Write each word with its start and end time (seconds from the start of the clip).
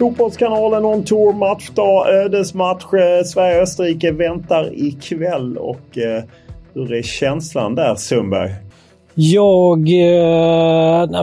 Fotbollskanalen 0.00 0.84
On 0.84 1.04
Tour 1.04 1.32
matchdag, 1.32 2.08
ödesmatch. 2.08 2.94
Eh, 2.94 3.24
Sverige-Österrike 3.24 4.12
väntar 4.12 4.70
ikväll 4.74 5.56
och 5.56 5.98
eh, 5.98 6.22
hur 6.74 6.92
är 6.92 7.02
känslan 7.02 7.74
där 7.74 7.94
Sundberg? 7.94 8.50
Jag... 9.14 9.78
Eh, 9.78 11.22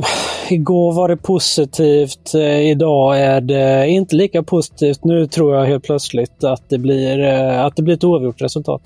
igår 0.50 0.94
var 0.94 1.08
det 1.08 1.18
positivt. 1.18 2.34
Eh, 2.36 2.70
idag 2.70 3.20
är 3.20 3.42
det 3.42 3.88
inte 3.88 4.16
lika 4.16 4.44
positivt. 4.44 5.04
Nu 5.04 5.28
tror 5.28 5.56
jag 5.56 5.66
helt 5.66 5.84
plötsligt 5.84 6.44
att 6.44 6.70
det 6.70 6.78
blir, 6.78 7.20
eh, 7.20 7.66
att 7.66 7.76
det 7.76 7.82
blir 7.82 7.94
ett 7.94 8.04
oavgjort 8.04 8.42
resultat. 8.42 8.82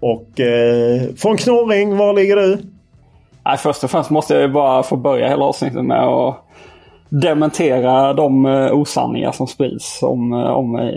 Och 0.00 0.40
eh, 0.40 1.02
från 1.16 1.36
Knorring, 1.36 1.96
var 1.96 2.12
ligger 2.14 2.36
du? 2.36 2.58
Nej, 3.44 3.58
först 3.58 3.84
och 3.84 3.90
främst 3.90 4.10
måste 4.10 4.34
jag 4.34 4.52
bara 4.52 4.82
få 4.82 4.96
börja 4.96 5.28
hela 5.28 5.44
avsnittet 5.44 5.84
med 5.84 6.02
att 6.02 6.36
dementera 7.20 8.12
de 8.12 8.46
eh, 8.46 8.72
osanningar 8.72 9.32
som 9.32 9.46
sprids 9.46 10.02
om, 10.02 10.32
eh, 10.32 10.38
om 10.38 10.72
mig. 10.72 10.94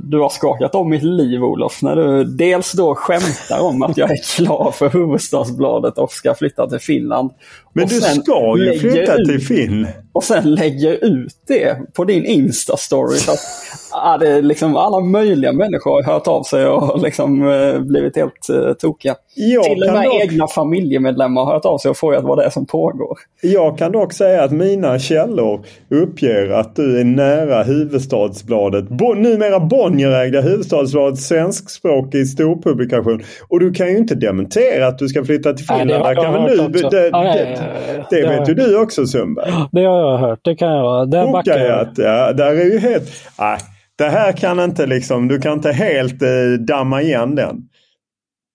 Du 0.00 0.20
har 0.20 0.28
skakat 0.28 0.74
om 0.74 0.90
mitt 0.90 1.02
liv 1.02 1.44
Olof 1.44 1.82
när 1.82 1.96
du 1.96 2.24
dels 2.24 2.72
då 2.72 2.94
skämtar 2.94 3.60
om 3.60 3.82
att 3.82 3.96
jag 3.96 4.10
är 4.10 4.36
klar 4.36 4.70
för 4.74 4.88
Hufvudstadsbladet 4.88 5.98
och 5.98 6.12
ska 6.12 6.34
flytta 6.34 6.68
till 6.68 6.78
Finland. 6.78 7.30
Men 7.74 7.86
du 7.86 8.00
ska 8.00 8.54
ju 8.58 8.78
flytta 8.78 9.14
ut, 9.14 9.28
till 9.28 9.40
Finland. 9.40 9.94
Och 10.12 10.24
sen 10.24 10.54
lägger 10.54 11.04
ut 11.04 11.32
det 11.48 11.94
på 11.94 12.04
din 12.04 12.26
Insta-story. 12.26 13.16
Så 13.16 13.32
att, 13.32 13.38
ja, 13.92 14.18
det 14.20 14.42
liksom 14.42 14.76
alla 14.76 15.00
möjliga 15.00 15.52
människor 15.52 16.02
har 16.02 16.12
hört 16.12 16.26
av 16.26 16.42
sig 16.42 16.66
och 16.66 17.02
liksom, 17.02 17.40
blivit 17.86 18.16
helt 18.16 18.50
uh, 18.50 18.72
tokiga. 18.72 19.14
Jag 19.34 19.64
Till 19.64 19.82
och 19.82 19.92
med 19.92 20.04
dock... 20.04 20.22
egna 20.22 20.46
familjemedlemmar 20.46 21.44
har 21.44 21.52
hört 21.52 21.64
av 21.64 21.78
sig 21.78 21.90
och 21.90 21.96
frågat 21.96 22.24
vad 22.24 22.38
det 22.38 22.44
är 22.44 22.50
som 22.50 22.66
pågår. 22.66 23.18
Jag 23.42 23.78
kan 23.78 23.92
dock 23.92 24.12
säga 24.12 24.42
att 24.42 24.52
mina 24.52 24.98
källor 24.98 25.64
uppger 25.90 26.50
att 26.50 26.76
du 26.76 27.00
är 27.00 27.04
nära 27.04 27.62
Huvudstadsbladet. 27.62 28.88
Bo, 28.88 29.14
numera 29.14 29.60
Bonnierägda 29.60 30.40
Huvudstadsbladet 30.40 31.18
svenskspråkig 31.18 32.28
storpublikation. 32.28 33.22
Och 33.48 33.60
du 33.60 33.72
kan 33.72 33.88
ju 33.88 33.96
inte 33.96 34.14
dementera 34.14 34.86
att 34.86 34.98
du 34.98 35.08
ska 35.08 35.24
flytta 35.24 35.52
till 35.52 35.66
Finland. 35.66 35.90
Nej, 35.90 35.98
det 35.98 36.04
har 36.04 36.14
Där 36.14 36.22
kan 36.22 36.58
jag 36.58 36.70
väl 36.70 36.90
det, 36.90 37.08
Ja, 37.08 37.24
ja, 37.24 37.36
ja. 37.36 37.63
Det 38.10 38.20
Det 38.22 38.28
vet 38.28 38.48
ju 38.48 38.54
du 38.54 38.78
också 38.78 39.06
Sundberg. 39.06 39.52
Det 39.72 39.84
har 39.84 39.98
jag 39.98 40.18
hört. 40.18 40.40
Det 40.42 40.56
kan 40.56 40.72
jag. 40.72 41.10
Där 41.10 41.32
backar 41.32 41.58
jag. 41.58 41.88
Ja, 41.96 42.32
där 42.32 42.46
är 42.46 42.64
ju 42.64 42.78
helt... 42.78 43.10
Nej, 43.38 43.58
det 43.98 44.08
här 44.08 44.32
kan 44.32 44.60
inte 44.60 44.86
liksom... 44.86 45.28
Du 45.28 45.40
kan 45.40 45.52
inte 45.52 45.72
helt 45.72 46.22
eh, 46.22 46.28
damma 46.66 47.02
igen 47.02 47.34
den. 47.34 47.56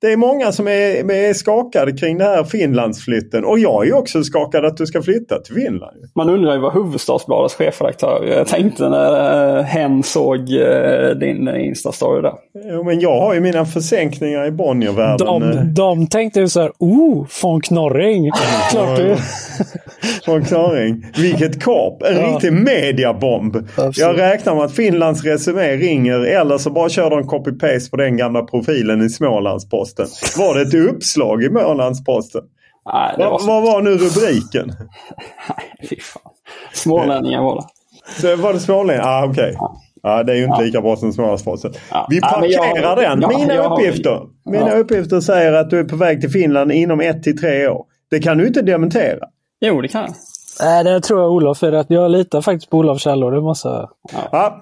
Det 0.02 0.08
är 0.14 0.18
många 0.18 0.52
som 0.52 0.68
är, 0.68 1.12
är 1.12 1.34
skakade 1.34 1.92
kring 1.92 2.18
den 2.18 2.28
här 2.28 2.44
Finlandsflytten. 2.44 3.46
Och 3.46 3.60
jag 3.60 3.88
är 3.88 3.94
också 3.94 4.24
skakad 4.24 4.66
att 4.66 4.78
du 4.78 4.86
ska 4.86 5.02
flytta 5.02 5.40
till 5.40 5.56
Finland. 5.56 5.98
Man 6.16 6.30
undrar 6.30 6.54
ju 6.54 6.60
vad 6.60 6.74
Hufvudstadsbladets 6.74 7.56
chefredaktör 7.56 8.46
tänkte 8.48 8.90
när 8.90 9.58
eh, 9.58 9.64
hen 9.64 10.04
såg 10.04 10.40
eh, 10.40 11.10
din 11.10 11.50
Insta-story 11.50 12.22
där. 12.22 12.34
Jo, 12.72 12.84
men 12.84 13.00
jag 13.00 13.20
har 13.20 13.34
ju 13.34 13.40
mina 13.40 13.66
försänkningar 13.66 14.46
i 14.46 14.52
Bonniervärlden. 14.52 15.28
De, 15.28 15.44
eh, 15.44 15.64
de 15.64 16.08
tänkte 16.08 16.40
ju 16.40 16.48
så 16.48 16.62
här, 16.62 16.72
oh, 16.78 17.28
von 17.44 17.62
Knorring. 17.62 18.32
Klart 18.72 18.98
du. 18.98 19.16
Från 20.26 20.44
Klarring. 20.46 21.06
Vilket 21.18 21.64
kap! 21.64 22.04
En 22.04 22.18
Ja. 22.18 22.28
riktig 22.34 22.54
mediabomb. 22.54 23.56
Absolut. 23.56 23.98
Jag 23.98 24.20
räknar 24.20 24.56
med 24.56 24.64
att 24.64 24.76
Finlands 24.76 25.24
Resumé 25.24 25.76
ringer 25.78 26.20
eller 26.20 26.58
så 26.58 26.70
bara 26.70 26.90
kör 26.90 27.10
de 27.10 27.24
copy-paste 27.24 27.92
på 27.92 27.98
den 27.98 28.18
gamla 28.18 28.42
profilen 28.44 29.06
i 29.06 29.10
Smålandsposten. 29.10 29.89
Var 30.38 30.56
det 30.56 30.62
ett 30.62 30.74
uppslag 30.90 31.44
i 31.44 31.48
Smålandsposten? 31.48 32.42
Nej, 32.94 33.14
det 33.18 33.24
var 33.24 33.32
Vad, 33.32 33.42
så... 33.42 33.48
vad 33.48 33.64
var 33.64 33.82
nu 33.82 33.90
rubriken? 33.98 34.68
Nej, 34.68 35.88
fy 35.90 36.00
fan. 36.00 36.22
Smålänningar 36.74 37.42
var 37.44 37.64
det. 38.22 38.36
Var 38.36 38.54
det 38.54 38.60
Smålänningar? 38.60 39.08
Ah, 39.08 39.26
okej. 39.26 39.58
Ja, 40.04 40.24
det 40.24 40.32
är 40.32 40.36
ju 40.36 40.44
inte 40.44 40.56
Ja. 40.60 40.66
lika 40.66 40.82
bra 40.82 40.96
som 40.96 41.14
Smålandsposten. 41.14 41.74
Ja. 41.92 42.08
Vi 42.10 42.20
Ja, 42.22 42.38
men 42.42 42.50
jag- 42.50 42.62
parkerar 42.70 42.96
den. 42.96 43.22
ja, 43.22 43.28
Mina 43.38 43.54
jag 43.54 43.70
har- 43.70 43.78
uppgifter. 43.80 44.20
Mina 44.46 44.70
Ja. 44.70 44.76
uppgifter 44.78 45.20
säger 45.22 45.54
att 45.54 45.70
du 45.70 45.80
är 45.80 45.84
på 45.84 45.96
väg 45.96 46.22
till 46.22 46.30
Finland 46.30 46.72
inom 46.72 47.00
ett 47.00 47.24
till 47.24 47.38
tre 47.40 47.68
år. 47.68 47.86
Det 48.12 48.20
kan 48.20 48.38
du 48.38 48.48
inte 48.48 48.62
dementera. 48.62 49.20
Jo, 49.62 49.82
det 49.82 49.88
kan 49.88 50.02
jag. 50.02 50.12
Nej, 50.64 50.84
det 50.84 51.02
tror 51.02 51.20
jag 51.22 51.32
Olof 51.32 51.64
är 51.64 51.72
rätt. 51.72 51.86
Jag 51.90 52.12
litar 52.12 52.42
faktiskt 52.42 52.70
på 52.70 52.78
Olofs 52.78 53.04
källor. 53.04 53.32
Det 53.32 53.42
måste 53.42 53.68
jag. 53.68 53.90
Ja, 54.32 54.62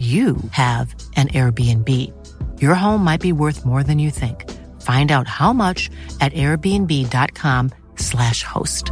you 0.00 0.36
have 0.52 0.94
an 1.16 1.28
Airbnb. 1.28 1.88
Your 2.62 2.74
home 2.74 3.04
might 3.04 3.20
be 3.20 3.32
worth 3.32 3.66
more 3.66 3.82
than 3.82 3.98
you 3.98 4.10
think. 4.10 4.50
Find 4.80 5.12
out 5.12 5.28
how 5.28 5.52
much 5.52 5.90
at 6.22 6.32
airbnb.com/slash 6.32 8.42
host. 8.42 8.90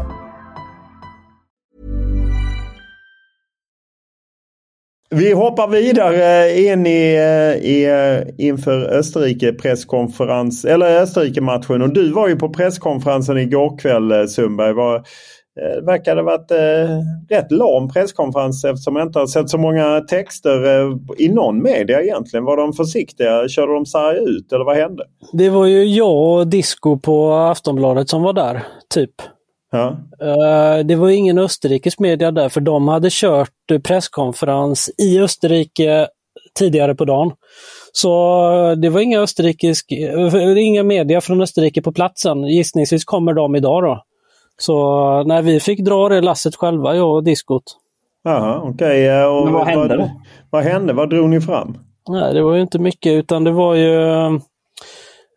Vi 5.10 5.32
hoppar 5.32 5.68
vidare 5.68 6.48
eh, 6.48 6.72
in 6.72 6.86
i, 6.86 7.14
eh, 7.14 7.70
i, 7.70 7.84
eh, 7.84 8.20
inför 8.46 8.80
Österrike 8.80 9.52
presskonferens, 9.52 10.64
eller 10.64 11.02
Österrike-matchen. 11.02 11.82
Och 11.82 11.92
du 11.92 12.12
var 12.12 12.28
ju 12.28 12.36
på 12.36 12.48
presskonferensen 12.48 13.38
igår 13.38 13.78
kväll 13.78 14.28
Sundberg. 14.28 14.72
Var, 14.72 15.02
det 15.58 15.80
verkade 15.80 16.22
varit 16.22 16.50
eh, 16.50 17.36
rätt 17.36 17.52
lam 17.52 17.88
presskonferens 17.88 18.64
eftersom 18.64 18.96
jag 18.96 19.06
inte 19.06 19.18
har 19.18 19.26
sett 19.26 19.50
så 19.50 19.58
många 19.58 20.00
texter 20.00 20.64
eh, 20.64 20.96
i 21.18 21.28
någon 21.28 21.62
media 21.62 22.02
egentligen. 22.02 22.44
Var 22.44 22.56
de 22.56 22.72
försiktiga? 22.72 23.48
Körde 23.48 23.74
de 23.74 23.86
sarg 23.86 24.18
ut 24.18 24.52
eller 24.52 24.64
vad 24.64 24.76
hände? 24.76 25.04
Det 25.32 25.50
var 25.50 25.66
ju 25.66 25.84
jag 25.84 26.38
och 26.38 26.46
Disco 26.46 26.98
på 26.98 27.32
Aftonbladet 27.32 28.08
som 28.08 28.22
var 28.22 28.32
där, 28.32 28.62
typ. 28.94 29.14
Ja. 29.70 29.96
Uh, 30.22 30.86
det 30.86 30.96
var 30.96 31.08
ingen 31.08 31.38
österrikisk 31.38 31.98
media 31.98 32.30
där 32.30 32.48
för 32.48 32.60
de 32.60 32.88
hade 32.88 33.08
kört 33.10 33.50
presskonferens 33.84 34.90
i 34.98 35.20
Österrike 35.20 36.08
tidigare 36.58 36.94
på 36.94 37.04
dagen. 37.04 37.32
Så 37.92 38.74
det 38.74 38.88
var 38.88 39.00
inga, 39.00 39.20
österrikisk, 39.20 39.92
inga 40.58 40.82
media 40.82 41.20
från 41.20 41.40
Österrike 41.40 41.82
på 41.82 41.92
platsen. 41.92 42.44
Gissningsvis 42.44 43.04
kommer 43.04 43.32
de 43.32 43.56
idag 43.56 43.82
då. 43.82 44.02
Så 44.58 45.22
när 45.22 45.42
vi 45.42 45.60
fick 45.60 45.80
dra 45.80 46.08
det 46.08 46.20
lasset 46.20 46.56
själva, 46.56 46.96
jag 46.96 47.14
och 47.14 47.24
diskot. 47.24 47.62
Jaha, 48.24 48.60
okej. 48.64 48.70
Okay. 48.70 49.44
Men 49.44 49.52
vad 49.52 49.66
hände 49.66 49.96
då? 49.96 50.10
Vad 50.50 50.64
hände? 50.64 50.92
Vad 50.92 51.10
drog 51.10 51.28
ni 51.28 51.40
fram? 51.40 51.78
Nej, 52.08 52.34
det 52.34 52.42
var 52.42 52.54
ju 52.54 52.62
inte 52.62 52.78
mycket 52.78 53.12
utan 53.12 53.44
det 53.44 53.50
var 53.50 53.74
ju... 53.74 53.94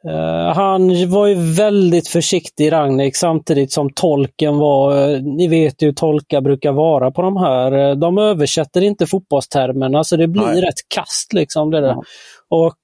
Uh, 0.08 0.54
han 0.54 1.10
var 1.10 1.28
ju 1.28 1.36
väldigt 1.56 2.08
försiktig, 2.08 2.72
Ragnik, 2.72 3.16
samtidigt 3.16 3.72
som 3.72 3.90
tolken 3.90 4.58
var... 4.58 5.10
Uh, 5.10 5.22
ni 5.22 5.48
vet 5.48 5.82
ju 5.82 5.86
hur 5.86 5.94
tolkar 5.94 6.42
brukar 6.42 6.72
vara 6.72 7.12
på 7.12 7.22
de 7.22 7.38
här. 7.38 7.74
Uh, 7.74 7.96
de 7.96 8.18
översätter 8.18 8.82
inte 8.82 9.06
fotbollstermerna 9.06 10.04
så 10.04 10.16
det 10.16 10.28
blir 10.28 10.46
Nej. 10.46 10.62
rätt 10.62 10.90
kast 10.96 11.34
liksom. 11.34 11.72
Det 11.72 11.82
där. 11.82 11.88
Ja. 11.88 12.04
Och 12.50 12.78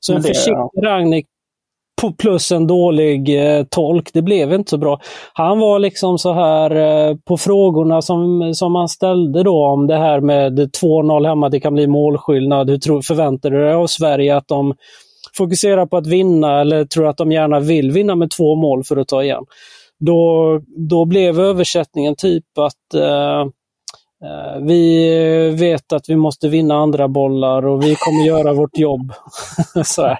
så 0.00 0.14
en 0.14 0.22
försiktig 0.22 0.52
ja. 0.52 0.70
Ragnik 0.84 1.26
plus 2.18 2.52
en 2.52 2.66
dålig 2.66 3.46
eh, 3.58 3.64
tolk. 3.64 4.10
Det 4.12 4.22
blev 4.22 4.52
inte 4.52 4.70
så 4.70 4.78
bra. 4.78 5.00
Han 5.32 5.58
var 5.58 5.78
liksom 5.78 6.18
så 6.18 6.32
här 6.32 6.70
eh, 6.70 7.16
på 7.24 7.36
frågorna 7.36 8.02
som, 8.02 8.54
som 8.54 8.74
han 8.74 8.88
ställde 8.88 9.42
då 9.42 9.66
om 9.66 9.86
det 9.86 9.96
här 9.96 10.20
med 10.20 10.58
2-0 10.58 11.28
hemma, 11.28 11.48
det 11.48 11.60
kan 11.60 11.74
bli 11.74 11.86
målskillnad. 11.86 12.70
Hur 12.70 12.78
tror, 12.78 13.02
förväntar 13.02 13.50
du 13.50 13.60
dig 13.64 13.74
av 13.74 13.86
Sverige 13.86 14.36
att 14.36 14.48
de 14.48 14.74
fokuserar 15.36 15.86
på 15.86 15.96
att 15.96 16.06
vinna 16.06 16.60
eller 16.60 16.84
tror 16.84 17.08
att 17.08 17.16
de 17.16 17.32
gärna 17.32 17.60
vill 17.60 17.90
vinna 17.90 18.14
med 18.14 18.30
två 18.30 18.54
mål 18.54 18.84
för 18.84 18.96
att 18.96 19.08
ta 19.08 19.22
igen? 19.22 19.44
Då, 19.98 20.60
då 20.90 21.04
blev 21.04 21.40
översättningen 21.40 22.14
typ 22.16 22.44
att 22.58 22.94
eh, 22.94 23.46
vi 24.60 25.50
vet 25.58 25.92
att 25.92 26.08
vi 26.08 26.16
måste 26.16 26.48
vinna 26.48 26.74
andra 26.74 27.08
bollar 27.08 27.66
och 27.66 27.82
vi 27.82 27.94
kommer 27.94 28.26
göra 28.26 28.52
vårt 28.52 28.78
jobb. 28.78 29.12
så, 29.84 30.16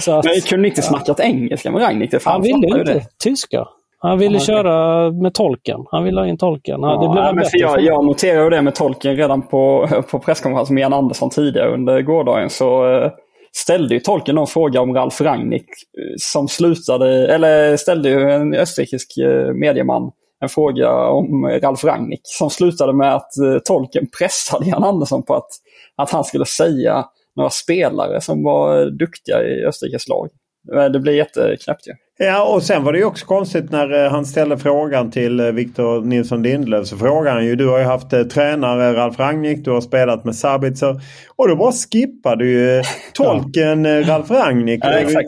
så 0.00 0.12
att, 0.12 0.24
Men 0.24 0.40
kunde 0.40 0.68
inte 0.68 0.82
snackat 0.82 1.20
engelska 1.20 1.70
med 1.70 1.82
Ragnik? 1.82 2.14
Han 2.24 2.42
ville 2.42 2.66
inte. 2.66 2.92
Det. 2.92 3.06
Tyska. 3.24 3.66
Han 4.00 4.18
ville 4.18 4.36
ah, 4.36 4.40
köra 4.40 5.10
med 5.10 5.34
tolken. 5.34 5.80
Han 5.90 6.04
ville 6.04 6.20
ha 6.20 6.26
in 6.26 6.38
tolken. 6.38 6.80
Ja, 6.80 6.92
det 7.02 7.08
blev 7.08 7.24
ja, 7.24 7.32
men 7.32 7.44
för 7.44 7.58
jag, 7.58 7.80
jag 7.80 8.04
noterade 8.04 8.56
det 8.56 8.62
med 8.62 8.74
tolken 8.74 9.16
redan 9.16 9.42
på, 9.42 9.88
på 10.10 10.18
presskonferensen 10.18 10.74
med 10.74 10.82
Jan 10.82 10.92
Andersson 10.92 11.30
tidigare 11.30 11.74
under 11.74 12.02
gårdagen. 12.02 12.50
Så 12.50 12.86
uh, 12.86 13.10
ställde 13.52 13.94
ju 13.94 14.00
tolken 14.00 14.34
någon 14.34 14.46
fråga 14.46 14.80
om 14.80 14.94
Ralf 14.94 15.20
Rangnick 15.20 15.62
uh, 15.64 16.14
som 16.18 16.48
slutade, 16.48 17.34
eller 17.34 17.76
ställde 17.76 18.08
ju 18.08 18.30
en 18.30 18.54
österrikisk 18.54 19.12
medieman 19.54 20.10
en 20.40 20.48
fråga 20.48 21.08
om 21.08 21.46
Ralf 21.62 21.84
Rangnick 21.84 22.20
som 22.22 22.50
slutade 22.50 22.92
med 22.92 23.14
att 23.14 23.38
eh, 23.38 23.58
tolken 23.58 24.06
pressade 24.18 24.66
Jan 24.66 24.84
Andersson 24.84 25.22
på 25.22 25.34
att, 25.34 25.48
att 25.96 26.10
han 26.10 26.24
skulle 26.24 26.44
säga 26.44 27.04
några 27.36 27.50
spelare 27.50 28.20
som 28.20 28.44
var 28.44 28.90
duktiga 28.90 29.42
i 29.42 29.64
Österrikes 29.64 30.08
lag. 30.08 30.28
Eh, 30.74 30.84
det 30.84 31.00
blir 31.00 31.12
jätteknäppt 31.12 31.86
ju. 31.86 31.90
Ja 31.90 31.96
och 32.42 32.62
sen 32.62 32.84
var 32.84 32.92
det 32.92 33.04
också 33.04 33.26
konstigt 33.26 33.70
när 33.70 34.04
eh, 34.04 34.10
han 34.10 34.26
ställde 34.26 34.58
frågan 34.58 35.10
till 35.10 35.42
Victor 35.42 36.00
Nilsson 36.00 36.42
Lindelöf. 36.42 36.86
Så 36.86 36.96
frågade 36.96 37.30
han 37.30 37.46
ju, 37.46 37.56
du 37.56 37.68
har 37.68 37.78
ju 37.78 37.84
haft 37.84 38.10
tränare 38.30 38.94
Ralf 38.94 39.18
Rangnick, 39.18 39.64
du 39.64 39.70
har 39.70 39.80
spelat 39.80 40.24
med 40.24 40.36
Sabitzer. 40.36 41.00
Och 41.36 41.48
då 41.48 41.56
bara 41.56 41.72
skippade 41.72 42.46
ju 42.46 42.82
tolken 43.14 43.84
ja. 43.84 44.02
Ralf 44.02 44.30
Rangnick. 44.30 44.84
Ja, 44.88 45.22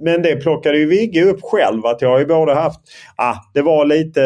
Men 0.00 0.22
det 0.22 0.36
plockade 0.36 0.78
ju 0.78 0.86
Vigge 0.86 1.24
upp 1.24 1.40
själv 1.42 1.86
att 1.86 2.02
jag 2.02 2.08
har 2.08 2.18
ju 2.18 2.26
både 2.26 2.54
haft, 2.54 2.80
ah, 3.16 3.34
det 3.54 3.62
var 3.62 3.84
lite, 3.84 4.22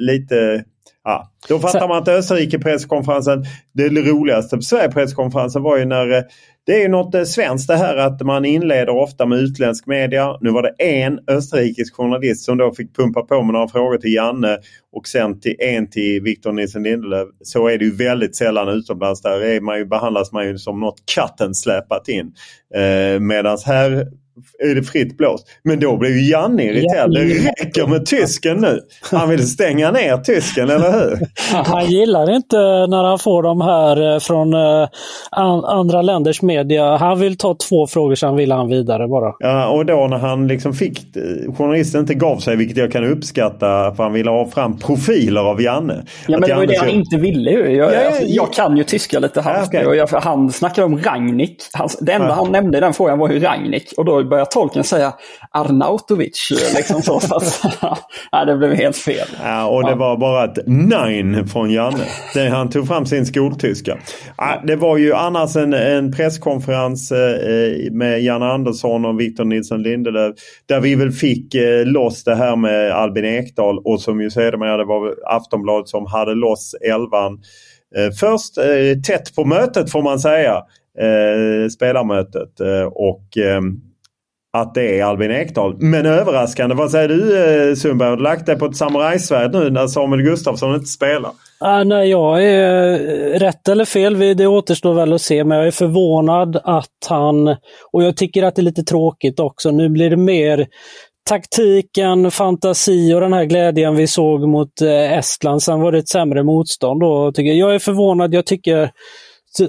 lite 0.00 0.64
Ja, 1.04 1.32
då 1.48 1.58
fattar 1.58 1.88
man 1.88 1.98
att 1.98 2.08
Österrike-presskonferensen, 2.08 3.44
det 3.72 3.88
roligaste 3.88 4.56
på 4.56 4.62
Sverige-presskonferensen 4.62 5.62
var 5.62 5.76
ju 5.76 5.84
när 5.84 6.24
det 6.66 6.72
är 6.72 6.80
ju 6.80 6.88
något 6.88 7.14
eh, 7.14 7.22
svenskt 7.22 7.68
det 7.68 7.76
här 7.76 7.96
att 7.96 8.20
man 8.20 8.44
inleder 8.44 8.88
ofta 8.88 9.26
med 9.26 9.38
utländsk 9.38 9.86
media. 9.86 10.36
Nu 10.40 10.50
var 10.50 10.62
det 10.62 10.84
en 10.84 11.20
österrikisk 11.26 11.94
journalist 11.94 12.44
som 12.44 12.58
då 12.58 12.74
fick 12.74 12.96
pumpa 12.96 13.22
på 13.22 13.42
med 13.42 13.52
några 13.52 13.68
frågor 13.68 13.96
till 13.98 14.14
Janne 14.14 14.58
och 14.92 15.08
sen 15.08 15.40
till 15.40 15.56
en 15.58 15.90
till 15.90 16.22
Victor 16.22 16.52
Nilsson 16.52 16.82
Lindelöf. 16.82 17.28
Så 17.42 17.68
är 17.68 17.78
det 17.78 17.84
ju 17.84 17.96
väldigt 17.96 18.36
sällan 18.36 18.68
utomlands. 18.68 19.22
Där 19.22 19.40
är 19.40 19.60
man 19.60 19.78
ju, 19.78 19.84
behandlas 19.84 20.32
man 20.32 20.46
ju 20.46 20.58
som 20.58 20.80
något 20.80 21.02
katten 21.14 21.54
släpat 21.54 22.08
in. 22.08 22.32
Eh, 22.74 23.20
Medan 23.20 23.58
här 23.66 24.06
är 24.58 24.74
det 24.74 24.82
fritt 24.82 25.16
blåst. 25.16 25.46
Men 25.64 25.80
då 25.80 25.96
blir 25.96 26.10
ju 26.10 26.30
Janne 26.30 26.64
irriterad. 26.64 27.14
Det 27.14 27.24
räcker 27.24 27.86
med 27.86 28.06
tysken 28.06 28.56
nu. 28.56 28.80
Han 29.10 29.28
vill 29.28 29.48
stänga 29.48 29.90
ner 29.90 30.16
tysken, 30.16 30.70
eller 30.70 30.92
hur? 30.92 31.18
Han 31.64 31.86
gillar 31.86 32.36
inte 32.36 32.56
när 32.86 33.04
han 33.04 33.18
får 33.18 33.42
de 33.42 33.60
här 33.60 34.14
eh, 34.14 34.18
från 34.18 34.54
uh, 34.54 34.88
andra 35.64 36.02
länders 36.02 36.42
media. 36.42 36.96
Han 36.96 37.20
vill 37.20 37.36
ta 37.36 37.56
två 37.68 37.86
frågor, 37.86 38.14
sen 38.14 38.36
vill 38.36 38.52
han 38.52 38.68
vidare 38.68 39.08
bara. 39.08 39.32
Ja, 39.38 39.68
och 39.68 39.86
då 39.86 40.06
när 40.06 40.18
han 40.18 40.48
liksom 40.48 40.74
fick... 40.74 41.16
Eh, 41.16 41.54
journalisten 41.54 42.00
inte 42.00 42.14
gav 42.14 42.38
sig, 42.38 42.56
vilket 42.56 42.76
jag 42.76 42.92
kan 42.92 43.04
uppskatta, 43.04 43.94
för 43.94 44.02
han 44.02 44.12
ville 44.12 44.30
ha 44.30 44.48
fram 44.48 44.78
profiler 44.78 45.40
av 45.40 45.62
Janne. 45.62 46.04
Ja, 46.26 46.38
men 46.38 46.48
det 46.48 46.54
var 46.54 46.66
det 46.66 46.78
han 46.78 46.88
inte 46.88 47.16
ville 47.16 47.50
ju. 47.50 47.76
Jag, 47.76 47.94
ja, 47.94 48.06
alltså, 48.06 48.22
jag 48.26 48.52
kan 48.52 48.76
ju 48.76 48.84
tyska 48.84 49.18
lite 49.18 49.40
halvt. 49.40 49.68
Ja, 49.72 50.04
okay. 50.04 50.20
han 50.22 50.52
snackade 50.52 50.84
om 50.84 50.98
Ragnik. 50.98 51.56
Han, 51.72 51.88
det 52.00 52.12
enda 52.12 52.28
ja. 52.28 52.34
han 52.34 52.52
nämnde 52.52 52.78
i 52.78 52.80
den 52.80 52.92
frågan 52.92 53.18
var 53.18 53.30
ju 53.30 53.40
Ragnik. 53.40 53.92
Och 53.96 54.04
då 54.04 54.21
börjar 54.24 54.44
tolken 54.44 54.84
säga 54.84 55.12
Arnautovic. 55.50 56.48
Liksom 56.76 57.02
så, 57.02 57.20
så 57.20 57.36
att, 57.36 57.62
ja, 58.32 58.44
det 58.44 58.56
blev 58.56 58.74
helt 58.74 58.96
fel. 58.96 59.28
Ja, 59.42 59.66
och 59.66 59.86
det 59.86 59.94
var 59.94 60.16
bara 60.16 60.44
ett 60.44 60.66
nine 60.66 61.48
från 61.48 61.70
Janne. 61.70 62.04
Det, 62.34 62.48
han 62.48 62.70
tog 62.70 62.88
fram 62.88 63.06
sin 63.06 63.26
skoltyska. 63.26 63.98
Ja, 64.36 64.62
det 64.66 64.76
var 64.76 64.96
ju 64.96 65.14
annars 65.14 65.56
en, 65.56 65.72
en 65.72 66.12
presskonferens 66.12 67.12
eh, 67.12 67.92
med 67.92 68.22
Janne 68.22 68.46
Andersson 68.46 69.04
och 69.04 69.20
Victor 69.20 69.44
Nilsson 69.44 69.82
Lindelöf. 69.82 70.34
Där 70.66 70.80
vi 70.80 70.94
väl 70.94 71.12
fick 71.12 71.54
eh, 71.54 71.86
loss 71.86 72.24
det 72.24 72.34
här 72.34 72.56
med 72.56 72.92
Albin 72.92 73.24
Ekdal 73.24 73.78
och 73.78 74.00
som 74.00 74.20
ju 74.20 74.30
sedermera 74.30 74.76
det 74.76 74.84
var 74.84 75.14
Aftonbladet 75.26 75.88
som 75.88 76.06
hade 76.06 76.34
loss 76.34 76.74
elvan. 76.74 77.40
Eh, 77.96 78.10
först 78.20 78.58
eh, 78.58 79.00
tätt 79.06 79.34
på 79.34 79.44
mötet 79.44 79.90
får 79.90 80.02
man 80.02 80.20
säga. 80.20 80.62
Eh, 80.98 81.68
spelarmötet 81.68 82.60
eh, 82.60 82.84
och 82.84 83.36
ehm, 83.36 83.80
att 84.52 84.74
det 84.74 84.98
är 84.98 85.04
Albin 85.04 85.30
Ekdal. 85.30 85.76
Men 85.78 86.06
överraskande. 86.06 86.74
Vad 86.74 86.90
säger 86.90 87.08
du 87.08 87.44
eh, 87.70 87.74
Sundberg? 87.74 88.08
Har 88.08 88.16
du 88.16 88.22
lagt 88.22 88.46
dig 88.46 88.58
på 88.58 88.66
ett 88.66 88.76
samurajsvärd 88.76 89.52
nu 89.52 89.70
när 89.70 89.86
Samuel 89.86 90.22
Gustafsson 90.22 90.74
inte 90.74 90.86
spelar? 90.86 91.30
Äh, 91.64 91.84
nej, 91.84 92.10
jag 92.10 92.44
är 92.44 92.92
eh, 92.92 93.38
rätt 93.38 93.68
eller 93.68 93.84
fel, 93.84 94.36
det 94.36 94.46
återstår 94.46 94.94
väl 94.94 95.12
att 95.12 95.20
se. 95.20 95.44
Men 95.44 95.58
jag 95.58 95.66
är 95.66 95.70
förvånad 95.70 96.60
att 96.64 97.06
han, 97.08 97.48
och 97.92 98.02
jag 98.02 98.16
tycker 98.16 98.42
att 98.42 98.56
det 98.56 98.60
är 98.60 98.64
lite 98.64 98.82
tråkigt 98.82 99.40
också, 99.40 99.70
nu 99.70 99.88
blir 99.88 100.10
det 100.10 100.16
mer 100.16 100.66
taktiken, 101.28 102.30
fantasi 102.30 103.14
och 103.14 103.20
den 103.20 103.32
här 103.32 103.44
glädjen 103.44 103.96
vi 103.96 104.06
såg 104.06 104.48
mot 104.48 104.80
eh, 104.80 105.18
Estland. 105.18 105.62
Sen 105.62 105.80
var 105.80 105.92
det 105.92 105.98
ett 105.98 106.08
sämre 106.08 106.42
motstånd 106.42 107.00
då. 107.00 107.32
Tycker 107.32 107.52
jag. 107.52 107.68
jag 107.68 107.74
är 107.74 107.78
förvånad. 107.78 108.34
Jag 108.34 108.46
tycker 108.46 108.90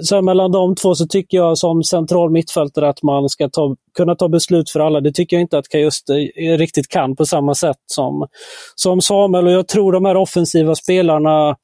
så 0.02 0.22
mellan 0.22 0.52
de 0.52 0.74
två 0.74 0.94
så 0.94 1.06
tycker 1.06 1.36
jag 1.36 1.58
som 1.58 1.82
central 1.82 2.30
mittfältare 2.30 2.88
att 2.88 3.02
man 3.02 3.28
ska 3.28 3.48
ta, 3.48 3.76
kunna 3.96 4.14
ta 4.14 4.28
beslut 4.28 4.70
för 4.70 4.80
alla. 4.80 5.00
Det 5.00 5.12
tycker 5.12 5.36
jag 5.36 5.40
inte 5.40 5.58
att 5.58 5.68
Kajuste 5.68 6.12
riktigt 6.56 6.88
kan 6.88 7.16
på 7.16 7.26
samma 7.26 7.54
sätt 7.54 7.76
som, 7.86 8.26
som 8.74 9.00
Samuel. 9.00 9.46
Och 9.46 9.52
jag 9.52 9.68
tror 9.68 9.92
de 9.92 10.04
här 10.04 10.16
offensiva 10.16 10.74
spelarna 10.74 11.56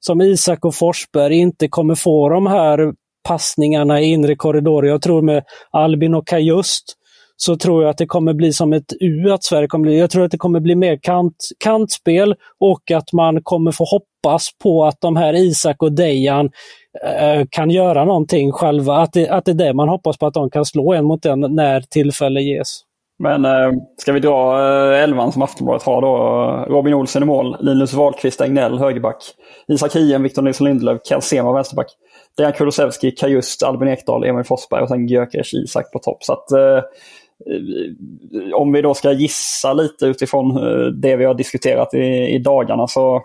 som 0.00 0.20
Isak 0.20 0.64
och 0.64 0.74
Forsberg 0.74 1.36
inte 1.36 1.68
kommer 1.68 1.94
få 1.94 2.28
de 2.28 2.46
här 2.46 2.92
passningarna 3.28 4.00
i 4.00 4.04
inre 4.04 4.36
korridorer. 4.36 4.88
Jag 4.88 5.02
tror 5.02 5.22
med 5.22 5.44
Albin 5.70 6.14
och 6.14 6.26
Kajust 6.26 6.84
så 7.36 7.56
tror 7.56 7.82
jag 7.82 7.90
att 7.90 7.98
det 7.98 8.06
kommer 8.06 8.34
bli 8.34 8.52
som 8.52 8.72
ett 8.72 8.92
U 9.00 9.30
att 9.30 9.44
Sverige 9.44 9.68
kommer 9.68 9.82
bli. 9.82 9.98
Jag 9.98 10.10
tror 10.10 10.24
att 10.24 10.30
det 10.30 10.38
kommer 10.38 10.60
bli 10.60 10.74
mer 10.74 10.98
kant, 11.02 11.36
kantspel 11.64 12.34
och 12.60 12.90
att 12.90 13.12
man 13.12 13.42
kommer 13.42 13.72
få 13.72 13.84
hoppas 13.84 14.48
på 14.62 14.84
att 14.84 15.00
de 15.00 15.16
här 15.16 15.34
Isak 15.34 15.82
och 15.82 15.92
Dejan 15.92 16.50
Eh, 17.02 17.46
kan 17.50 17.70
göra 17.70 18.04
någonting 18.04 18.52
själva. 18.52 18.96
Att 18.96 19.12
det, 19.12 19.28
att 19.28 19.44
det 19.44 19.50
är 19.50 19.54
det 19.54 19.74
man 19.74 19.88
hoppas 19.88 20.18
på, 20.18 20.26
att 20.26 20.34
de 20.34 20.50
kan 20.50 20.64
slå 20.64 20.92
en 20.92 21.04
mot 21.04 21.26
en 21.26 21.40
när 21.40 21.80
tillfälle 21.80 22.40
ges. 22.40 22.80
Men 23.18 23.44
eh, 23.44 23.72
ska 23.96 24.12
vi 24.12 24.20
dra 24.20 24.58
eh, 24.58 25.02
elvan 25.02 25.32
som 25.32 25.42
Aftonbladet 25.42 25.82
har 25.82 26.02
då? 26.02 26.16
Robin 26.74 26.94
Olsen 26.94 27.22
i 27.22 27.26
mål, 27.26 27.56
Linus 27.60 27.92
Wahlqvist, 27.92 28.40
Egnell 28.40 28.78
högerback, 28.78 29.16
Isak 29.68 29.96
Hien, 29.96 30.22
Victor 30.22 30.42
Nilsson 30.42 30.64
Lindelöf, 30.64 31.00
Ken 31.08 31.22
Sema 31.22 31.52
vänsterback, 31.52 31.86
Dejan 32.36 32.52
Kulusevski, 32.52 33.10
Kajust, 33.10 33.62
Albin 33.62 33.88
Ekdal, 33.88 34.24
Emil 34.24 34.44
Forsberg 34.44 34.82
och 34.82 34.88
sen 34.88 35.06
Gyökeres 35.06 35.54
Isak 35.54 35.92
på 35.92 35.98
topp. 35.98 36.24
Så 36.24 36.32
att, 36.32 36.50
eh, 36.50 36.76
eh 36.76 36.82
om 38.54 38.72
vi 38.72 38.82
då 38.82 38.94
ska 38.94 39.12
gissa 39.12 39.72
lite 39.72 40.06
utifrån 40.06 40.56
eh, 40.56 40.86
det 40.86 41.16
vi 41.16 41.24
har 41.24 41.34
diskuterat 41.34 41.94
i, 41.94 42.34
i 42.34 42.38
dagarna 42.38 42.86
så, 42.86 43.22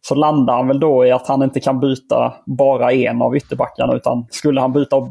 så 0.00 0.14
landar 0.14 0.54
han 0.54 0.68
väl 0.68 0.80
då 0.80 1.06
i 1.06 1.10
att 1.10 1.28
han 1.28 1.42
inte 1.42 1.60
kan 1.60 1.80
byta 1.80 2.34
bara 2.46 2.92
en 2.92 3.22
av 3.22 3.36
ytterbackarna 3.36 3.94
utan 3.94 4.26
skulle 4.30 4.60
han 4.60 4.72
byta 4.72 5.10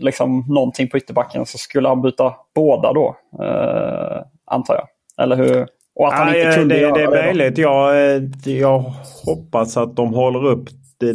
liksom 0.00 0.44
någonting 0.48 0.88
på 0.88 0.96
ytterbacken 0.96 1.46
så 1.46 1.58
skulle 1.58 1.88
han 1.88 2.02
byta 2.02 2.34
båda 2.54 2.92
då, 2.92 3.16
eh, 3.42 4.22
antar 4.46 4.74
jag. 4.74 4.88
Eller 5.24 5.36
hur? 5.36 5.66
Och 5.94 6.08
att 6.08 6.14
han 6.14 6.26
Nej, 6.26 6.44
inte 6.44 6.56
kunde 6.56 6.74
det, 6.74 6.80
göra 6.80 6.92
det 6.92 7.02
är 7.02 7.26
möjligt. 7.26 7.58
Jag, 7.58 8.14
eh, 8.14 8.22
jag 8.44 8.84
hoppas 9.24 9.76
att 9.76 9.96
de 9.96 10.14
håller 10.14 10.46
upp 10.46 10.68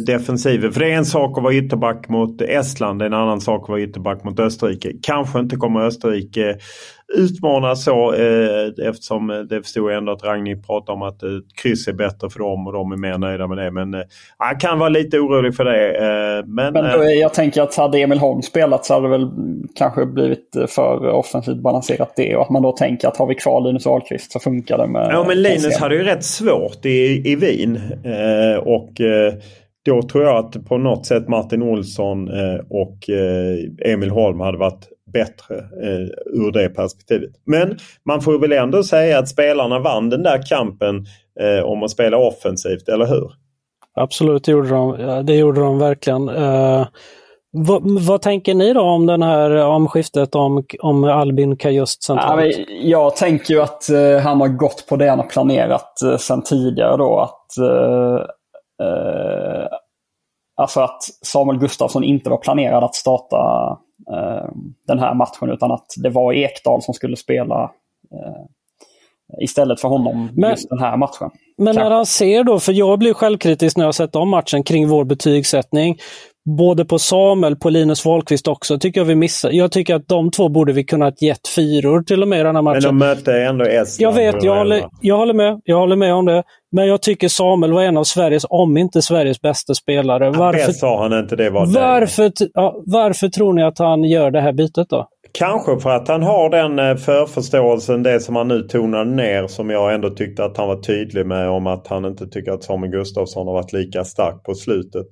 defensiven. 0.06 0.72
För 0.72 0.80
det 0.80 0.92
är 0.92 0.96
en 0.96 1.04
sak 1.04 1.38
att 1.38 1.44
vara 1.44 1.54
ytterback 1.54 2.08
mot 2.08 2.42
Estland. 2.42 2.98
Det 2.98 3.04
är 3.04 3.06
en 3.06 3.14
annan 3.14 3.40
sak 3.40 3.62
att 3.62 3.68
vara 3.68 3.80
ytterback 3.80 4.24
mot 4.24 4.40
Österrike. 4.40 4.92
Kanske 5.02 5.38
inte 5.38 5.56
kommer 5.56 5.80
Österrike 5.80 6.56
utmana 7.14 7.76
så 7.76 8.14
eh, 8.14 8.88
eftersom 8.88 9.46
det 9.50 9.62
förstod 9.62 9.90
jag 9.90 9.98
ändå 9.98 10.12
att 10.12 10.24
Ragnhild 10.24 10.66
pratade 10.66 10.92
om 10.96 11.02
att 11.02 11.22
eh, 11.22 11.28
kryss 11.62 11.88
är 11.88 11.92
bättre 11.92 12.30
för 12.30 12.38
dem 12.38 12.66
och 12.66 12.72
de 12.72 12.92
är 12.92 12.96
mer 12.96 13.18
nöjda 13.18 13.46
med 13.46 13.58
det. 13.58 13.70
Men 13.70 13.94
eh, 13.94 14.00
jag 14.38 14.60
kan 14.60 14.78
vara 14.78 14.88
lite 14.88 15.18
orolig 15.18 15.56
för 15.56 15.64
det. 15.64 15.96
Eh, 15.96 16.44
men, 16.46 16.72
Men 16.72 16.84
eh, 16.84 16.92
då, 16.92 17.02
är- 17.02 17.20
jag 17.20 17.34
tänker 17.34 17.62
att 17.62 17.76
hade 17.76 17.98
Emil 17.98 18.18
Holm 18.18 18.42
spelat 18.42 18.84
så 18.84 18.94
hade 18.94 19.06
det 19.06 19.10
väl 19.18 19.28
kanske 19.74 20.06
blivit 20.06 20.56
för 20.68 21.08
offensivt 21.08 21.56
balanserat 21.62 22.12
det. 22.16 22.36
Och 22.36 22.42
att 22.42 22.50
man 22.50 22.62
då 22.62 22.72
tänker 22.72 23.08
att 23.08 23.16
har 23.16 23.26
vi 23.26 23.34
kvar 23.34 23.60
Linus 23.60 23.86
Wahlqvist 23.86 24.32
så 24.32 24.38
funkar 24.40 24.78
det 24.78 24.86
med... 24.86 25.08
Ja 25.12 25.24
men 25.28 25.42
Linus 25.42 25.78
hade 25.78 25.94
ju 25.94 26.02
rätt 26.02 26.24
svårt 26.24 26.86
i, 26.86 27.22
i 27.30 27.36
Wien. 27.36 27.76
Eh, 28.04 28.58
och 28.58 29.00
eh, 29.00 29.32
då 29.84 30.02
tror 30.02 30.24
jag 30.24 30.36
att 30.36 30.64
på 30.64 30.78
något 30.78 31.06
sätt 31.06 31.28
Martin 31.28 31.62
Olsson 31.62 32.28
eh, 32.28 32.60
och 32.70 33.10
eh, 33.10 33.92
Emil 33.92 34.10
Holm 34.10 34.40
hade 34.40 34.58
varit 34.58 34.88
bättre 35.12 35.56
eh, 35.58 36.08
ur 36.26 36.52
det 36.52 36.68
perspektivet. 36.68 37.30
Men 37.46 37.76
man 38.04 38.20
får 38.20 38.38
väl 38.38 38.52
ändå 38.52 38.82
säga 38.82 39.18
att 39.18 39.28
spelarna 39.28 39.78
vann 39.78 40.10
den 40.10 40.22
där 40.22 40.42
kampen 40.48 41.06
eh, 41.40 41.64
om 41.64 41.82
att 41.82 41.90
spela 41.90 42.16
offensivt, 42.16 42.88
eller 42.88 43.06
hur? 43.06 43.32
Absolut, 43.94 44.44
det 44.44 44.52
gjorde 44.52 44.68
de, 44.68 45.00
Ja, 45.00 45.22
det 45.22 45.34
gjorde 45.34 45.60
de 45.60 45.78
verkligen. 45.78 46.28
Eh, 46.28 46.86
vad, 47.54 47.82
vad 48.06 48.22
tänker 48.22 48.54
ni 48.54 48.72
då 48.72 48.80
om 48.80 49.06
den 49.06 49.22
här 49.22 49.66
om 49.66 49.88
skiftet 49.88 50.34
om, 50.34 50.64
om 50.80 51.04
Albin 51.04 51.56
Kajust 51.56 52.06
Ja, 52.08 52.14
centralt? 52.14 52.40
men 52.40 52.52
jag 52.90 53.16
tänker 53.16 53.54
ju 53.54 53.62
att 53.62 53.90
eh, 53.90 54.18
han 54.18 54.40
har 54.40 54.48
gått 54.48 54.86
på 54.88 54.96
det 54.96 55.08
han 55.08 55.18
har 55.18 55.26
planerat 55.26 55.92
uh, 56.04 56.16
sedan 56.16 56.42
tidigare 56.42 56.96
då. 56.96 57.20
Att, 57.20 57.58
eh, 57.58 58.14
eh, 58.14 58.20
alltså 60.56 60.80
att 60.80 61.02
Samuel 61.24 61.58
Gustafsson 61.58 62.04
inte 62.04 62.30
var 62.30 62.36
planerad 62.38 62.84
att 62.84 62.94
starta 62.94 63.36
eh, 64.12 64.48
den 64.86 64.98
här 64.98 65.14
matchen 65.14 65.50
utan 65.50 65.72
att 65.72 65.86
det 66.02 66.10
var 66.10 66.32
Ekdal 66.32 66.82
som 66.82 66.94
skulle 66.94 67.16
spela 67.16 67.62
eh, 68.12 69.42
istället 69.42 69.80
för 69.80 69.88
honom 69.88 70.28
Men- 70.36 70.50
just 70.50 70.68
den 70.68 70.78
här 70.78 70.96
matchen. 70.96 71.30
Men 71.58 71.74
när 71.74 71.82
Kanske. 71.82 71.94
han 71.94 72.06
ser 72.06 72.44
då, 72.44 72.58
för 72.58 72.72
jag 72.72 72.98
blir 72.98 73.14
självkritisk 73.14 73.76
när 73.76 73.84
jag 73.84 73.94
sett 73.94 74.16
om 74.16 74.28
matchen 74.28 74.62
kring 74.62 74.88
vår 74.88 75.04
betygssättning. 75.04 75.96
Både 76.58 76.84
på 76.84 76.98
Samuel, 76.98 77.56
på 77.56 77.70
Linus 77.70 78.04
Wahlqvist 78.04 78.48
också, 78.48 78.78
tycker 78.78 79.00
jag 79.00 79.04
vi 79.06 79.14
missar. 79.14 79.50
Jag 79.50 79.72
tycker 79.72 79.94
att 79.94 80.08
de 80.08 80.30
två 80.30 80.48
borde 80.48 80.72
vi 80.72 80.84
kunnat 80.84 81.22
gett 81.22 81.48
fyror 81.48 82.02
till 82.02 82.22
och 82.22 82.28
med 82.28 82.40
i 82.40 82.42
den 82.42 82.56
här 82.56 82.62
Men 82.62 82.64
matchen. 82.64 82.82
de 82.82 82.98
mötte 82.98 83.42
ändå 83.42 83.64
Estland. 83.64 84.16
Jag 84.16 84.32
vet, 84.32 84.42
jag 84.44 84.56
håller, 84.56 84.84
jag 85.00 85.16
håller 85.16 85.34
med. 85.34 85.60
Jag 85.64 85.76
håller 85.78 85.96
med 85.96 86.14
om 86.14 86.24
det. 86.26 86.42
Men 86.72 86.86
jag 86.86 87.02
tycker 87.02 87.28
Samuel 87.28 87.72
var 87.72 87.82
en 87.82 87.96
av 87.96 88.04
Sveriges, 88.04 88.46
om 88.48 88.76
inte 88.76 89.02
Sveriges 89.02 89.40
bästa 89.40 89.74
spelare. 89.74 90.30
Varför, 90.30 90.72
sa 90.72 91.02
han 91.02 91.18
inte 91.18 91.36
det 91.36 91.50
var 91.50 91.66
varför, 91.66 92.32
ja, 92.54 92.82
varför 92.86 93.28
tror 93.28 93.52
ni 93.52 93.62
att 93.62 93.78
han 93.78 94.04
gör 94.04 94.30
det 94.30 94.40
här 94.40 94.52
bytet 94.52 94.88
då? 94.88 95.08
Kanske 95.34 95.80
för 95.80 95.90
att 95.90 96.08
han 96.08 96.22
har 96.22 96.50
den 96.50 96.78
eh, 96.78 96.96
förförståelsen, 96.96 98.02
det 98.02 98.20
som 98.20 98.36
han 98.36 98.48
nu 98.48 98.62
tonade 98.62 99.10
ner 99.10 99.46
som 99.46 99.70
jag 99.70 99.94
ändå 99.94 100.10
tyckte 100.10 100.44
att 100.44 100.56
han 100.56 100.68
var 100.68 100.82
tydlig 100.82 101.26
med 101.26 101.48
om 101.48 101.66
att 101.66 101.86
han 101.86 102.04
inte 102.04 102.26
tycker 102.26 102.52
att 102.52 102.64
Samuel 102.64 102.92
Gustafsson 102.92 103.46
har 103.46 103.54
varit 103.54 103.72
lika 103.72 104.04
stark 104.04 104.42
på 104.44 104.54
slutet. 104.54 105.06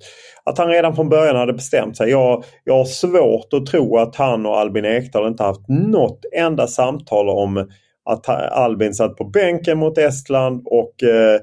Att 0.45 0.57
han 0.57 0.67
redan 0.67 0.95
från 0.95 1.09
början 1.09 1.35
hade 1.35 1.53
bestämt 1.53 1.97
sig. 1.97 2.09
Jag, 2.09 2.43
jag 2.63 2.77
har 2.77 2.85
svårt 2.85 3.53
att 3.53 3.65
tro 3.65 3.97
att 3.97 4.15
han 4.15 4.45
och 4.45 4.57
Albin 4.57 4.85
Ekdal 4.85 5.27
inte 5.27 5.43
haft 5.43 5.67
något 5.67 6.19
enda 6.37 6.67
samtal 6.67 7.29
om 7.29 7.67
att 8.11 8.29
Albin 8.51 8.93
satt 8.93 9.15
på 9.17 9.23
bänken 9.23 9.77
mot 9.77 9.97
Estland 9.97 10.61
och 10.65 11.03
eh, 11.03 11.35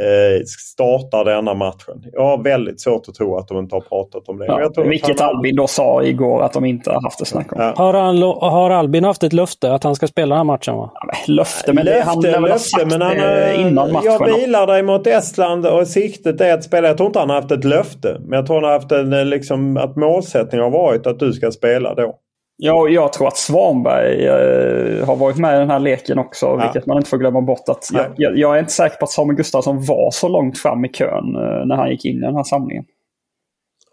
eh, 0.00 0.42
startar 0.44 1.24
denna 1.24 1.54
matchen. 1.54 2.04
Jag 2.12 2.24
har 2.24 2.42
väldigt 2.42 2.80
svårt 2.80 3.08
att 3.08 3.14
tro 3.14 3.36
att 3.36 3.48
de 3.48 3.58
inte 3.58 3.74
har 3.76 3.80
pratat 3.80 4.28
om 4.28 4.38
det. 4.38 4.46
Ja, 4.46 4.60
jag 4.60 4.74
tror 4.74 4.84
att 4.84 4.90
vilket 4.90 5.20
han- 5.20 5.28
Albin 5.36 5.56
då 5.56 5.66
sa 5.66 6.02
igår 6.02 6.42
att 6.42 6.52
de 6.52 6.64
inte 6.64 6.90
har 6.90 7.02
haft 7.02 7.20
ett 7.20 7.28
snack 7.28 7.52
om. 7.52 7.60
Ja. 7.60 7.72
Har, 7.76 7.94
han, 7.94 8.22
har 8.22 8.70
Albin 8.70 9.04
haft 9.04 9.22
ett 9.22 9.32
löfte 9.32 9.72
att 9.72 9.84
han 9.84 9.94
ska 9.94 10.06
spela 10.06 10.34
den 10.34 10.38
här 10.38 10.44
matchen? 10.44 10.76
Va? 10.76 10.90
Ja, 10.94 11.00
men 11.06 11.36
Löfte, 11.36 11.72
men 11.72 11.84
det, 11.84 12.00
han 12.06 12.20
Löfte, 12.20 12.38
ha 12.38 12.46
löfte, 12.46 12.58
sagt 12.58 12.86
men 12.86 13.00
han, 13.00 13.16
eh, 13.16 13.60
innan 13.60 13.92
matchen. 13.92 14.12
Jag 14.20 14.34
bilar 14.34 14.66
dig 14.66 14.82
mot 14.82 15.06
Estland 15.06 15.66
och 15.66 15.86
siktet 15.86 16.40
är 16.40 16.54
att 16.54 16.64
spela. 16.64 16.88
Jag 16.88 16.96
tror 16.96 17.06
inte 17.06 17.18
han 17.18 17.28
har 17.30 17.36
haft 17.36 17.52
ett 17.52 17.64
löfte. 17.64 18.16
Men 18.20 18.36
jag 18.36 18.46
tror 18.46 18.56
han 18.56 18.64
har 18.64 18.72
haft 18.72 18.92
en, 18.92 19.30
liksom, 19.30 19.76
att 19.76 19.96
målsättningen 19.96 20.64
har 20.64 20.70
varit 20.70 21.06
att 21.06 21.18
du 21.18 21.32
ska 21.32 21.50
spela 21.50 21.94
då. 21.94 22.14
Ja, 22.60 22.88
jag 22.88 23.12
tror 23.12 23.28
att 23.28 23.36
Svanberg 23.36 24.26
eh, 24.26 25.06
har 25.06 25.16
varit 25.16 25.36
med 25.36 25.56
i 25.56 25.58
den 25.58 25.70
här 25.70 25.78
leken 25.78 26.18
också, 26.18 26.60
vilket 26.62 26.86
man 26.86 26.96
inte 26.96 27.10
får 27.10 27.18
glömma 27.18 27.40
bort. 27.40 27.68
Att 27.68 27.88
jag, 27.92 28.06
jag, 28.16 28.38
jag 28.38 28.56
är 28.56 28.60
inte 28.60 28.72
säker 28.72 28.96
på 28.96 29.04
att 29.04 29.10
Samuel 29.10 29.36
Gustafsson 29.36 29.84
var 29.84 30.10
så 30.10 30.28
långt 30.28 30.58
fram 30.58 30.84
i 30.84 30.88
kön 30.88 31.36
eh, 31.36 31.66
när 31.66 31.76
han 31.76 31.90
gick 31.90 32.04
in 32.04 32.16
i 32.16 32.20
den 32.20 32.36
här 32.36 32.42
samlingen. 32.42 32.84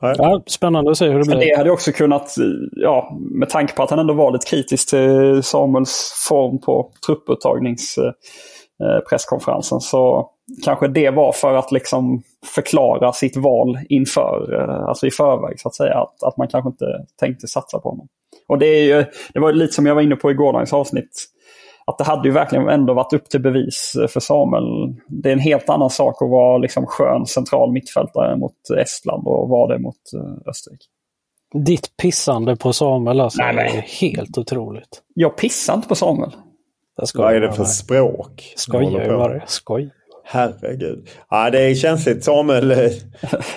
Ja, 0.01 0.43
spännande 0.47 0.91
att 0.91 0.97
se 0.97 1.05
hur 1.05 1.19
det 1.19 1.29
Men 1.29 1.37
blir. 1.37 1.47
det 1.47 1.57
hade 1.57 1.71
också 1.71 1.91
kunnat, 1.91 2.37
eh, 2.37 2.43
ja, 2.71 3.17
med 3.31 3.49
tanke 3.49 3.73
på 3.73 3.83
att 3.83 3.89
han 3.89 3.99
ändå 3.99 4.13
var 4.13 4.31
lite 4.31 4.47
kritisk 4.47 4.89
till 4.89 5.43
Samuels 5.43 6.25
form 6.29 6.59
på 6.59 6.91
trupputtagningspresskonferensen 7.07 9.79
så 9.79 10.29
kanske 10.63 10.87
det 10.87 11.09
var 11.09 11.31
för 11.31 11.53
att 11.53 11.71
liksom 11.71 12.23
förklara 12.55 13.13
sitt 13.13 13.37
val 13.37 13.79
inför, 13.89 14.53
eh, 14.53 14.87
alltså 14.87 15.07
i 15.07 15.11
förväg 15.11 15.59
så 15.59 15.67
att 15.67 15.75
säga. 15.75 15.99
Att, 15.99 16.23
att 16.23 16.37
man 16.37 16.47
kanske 16.47 16.69
inte 16.69 16.85
tänkte 17.19 17.47
satsa 17.47 17.79
på 17.79 17.89
honom. 17.89 18.07
Och 18.47 18.59
det, 18.59 18.65
är 18.65 18.83
ju, 18.83 19.05
det 19.33 19.39
var 19.39 19.53
lite 19.53 19.73
som 19.73 19.85
jag 19.85 19.95
var 19.95 20.01
inne 20.01 20.15
på 20.15 20.31
i 20.31 20.33
gårdagens 20.33 20.73
avsnitt. 20.73 21.25
Att 21.87 21.97
det 21.97 22.03
hade 22.03 22.27
ju 22.27 22.33
verkligen 22.33 22.69
ändå 22.69 22.93
varit 22.93 23.13
upp 23.13 23.29
till 23.29 23.41
bevis 23.41 23.93
för 24.09 24.19
Samuel. 24.19 24.95
Det 25.07 25.29
är 25.29 25.33
en 25.33 25.39
helt 25.39 25.69
annan 25.69 25.89
sak 25.89 26.21
att 26.21 26.29
vara 26.29 26.57
liksom 26.57 26.85
skön 26.85 27.25
central 27.25 27.71
mittfältare 27.71 28.35
mot 28.37 28.69
Estland 28.81 29.27
och 29.27 29.49
vara 29.49 29.73
det 29.73 29.79
mot 29.79 29.95
eh, 30.13 30.49
Österrike. 30.49 30.85
Ditt 31.53 31.97
pissande 31.97 32.55
på 32.55 32.73
Samuel 32.73 33.19
alltså, 33.19 33.41
Nej, 33.41 33.55
nej. 33.55 33.77
är 33.77 33.81
helt 33.81 34.37
otroligt. 34.37 35.01
Jag 35.13 35.37
pissar 35.37 35.73
inte 35.73 35.87
på 35.87 35.95
Samuel. 35.95 36.31
Vad 37.15 37.35
är 37.35 37.41
det 37.41 37.51
för 37.51 37.63
språk? 37.63 38.53
Skojar 38.55 39.03
ju 39.03 39.17
bara. 39.17 39.41
Skoj. 39.47 39.91
Herregud. 40.27 41.07
Ja, 41.29 41.49
det 41.49 41.61
är 41.61 41.75
känsligt. 41.75 42.23
Samuel... 42.23 42.71
eh, 42.71 42.77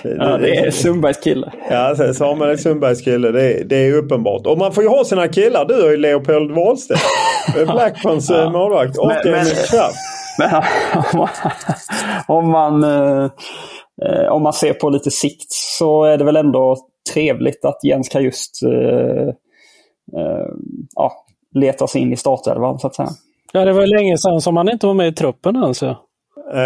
Ja, 0.03 0.37
det 0.37 0.55
är 0.55 0.71
Sundbergs 0.71 1.17
kille. 1.19 1.51
Ja, 1.69 1.77
alltså, 1.77 2.13
Samuel 2.13 2.51
är 2.51 2.57
Sundbergs 2.57 3.01
kille. 3.01 3.31
Det 3.31 3.53
är, 3.53 3.63
det 3.63 3.75
är 3.75 3.93
uppenbart. 3.93 4.47
Och 4.47 4.57
man 4.57 4.73
får 4.73 4.83
ju 4.83 4.89
ha 4.89 5.05
sina 5.05 5.27
killar. 5.27 5.65
Du 5.65 5.81
har 5.81 5.89
ju 5.89 5.97
Leopold 5.97 6.51
Wahlstedt. 6.51 7.01
Blackburns 7.53 8.29
ja. 8.29 8.49
målvakt. 8.49 8.97
Och 8.97 9.07
Men- 9.07 9.31
men-. 9.31 9.45
Men 10.39 10.61
om 12.27 12.51
man, 12.51 12.83
eh, 12.83 13.29
eh, 14.05 14.31
om 14.31 14.43
man 14.43 14.53
ser 14.53 14.73
på 14.73 14.89
lite 14.89 15.11
sikt 15.11 15.51
så 15.51 16.03
är 16.03 16.17
det 16.17 16.23
väl 16.23 16.35
ändå 16.35 16.77
trevligt 17.13 17.65
att 17.65 17.83
Jens 17.83 18.09
Kajust 18.09 18.63
eh, 18.63 19.27
eh, 20.21 20.47
ja, 20.95 21.11
letar 21.55 21.87
sig 21.87 22.01
in 22.01 22.13
i 22.13 22.17
startelvan 22.17 22.79
så 22.79 22.87
att 22.87 22.95
säga. 22.95 23.09
Ja, 23.53 23.65
det 23.65 23.73
var 23.73 23.87
länge 23.87 24.17
sedan 24.17 24.41
som 24.41 24.57
han 24.57 24.69
inte 24.69 24.87
var 24.87 24.93
med 24.93 25.07
i 25.07 25.13
truppen 25.13 25.55
alltså. 25.55 25.97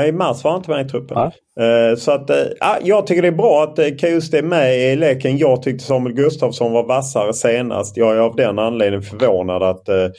I 0.08 0.12
mars 0.12 0.44
var 0.44 0.52
han 0.52 0.60
inte 0.60 0.72
med 0.72 0.86
i 0.86 0.90
truppen. 0.90 1.18
Ja. 1.18 1.32
Så 1.98 2.12
att, 2.12 2.30
ja, 2.60 2.78
jag 2.84 3.08
tycker 3.08 3.22
det 3.22 3.28
är 3.28 3.32
bra 3.32 3.64
att 3.64 4.00
Kajuste 4.00 4.38
är 4.38 4.44
med 4.44 4.78
i 4.78 4.96
leken. 4.96 5.38
Jag 5.38 5.62
tyckte 5.62 5.86
Samuel 5.86 6.16
Gustafsson 6.16 6.72
var 6.72 6.88
vassare 6.88 7.34
senast. 7.34 7.98
Jag 7.98 8.16
är 8.16 8.20
av 8.20 8.36
den 8.36 8.60
anledningen 8.60 9.02
förvånad 9.02 9.64
att 9.64 9.90
eh, 9.90 10.10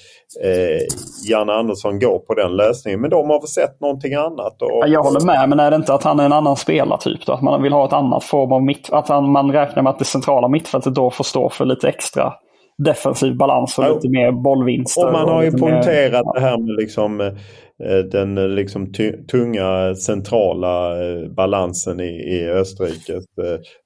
Janne 1.31 1.53
Andersson 1.53 1.99
går 1.99 2.19
på 2.19 2.35
den 2.35 2.57
lösningen. 2.57 3.01
Men 3.01 3.11
de 3.11 3.31
har 3.31 3.41
väl 3.41 3.49
sett 3.49 3.81
någonting 3.81 4.15
annat. 4.15 4.63
Och... 4.63 4.89
Jag 4.89 5.03
håller 5.03 5.21
med, 5.21 5.49
men 5.49 5.61
är 5.61 5.71
det 5.71 5.77
inte 5.77 5.95
att 5.95 6.05
han 6.05 6.21
är 6.21 6.25
en 6.25 6.33
annan 6.33 6.57
spelartyp 6.57 7.27
då? 7.27 7.33
Att 7.33 7.43
man 7.43 7.63
vill 7.63 7.73
ha 7.73 7.87
ett 7.87 7.93
annat 7.93 8.25
form 8.25 8.53
av 8.53 8.63
mitt... 8.63 8.93
Att 8.93 9.09
han, 9.09 9.33
man 9.33 9.53
räknar 9.53 9.83
med 9.83 9.91
att 9.91 9.99
det 9.99 10.05
centrala 10.05 10.49
mittfältet 10.49 10.95
då 10.95 11.11
får 11.11 11.25
stå 11.25 11.51
för 11.51 11.65
lite 11.65 11.89
extra 11.89 12.33
defensiv 12.79 13.37
balans 13.37 13.79
och 13.79 13.85
ja. 13.85 13.95
lite 13.95 14.09
mer 14.09 14.33
bollvinster. 14.33 15.07
Och 15.07 15.13
man 15.13 15.29
har 15.29 15.43
ju 15.43 15.51
poängterat 15.51 16.27
mer... 16.27 16.35
det 16.35 16.41
här 16.41 16.59
med 16.59 16.77
liksom 16.81 17.35
Eh, 17.83 17.99
den 17.99 18.39
eh, 18.39 18.49
liksom 18.49 18.93
tunga 19.31 19.95
centrala 19.95 21.03
eh, 21.05 21.29
balansen 21.29 22.01
i, 22.01 22.05
i 22.05 22.49
Österrikes 22.51 23.25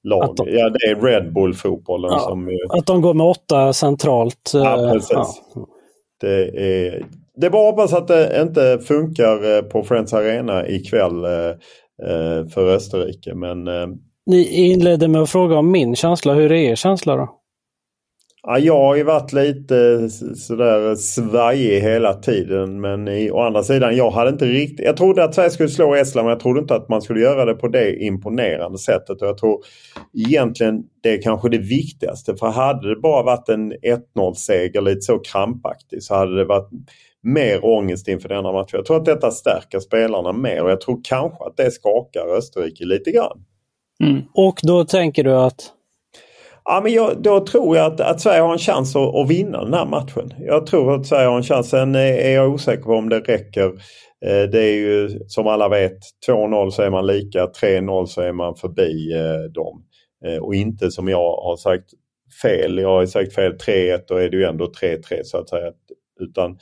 lag. 0.03 0.35
De, 0.35 0.47
ja, 0.47 0.69
det 0.69 0.89
är 0.89 1.01
Red 1.01 1.33
Bull-fotbollen 1.33 2.11
ja, 2.11 2.19
som... 2.19 2.49
Att 2.69 2.85
de 2.85 3.01
går 3.01 3.13
med 3.13 3.25
åtta 3.25 3.73
centralt. 3.73 4.51
Ja, 4.53 4.89
precis. 4.93 5.11
Ja. 5.11 5.67
Det, 6.21 6.43
är, 6.43 7.05
det 7.35 7.45
är 7.45 7.49
bara 7.49 7.69
att 7.69 7.75
hoppas 7.75 7.93
att 7.93 8.07
det 8.07 8.41
inte 8.41 8.79
funkar 8.79 9.61
på 9.61 9.83
Friends 9.83 10.13
Arena 10.13 10.67
ikväll 10.67 11.21
för 12.53 12.75
Österrike. 12.75 13.35
Men, 13.35 13.63
Ni 14.25 14.69
inledde 14.71 15.07
med 15.07 15.21
att 15.21 15.29
fråga 15.29 15.57
om 15.57 15.71
min 15.71 15.95
känsla. 15.95 16.33
Hur 16.33 16.51
är 16.51 16.55
er 16.55 16.75
känsla 16.75 17.15
då? 17.15 17.38
Ja, 18.43 18.59
jag 18.59 18.79
har 18.79 18.95
ju 18.95 19.03
varit 19.03 19.33
lite 19.33 20.09
sådär 20.35 20.95
svajig 20.95 21.81
hela 21.81 22.13
tiden 22.13 22.81
men 22.81 23.07
i, 23.07 23.31
å 23.31 23.39
andra 23.39 23.63
sidan 23.63 23.95
jag 23.95 24.11
hade 24.11 24.29
inte 24.29 24.45
riktigt... 24.45 24.85
Jag 24.85 24.97
trodde 24.97 25.23
att 25.23 25.35
Sverige 25.35 25.49
skulle 25.49 25.69
slå 25.69 25.95
Estland 25.95 26.25
men 26.25 26.31
jag 26.31 26.39
trodde 26.39 26.59
inte 26.59 26.75
att 26.75 26.89
man 26.89 27.01
skulle 27.01 27.19
göra 27.19 27.45
det 27.45 27.53
på 27.53 27.67
det 27.67 27.95
imponerande 27.95 28.77
sättet. 28.77 29.21
Och 29.21 29.27
jag 29.27 29.37
tror 29.37 29.63
egentligen 30.13 30.83
det 31.03 31.13
är 31.13 31.21
kanske 31.21 31.49
det 31.49 31.57
viktigaste 31.57 32.35
för 32.35 32.47
hade 32.47 32.89
det 32.89 33.01
bara 33.01 33.23
varit 33.23 33.49
en 33.49 33.73
1-0 33.73 34.33
seger 34.33 34.81
lite 34.81 35.01
så 35.01 35.19
krampaktig 35.19 36.03
så 36.03 36.15
hade 36.15 36.35
det 36.35 36.45
varit 36.45 36.69
mer 37.23 37.65
ångest 37.65 38.07
inför 38.07 38.29
denna 38.29 38.51
match. 38.51 38.69
Jag 38.73 38.85
tror 38.85 38.97
att 38.97 39.05
detta 39.05 39.31
stärker 39.31 39.79
spelarna 39.79 40.31
mer 40.31 40.63
och 40.63 40.71
jag 40.71 40.81
tror 40.81 40.99
kanske 41.03 41.43
att 41.43 41.57
det 41.57 41.71
skakar 41.71 42.37
Österrike 42.37 42.85
lite 42.85 43.11
grann. 43.11 43.43
Mm. 44.03 44.21
Och 44.33 44.59
då 44.63 44.85
tänker 44.85 45.23
du 45.23 45.35
att 45.35 45.73
Ja, 46.71 46.81
men 46.83 46.93
jag, 46.93 47.21
då 47.21 47.45
tror 47.45 47.77
jag 47.77 47.93
att, 47.93 47.99
att 47.99 48.21
Sverige 48.21 48.41
har 48.41 48.53
en 48.53 48.59
chans 48.59 48.95
att, 48.95 49.15
att, 49.15 49.29
vinna 49.29 49.63
den 49.63 49.73
här 49.73 49.85
matchen. 49.85 50.33
Jag 50.39 50.65
tror 50.65 50.95
att 50.95 51.07
Sverige 51.07 51.27
har 51.27 51.37
en 51.37 51.43
chans. 51.43 51.69
Sen 51.69 51.95
eh, 51.95 52.01
är 52.01 52.31
jag 52.31 52.53
osäker 52.53 52.83
på 52.83 52.93
om 52.93 53.09
det 53.09 53.19
räcker. 53.19 53.65
Eh, 54.25 54.43
det 54.51 54.63
är 54.63 54.75
ju 54.75 55.19
som 55.27 55.47
alla 55.47 55.69
vet 55.69 55.97
2-0 56.27 56.69
så 56.69 56.81
är 56.81 56.89
man 56.89 57.07
lika, 57.07 57.45
3-0 57.45 58.05
så 58.05 58.21
är 58.21 58.31
man 58.31 58.55
förbi 58.55 59.13
eh, 59.13 59.51
dem. 59.51 59.83
Och 60.41 60.55
inte 60.55 60.91
som 60.91 61.07
jag 61.07 61.41
har 61.41 61.57
sagt 61.57 61.85
fel. 62.41 62.77
Jag 62.77 62.89
har 62.89 63.05
sagt 63.05 63.35
fel 63.35 63.51
3-1 63.51 63.99
då 64.07 64.15
är 64.15 64.29
det 64.29 64.37
ju 64.37 64.43
ändå 64.43 64.65
3-3 64.65 64.99
så 65.23 65.37
att 65.37 65.49
säga. 65.49 65.71
Utan 66.19 66.57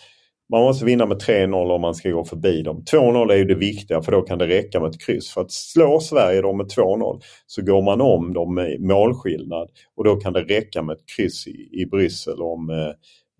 man 0.49 0.61
måste 0.61 0.85
vinna 0.85 1.05
med 1.05 1.17
3-0 1.17 1.71
om 1.71 1.81
man 1.81 1.95
ska 1.95 2.09
gå 2.09 2.23
förbi 2.23 2.61
dem. 2.61 2.83
2-0 2.91 3.31
är 3.31 3.37
ju 3.37 3.45
det 3.45 3.55
viktiga 3.55 4.01
för 4.01 4.11
då 4.11 4.21
kan 4.21 4.37
det 4.37 4.47
räcka 4.47 4.79
med 4.79 4.89
ett 4.89 5.01
kryss. 5.01 5.29
För 5.29 5.41
att 5.41 5.51
slå 5.51 5.99
Sverige 5.99 6.41
då 6.41 6.53
med 6.53 6.65
2-0 6.65 7.21
så 7.47 7.61
går 7.61 7.81
man 7.81 8.01
om 8.01 8.33
dem 8.33 8.55
med 8.55 8.81
målskillnad 8.81 9.69
och 9.95 10.03
då 10.03 10.15
kan 10.15 10.33
det 10.33 10.43
räcka 10.43 10.81
med 10.81 10.93
ett 10.93 11.05
kryss 11.15 11.47
i, 11.47 11.69
i 11.71 11.85
Bryssel 11.85 12.41
om 12.41 12.69
eh, 12.69 12.77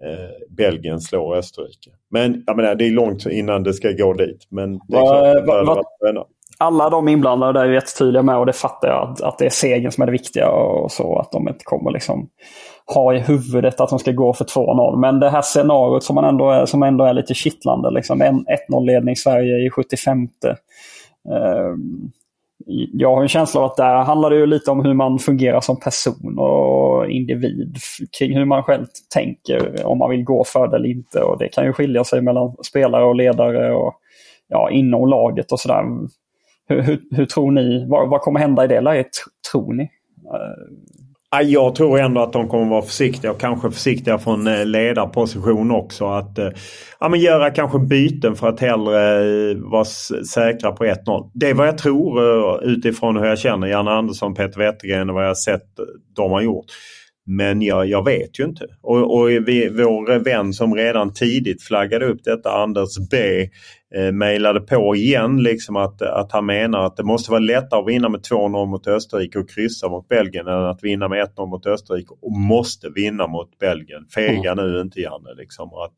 eh, 0.09 0.29
Belgien 0.49 1.01
slår 1.01 1.35
Österrike. 1.35 1.91
Men 2.11 2.43
jag 2.47 2.57
menar, 2.57 2.75
det 2.75 2.87
är 2.87 2.91
långt 2.91 3.25
innan 3.25 3.63
det 3.63 3.73
ska 3.73 3.91
gå 3.91 4.13
dit. 4.13 4.47
Men 4.49 4.79
det 4.87 4.97
är 4.97 5.45
klart 5.45 5.65
va, 5.65 5.83
va, 6.13 6.27
alla 6.57 6.89
de 6.89 7.07
inblandade 7.07 7.59
är 7.59 7.65
jättetydliga 7.65 8.23
med 8.23 8.37
och 8.37 8.45
det 8.45 8.53
fattar 8.53 8.87
jag 8.87 9.09
att, 9.09 9.21
att 9.21 9.37
det 9.37 9.45
är 9.45 9.49
segern 9.49 9.91
som 9.91 10.01
är 10.01 10.05
det 10.05 10.11
viktiga 10.11 10.49
och 10.49 10.91
så 10.91 11.19
att 11.19 11.31
de 11.31 11.47
inte 11.47 11.63
kommer 11.63 11.91
liksom 11.91 12.29
ha 12.93 13.13
i 13.13 13.19
huvudet 13.19 13.81
att 13.81 13.89
de 13.89 13.99
ska 13.99 14.11
gå 14.11 14.33
för 14.33 14.45
2-0. 14.45 14.97
Men 14.97 15.19
det 15.19 15.29
här 15.29 15.41
scenariot 15.41 16.03
som, 16.03 16.15
man 16.15 16.25
ändå 16.25 16.49
är, 16.49 16.65
som 16.65 16.83
ändå 16.83 17.05
är 17.05 17.13
lite 17.13 17.33
kittlande. 17.33 17.91
Liksom 17.91 18.21
1-0-ledning 18.21 19.15
Sverige 19.15 19.67
i 19.67 19.69
75. 19.69 20.17
Ehm, 20.23 22.11
jag 22.93 23.15
har 23.15 23.21
en 23.21 23.27
känsla 23.27 23.61
av 23.61 23.65
att 23.65 23.77
där 23.77 23.95
handlar 23.95 24.29
det 24.29 24.35
ju 24.35 24.45
lite 24.45 24.71
om 24.71 24.85
hur 24.85 24.93
man 24.93 25.19
fungerar 25.19 25.61
som 25.61 25.79
person 25.79 26.39
och 26.39 27.09
individ. 27.09 27.77
Kring 28.19 28.37
hur 28.37 28.45
man 28.45 28.63
själv 28.63 28.85
tänker, 29.13 29.85
om 29.85 29.97
man 29.97 30.09
vill 30.09 30.23
gå 30.23 30.43
för 30.43 30.67
det 30.67 30.75
eller 30.75 30.89
inte. 30.89 31.21
Och 31.21 31.37
Det 31.37 31.49
kan 31.49 31.65
ju 31.65 31.73
skilja 31.73 32.03
sig 32.03 32.21
mellan 32.21 32.55
spelare 32.63 33.05
och 33.05 33.15
ledare 33.15 33.75
och 33.75 33.93
ja, 34.47 34.69
inom 34.69 35.09
laget 35.09 35.51
och 35.51 35.59
sådär. 35.59 35.83
Hur, 36.67 36.81
hur, 36.81 36.99
hur, 37.11 37.25
tror 37.25 37.51
ni? 37.51 37.85
Vad, 37.89 38.09
vad 38.09 38.21
kommer 38.21 38.39
hända 38.39 38.65
i 38.65 38.67
det 38.67 38.81
läget, 38.81 39.09
tror 39.51 39.73
ni? 39.73 39.83
Ehm, 39.83 41.06
jag 41.29 41.75
tror 41.75 41.99
ändå 41.99 42.21
att 42.21 42.33
de 42.33 42.47
kommer 42.47 42.65
vara 42.65 42.81
försiktiga 42.81 43.31
och 43.31 43.39
kanske 43.39 43.71
försiktiga 43.71 44.17
från 44.17 44.47
eh, 44.47 44.65
ledarposition 44.65 45.71
också. 45.71 46.05
Att 46.05 46.37
eh, 46.37 46.49
ja, 46.99 47.09
men 47.09 47.19
göra 47.19 47.51
kanske 47.51 47.79
byten 47.79 48.35
för 48.35 48.47
att 48.47 48.59
hellre 48.59 49.17
eh, 49.51 49.57
vara 49.57 49.85
säkra 50.33 50.71
på 50.71 50.83
1-0. 50.85 51.31
Det 51.33 51.49
är 51.49 51.53
vad 51.53 51.67
jag 51.67 51.77
tror 51.77 52.63
utifrån 52.63 53.17
hur 53.17 53.25
jag 53.25 53.39
känner 53.39 53.67
Janne 53.67 53.91
Andersson, 53.91 54.35
Peter 54.35 54.59
Wettergren 54.59 55.09
och 55.09 55.15
vad 55.15 55.27
jag 55.27 55.37
sett 55.37 55.65
de 56.15 56.31
har 56.31 56.41
gjort. 56.41 56.65
Men 57.25 57.61
jag, 57.61 57.87
jag 57.87 58.05
vet 58.05 58.39
ju 58.39 58.43
inte. 58.43 58.65
Och, 58.81 59.17
och 59.17 59.29
vi, 59.29 59.69
vår 59.69 60.19
vän 60.19 60.53
som 60.53 60.75
redan 60.75 61.13
tidigt 61.13 61.63
flaggade 61.63 62.05
upp 62.05 62.23
detta, 62.23 62.51
Anders 62.51 62.97
B, 63.11 63.17
eh, 63.95 64.11
mejlade 64.11 64.59
på 64.59 64.95
igen 64.95 65.43
liksom 65.43 65.75
att, 65.75 66.01
att 66.01 66.31
han 66.31 66.45
menar 66.45 66.85
att 66.85 66.97
det 66.97 67.03
måste 67.03 67.31
vara 67.31 67.39
lättare 67.39 67.79
att 67.79 67.87
vinna 67.87 68.09
med 68.09 68.21
2-0 68.21 68.65
mot 68.65 68.87
Österrike 68.87 69.39
och 69.39 69.49
kryssa 69.49 69.89
mot 69.89 70.07
Belgien 70.07 70.47
än 70.47 70.65
att 70.65 70.83
vinna 70.83 71.07
med 71.07 71.27
1-0 71.27 71.47
mot 71.47 71.65
Österrike 71.65 72.13
och 72.21 72.31
måste 72.31 72.89
vinna 72.89 73.27
mot 73.27 73.59
Belgien. 73.59 74.05
Fega 74.15 74.51
mm. 74.51 74.65
nu 74.65 74.81
inte 74.81 74.99
Janne. 74.99 75.33
Liksom. 75.37 75.67
Att 75.67 75.93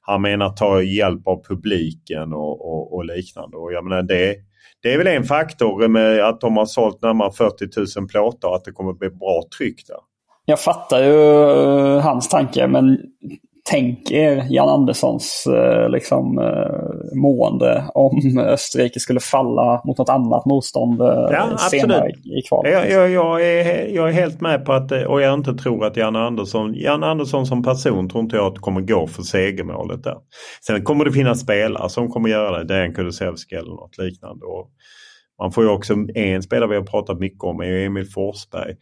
han 0.00 0.22
menar 0.22 0.50
ta 0.50 0.82
hjälp 0.82 1.26
av 1.28 1.44
publiken 1.44 2.32
och, 2.32 2.72
och, 2.72 2.94
och 2.94 3.04
liknande. 3.04 3.56
Och 3.56 3.72
jag 3.72 3.84
menar, 3.84 4.02
det, 4.02 4.36
det 4.82 4.92
är 4.92 4.98
väl 4.98 5.06
en 5.06 5.24
faktor 5.24 5.88
med 5.88 6.24
att 6.24 6.40
de 6.40 6.56
har 6.56 6.66
sålt 6.66 7.02
närmare 7.02 7.32
40 7.32 7.98
000 7.98 8.08
plåtar 8.08 8.54
att 8.54 8.64
det 8.64 8.72
kommer 8.72 8.92
bli 8.92 9.10
bra 9.10 9.42
tryck 9.58 9.86
där. 9.86 9.96
Jag 10.44 10.60
fattar 10.60 11.04
ju 11.04 11.12
uh, 11.12 11.98
hans 11.98 12.28
tanke 12.28 12.66
men 12.66 12.98
tänk 13.70 14.10
er 14.10 14.46
Jan 14.50 14.68
Anderssons 14.68 15.44
uh, 15.48 15.88
liksom, 15.88 16.38
uh, 16.38 17.16
mående 17.22 17.84
om 17.94 18.38
Österrike 18.38 19.00
skulle 19.00 19.20
falla 19.20 19.82
mot 19.84 19.98
något 19.98 20.08
annat 20.08 20.46
motstånd 20.46 21.00
ja, 21.00 21.58
senare 21.70 22.10
i 22.10 22.42
kvalet. 22.48 22.72
Jag, 22.72 22.90
jag, 22.90 23.10
jag, 23.10 23.42
är, 23.42 23.94
jag 23.94 24.08
är 24.08 24.12
helt 24.12 24.40
med 24.40 24.64
på 24.64 24.72
att, 24.72 24.92
och 24.92 25.20
jag 25.20 25.34
inte 25.34 25.54
tror 25.54 25.84
att 25.84 25.96
Jan 25.96 26.16
Andersson, 26.16 26.74
Jan 26.74 27.02
Andersson 27.02 27.46
som 27.46 27.62
person 27.62 28.08
tror 28.08 28.22
inte 28.24 28.36
jag 28.36 28.46
att 28.46 28.58
kommer 28.58 28.80
gå 28.80 29.06
för 29.06 29.22
segermålet 29.22 30.04
där. 30.04 30.16
Sen 30.66 30.84
kommer 30.84 31.04
det 31.04 31.12
finnas 31.12 31.40
spelare 31.40 31.88
som 31.88 32.08
kommer 32.08 32.28
göra 32.28 32.58
det, 32.58 32.64
Dejan 32.64 32.94
Kulusevski 32.94 33.54
eller 33.54 33.70
något 33.70 33.98
liknande. 33.98 34.46
Och 34.46 34.70
man 35.42 35.52
får 35.52 35.64
ju 35.64 35.70
också, 35.70 35.94
en 36.14 36.42
spelare 36.42 36.70
vi 36.70 36.76
har 36.76 36.82
pratat 36.82 37.18
mycket 37.18 37.42
om 37.44 37.60
är 37.60 37.86
Emil 37.86 38.06
Forsberg 38.14 38.74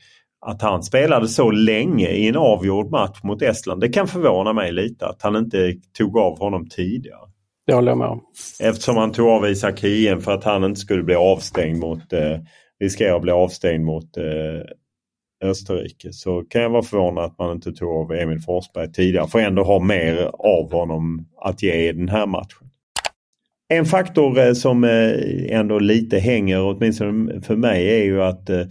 att 0.47 0.63
han 0.63 0.83
spelade 0.83 1.29
så 1.29 1.51
länge 1.51 2.09
i 2.09 2.29
en 2.29 2.37
avgjord 2.37 2.91
match 2.91 3.23
mot 3.23 3.43
Estland. 3.43 3.81
Det 3.81 3.89
kan 3.89 4.09
förvåna 4.09 4.53
mig 4.53 4.73
lite 4.73 5.07
att 5.07 5.23
han 5.23 5.37
inte 5.37 5.75
tog 5.99 6.19
av 6.19 6.39
honom 6.39 6.69
tidigare. 6.69 7.21
Det 7.67 7.75
håller 7.75 7.91
jag 7.91 7.99
med 7.99 8.09
om. 8.09 8.21
Eftersom 8.61 8.97
han 8.97 9.13
tog 9.13 9.29
av 9.29 9.49
Isak 9.49 9.81
Hien 9.81 10.21
för 10.21 10.33
att 10.33 10.45
han 10.45 10.65
inte 10.65 10.81
skulle 10.81 11.03
bli 11.03 11.15
avstängd 11.15 11.79
mot, 11.79 12.13
eh, 12.13 12.39
riskera 12.81 13.17
att 13.17 13.23
bli 13.23 13.33
avstängd 13.33 13.85
mot 13.85 14.17
eh, 14.17 14.25
Österrike 15.49 16.13
så 16.13 16.43
kan 16.43 16.63
jag 16.63 16.71
vara 16.71 16.83
förvånad 16.83 17.25
att 17.25 17.39
man 17.39 17.53
inte 17.53 17.73
tog 17.73 17.89
av 17.89 18.13
Emil 18.13 18.41
Forsberg 18.41 18.93
tidigare. 18.93 19.29
För 19.29 19.39
ändå 19.39 19.63
ha 19.63 19.79
mer 19.79 20.31
av 20.39 20.73
honom 20.73 21.29
att 21.41 21.63
ge 21.63 21.89
i 21.89 21.93
den 21.93 22.09
här 22.09 22.27
matchen. 22.27 22.71
En 23.73 23.87
faktor 23.87 24.39
eh, 24.39 24.53
som 24.53 24.85
eh, 24.85 25.59
ändå 25.59 25.79
lite 25.79 26.19
hänger, 26.19 26.63
åtminstone 26.63 27.41
för 27.41 27.57
mig, 27.57 28.01
är 28.01 28.05
ju 28.05 28.23
att 28.23 28.51
eh, 28.51 28.63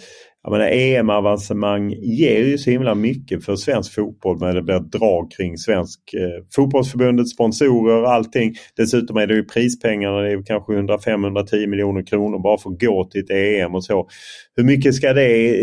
jag 0.49 0.57
menar, 0.59 0.71
EM-avancemang 0.71 1.95
ger 2.01 2.39
ju 2.39 2.57
så 2.57 2.69
himla 2.69 2.95
mycket 2.95 3.45
för 3.45 3.55
svensk 3.55 3.93
fotboll 3.93 4.39
när 4.39 4.53
det 4.53 4.62
blir 4.62 4.79
drag 4.79 5.31
kring 5.31 5.57
svensk 5.57 5.99
eh, 6.13 6.43
fotbollsförbundet, 6.55 7.29
sponsorer, 7.29 8.03
allting. 8.03 8.55
Dessutom 8.77 9.17
är 9.17 9.27
det 9.27 9.33
ju 9.33 9.45
prispengarna, 9.45 10.21
det 10.21 10.31
är 10.31 10.43
kanske 10.43 10.73
105-110 10.73 11.67
miljoner 11.67 12.05
kronor 12.05 12.39
bara 12.39 12.57
för 12.57 12.69
att 12.69 12.81
gå 12.81 13.05
till 13.05 13.23
ett 13.23 13.31
EM 13.31 13.75
och 13.75 13.83
så. 13.83 14.07
Hur 14.55 14.63
mycket 14.63 14.95
ska 14.95 15.13
det... 15.13 15.55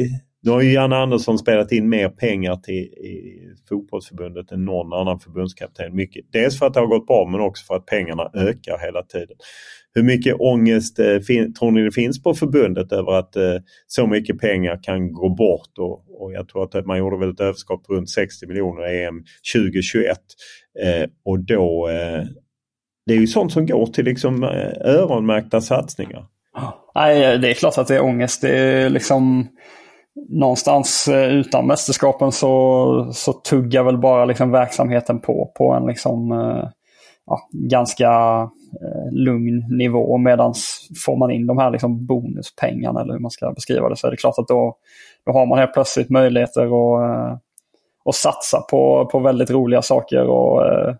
Nu 0.42 0.50
har 0.50 0.62
ju 0.62 0.72
Janne 0.72 0.96
Andersson 0.96 1.38
spelat 1.38 1.72
in 1.72 1.88
mer 1.88 2.08
pengar 2.08 2.56
till 2.56 2.74
i 2.84 3.40
fotbollsförbundet 3.68 4.52
än 4.52 4.64
någon 4.64 4.92
annan 4.92 5.20
förbundskapten. 5.20 5.96
Mycket. 5.96 6.24
Dels 6.32 6.58
för 6.58 6.66
att 6.66 6.74
det 6.74 6.80
har 6.80 6.86
gått 6.86 7.06
bra 7.06 7.28
men 7.30 7.40
också 7.40 7.64
för 7.64 7.74
att 7.74 7.86
pengarna 7.86 8.30
ökar 8.34 8.78
hela 8.86 9.02
tiden. 9.02 9.36
Hur 9.96 10.02
mycket 10.02 10.36
ångest 10.38 10.98
eh, 10.98 11.18
tror 11.58 11.70
ni 11.70 11.82
det 11.82 11.92
finns 11.92 12.22
på 12.22 12.34
förbundet 12.34 12.92
över 12.92 13.12
att 13.12 13.36
eh, 13.36 13.54
så 13.86 14.06
mycket 14.06 14.38
pengar 14.38 14.80
kan 14.82 15.12
gå 15.12 15.28
bort? 15.28 15.78
Och, 15.78 16.22
och 16.22 16.32
jag 16.32 16.48
tror 16.48 16.64
att 16.64 16.86
man 16.86 16.98
gjorde 16.98 17.18
väl 17.18 17.30
ett 17.30 17.40
överskott 17.40 17.84
på 17.84 17.94
runt 17.94 18.10
60 18.10 18.46
miljoner 18.46 18.92
i 18.92 19.04
EM 19.04 19.24
2021. 19.54 20.18
Eh, 20.82 21.08
och 21.24 21.38
då 21.38 21.88
eh, 21.88 22.24
det 23.06 23.14
är 23.14 23.18
ju 23.18 23.26
sånt 23.26 23.52
som 23.52 23.66
går 23.66 23.86
till 23.86 24.04
liksom 24.04 24.42
eh, 24.42 24.94
öronmärkta 24.94 25.60
satsningar. 25.60 26.26
Nej, 26.94 27.38
det 27.38 27.50
är 27.50 27.54
klart 27.54 27.78
att 27.78 27.88
det 27.88 27.96
är 27.96 28.04
ångest. 28.04 28.42
Det 28.42 28.58
är 28.58 28.90
liksom 28.90 29.48
någonstans 30.28 31.08
eh, 31.08 31.34
utan 31.34 31.66
mästerskapen 31.66 32.32
så, 32.32 33.10
så 33.12 33.32
tuggar 33.32 33.82
väl 33.82 33.98
bara 33.98 34.24
liksom 34.24 34.50
verksamheten 34.50 35.20
på 35.20 35.52
på 35.58 35.72
en 35.72 35.86
liksom 35.86 36.30
ja, 37.26 37.48
ganska 37.52 38.10
Eh, 38.72 39.12
lugn 39.12 39.64
nivå. 39.78 40.18
Medan 40.18 40.54
får 41.04 41.16
man 41.16 41.30
in 41.30 41.46
de 41.46 41.58
här 41.58 41.70
liksom 41.70 42.06
bonuspengarna 42.06 43.00
eller 43.00 43.12
hur 43.12 43.20
man 43.20 43.30
ska 43.30 43.52
beskriva 43.52 43.88
det 43.88 43.96
så 43.96 44.06
är 44.06 44.10
det 44.10 44.16
klart 44.16 44.38
att 44.38 44.48
då, 44.48 44.76
då 45.26 45.32
har 45.32 45.46
man 45.46 45.58
helt 45.58 45.72
plötsligt 45.72 46.10
möjligheter 46.10 46.62
att, 46.62 47.02
eh, 47.02 47.38
att 48.04 48.14
satsa 48.14 48.60
på, 48.70 49.08
på 49.12 49.18
väldigt 49.18 49.50
roliga 49.50 49.82
saker. 49.82 50.26
Och, 50.26 50.66
eh, 50.66 50.94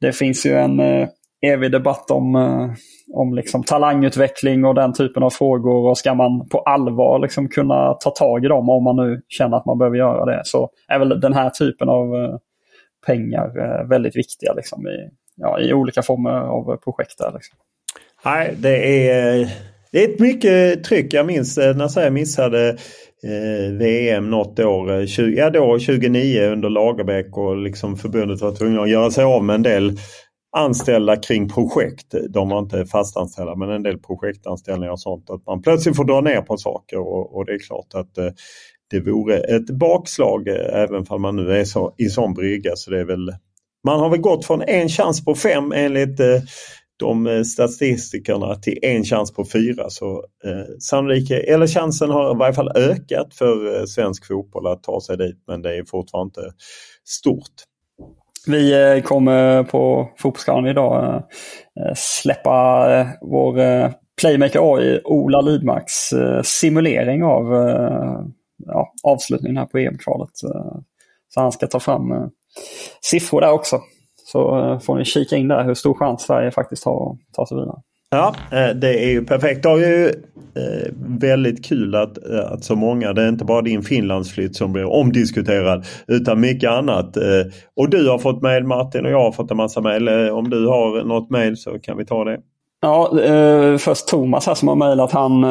det 0.00 0.12
finns 0.12 0.46
ju 0.46 0.52
en 0.52 0.80
eh, 0.80 1.08
evig 1.46 1.72
debatt 1.72 2.10
om, 2.10 2.34
eh, 2.34 2.70
om 3.12 3.34
liksom 3.34 3.62
talangutveckling 3.62 4.64
och 4.64 4.74
den 4.74 4.92
typen 4.92 5.22
av 5.22 5.30
frågor. 5.30 5.88
Och 5.88 5.98
ska 5.98 6.14
man 6.14 6.48
på 6.48 6.58
allvar 6.58 7.18
liksom 7.18 7.48
kunna 7.48 7.94
ta 7.94 8.10
tag 8.10 8.44
i 8.44 8.48
dem 8.48 8.68
om 8.68 8.84
man 8.84 8.96
nu 8.96 9.22
känner 9.28 9.56
att 9.56 9.66
man 9.66 9.78
behöver 9.78 9.96
göra 9.96 10.24
det 10.24 10.40
så 10.44 10.70
är 10.88 10.98
väl 10.98 11.20
den 11.20 11.32
här 11.32 11.50
typen 11.50 11.88
av 11.88 12.14
eh, 12.14 12.36
pengar 13.06 13.58
eh, 13.58 13.88
väldigt 13.88 14.16
viktiga 14.16 14.52
liksom, 14.52 14.86
i, 14.86 15.10
ja, 15.40 15.60
i 15.60 15.72
olika 15.72 16.02
former 16.02 16.30
av 16.30 16.76
projekt. 16.76 17.18
Där, 17.18 17.32
liksom. 17.32 17.58
Nej, 18.24 18.54
det 18.58 19.08
är, 19.10 19.50
det 19.92 20.04
är 20.04 20.08
ett 20.08 20.20
mycket 20.20 20.84
tryck. 20.84 21.14
Jag 21.14 21.26
minns 21.26 21.58
eh, 21.58 21.76
när 21.76 22.02
jag 22.02 22.12
missade 22.12 22.68
eh, 23.24 23.72
VM 23.78 24.30
något 24.30 24.58
år, 24.58 25.00
eh, 25.00 25.06
20, 25.06 25.36
ja 25.36 25.50
då 25.50 25.78
2009 25.78 26.42
under 26.42 26.70
Lagerbäck 26.70 27.36
och 27.36 27.56
liksom 27.56 27.96
förbundet 27.96 28.40
var 28.40 28.54
tvungna 28.54 28.82
att 28.82 28.90
göra 28.90 29.10
sig 29.10 29.24
av 29.24 29.44
med 29.44 29.54
en 29.54 29.62
del 29.62 29.98
anställda 30.56 31.16
kring 31.16 31.48
projekt. 31.48 32.14
De 32.28 32.48
var 32.48 32.58
inte 32.58 32.86
fastanställda 32.86 33.56
men 33.56 33.70
en 33.70 33.82
del 33.82 33.98
projektanställningar 33.98 34.92
och 34.92 35.00
sånt. 35.00 35.30
Att 35.30 35.46
man 35.46 35.62
plötsligt 35.62 35.96
får 35.96 36.04
dra 36.04 36.20
ner 36.20 36.40
på 36.40 36.56
saker 36.56 36.98
och, 36.98 37.36
och 37.36 37.46
det 37.46 37.52
är 37.52 37.58
klart 37.58 37.94
att 37.94 38.18
eh, 38.18 38.30
det 38.90 39.00
vore 39.00 39.38
ett 39.38 39.70
bakslag 39.70 40.48
eh, 40.48 40.82
även 40.82 41.06
om 41.08 41.22
man 41.22 41.36
nu 41.36 41.56
är 41.56 41.64
så, 41.64 41.94
i 41.98 42.08
sån 42.08 42.34
brygga. 42.34 42.72
Så 42.74 42.90
det 42.90 43.00
är 43.00 43.04
väl 43.04 43.32
man 43.84 44.00
har 44.00 44.10
väl 44.10 44.20
gått 44.20 44.46
från 44.46 44.62
en 44.62 44.88
chans 44.88 45.24
på 45.24 45.34
fem 45.34 45.72
enligt 45.72 46.20
eh, 46.20 46.40
de 47.00 47.26
eh, 47.26 47.42
statistikerna 47.42 48.54
till 48.54 48.78
en 48.82 49.04
chans 49.04 49.32
på 49.34 49.44
fyra. 49.44 49.90
Så 49.90 50.24
eh, 50.44 50.78
sannolikt, 50.80 51.30
eh, 51.30 51.54
eller 51.54 51.66
chansen 51.66 52.10
har 52.10 52.34
i 52.34 52.38
varje 52.38 52.54
fall 52.54 52.72
ökat 52.76 53.34
för 53.34 53.78
eh, 53.78 53.84
svensk 53.84 54.26
fotboll 54.26 54.66
att 54.66 54.82
ta 54.82 55.00
sig 55.00 55.16
dit 55.16 55.44
men 55.46 55.62
det 55.62 55.76
är 55.76 55.84
fortfarande 55.84 56.28
inte 56.28 56.52
stort. 57.04 57.52
Vi 58.46 58.94
eh, 58.96 59.02
kommer 59.02 59.62
på 59.62 60.10
Fotbollskanalen 60.18 60.70
idag 60.70 61.14
eh, 61.80 61.94
släppa 61.96 62.86
vår 63.20 63.54
Playmaker 64.20 64.74
AI, 64.74 65.00
Ola 65.04 65.40
Lidmarks 65.40 66.10
simulering 66.42 67.24
av 67.24 67.44
ja, 68.66 68.92
avslutningen 69.02 69.56
här 69.56 69.66
på 69.66 69.78
EM-kvalet. 69.78 70.30
Så 71.28 71.40
han 71.40 71.52
ska 71.52 71.66
ta 71.66 71.80
fram 71.80 72.30
siffror 73.00 73.40
där 73.40 73.52
också. 73.52 73.80
Så 74.32 74.58
eh, 74.58 74.78
får 74.78 74.98
ni 74.98 75.04
kika 75.04 75.36
in 75.36 75.48
där 75.48 75.64
hur 75.64 75.74
stor 75.74 75.94
chans 75.94 76.22
Sverige 76.22 76.50
faktiskt 76.50 76.84
har 76.84 77.12
att 77.12 77.34
ta 77.34 77.46
sig 77.46 77.56
vidare. 77.56 77.76
Ja, 78.10 78.34
eh, 78.52 78.74
det 78.74 79.04
är 79.04 79.10
ju 79.10 79.24
perfekt. 79.24 79.62
Det 79.62 79.68
är 79.68 79.76
ju 79.76 80.06
eh, 80.08 80.92
väldigt 81.20 81.64
kul 81.64 81.94
att, 81.94 82.18
att 82.24 82.64
så 82.64 82.76
många, 82.76 83.12
det 83.12 83.22
är 83.22 83.28
inte 83.28 83.44
bara 83.44 83.62
din 83.62 83.82
Finlandsflytt 83.82 84.56
som 84.56 84.72
blir 84.72 84.84
omdiskuterad 84.84 85.84
utan 86.06 86.40
mycket 86.40 86.70
annat. 86.70 87.16
Och 87.76 87.90
du 87.90 88.08
har 88.08 88.18
fått 88.18 88.42
mejl 88.42 88.64
Martin 88.64 89.04
och 89.04 89.10
jag 89.10 89.22
har 89.22 89.32
fått 89.32 89.50
en 89.50 89.56
massa 89.56 89.80
mejl. 89.80 90.08
Om 90.08 90.50
du 90.50 90.66
har 90.66 91.04
något 91.04 91.30
mejl 91.30 91.56
så 91.56 91.78
kan 91.78 91.96
vi 91.96 92.06
ta 92.06 92.24
det. 92.24 92.40
Ja, 92.80 93.10
först 93.78 94.08
Thomas 94.08 94.46
här 94.46 94.54
som 94.54 94.68
har 94.68 94.76
mejlat. 94.76 95.12
Han 95.12 95.44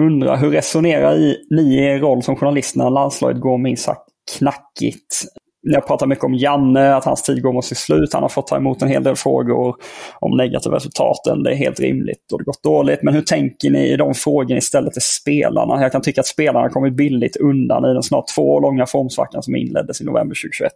undrar 0.00 0.36
hur 0.36 0.50
resonerar 0.50 1.16
ni 1.50 1.62
i 1.62 1.84
er 1.84 1.98
roll 1.98 2.22
som 2.22 2.36
journalist 2.36 2.76
när 2.76 2.90
landslaget 2.90 3.40
går 3.40 3.58
minst 3.58 3.84
sagt 3.84 4.09
knackigt. 4.38 5.24
Jag 5.62 5.86
pratar 5.86 6.06
mycket 6.06 6.24
om 6.24 6.34
Janne, 6.34 6.94
att 6.94 7.04
hans 7.04 7.22
tid 7.22 7.42
går 7.42 7.52
mot 7.52 7.64
sitt 7.64 7.78
slut. 7.78 8.12
Han 8.12 8.22
har 8.22 8.28
fått 8.28 8.46
ta 8.46 8.56
emot 8.56 8.82
en 8.82 8.88
hel 8.88 9.02
del 9.02 9.16
frågor 9.16 9.76
om 10.20 10.36
negativa 10.36 10.76
resultaten. 10.76 11.42
Det 11.42 11.50
är 11.50 11.54
helt 11.54 11.80
rimligt 11.80 12.32
och 12.32 12.38
det 12.38 12.42
har 12.42 12.44
gått 12.44 12.62
dåligt. 12.62 13.02
Men 13.02 13.14
hur 13.14 13.22
tänker 13.22 13.70
ni 13.70 13.92
i 13.92 13.96
de 13.96 14.14
frågorna 14.14 14.58
istället 14.58 14.92
till 14.92 15.02
spelarna? 15.02 15.82
Jag 15.82 15.92
kan 15.92 16.02
tycka 16.02 16.20
att 16.20 16.26
spelarna 16.26 16.60
har 16.60 16.68
kommit 16.68 16.96
billigt 16.96 17.36
undan 17.36 17.84
i 17.84 17.92
den 17.92 18.02
snart 18.02 18.24
två 18.34 18.54
år 18.54 18.60
långa 18.60 18.86
formsvackan 18.86 19.42
som 19.42 19.56
inleddes 19.56 20.00
i 20.00 20.04
november 20.04 20.34
2021. 20.34 20.72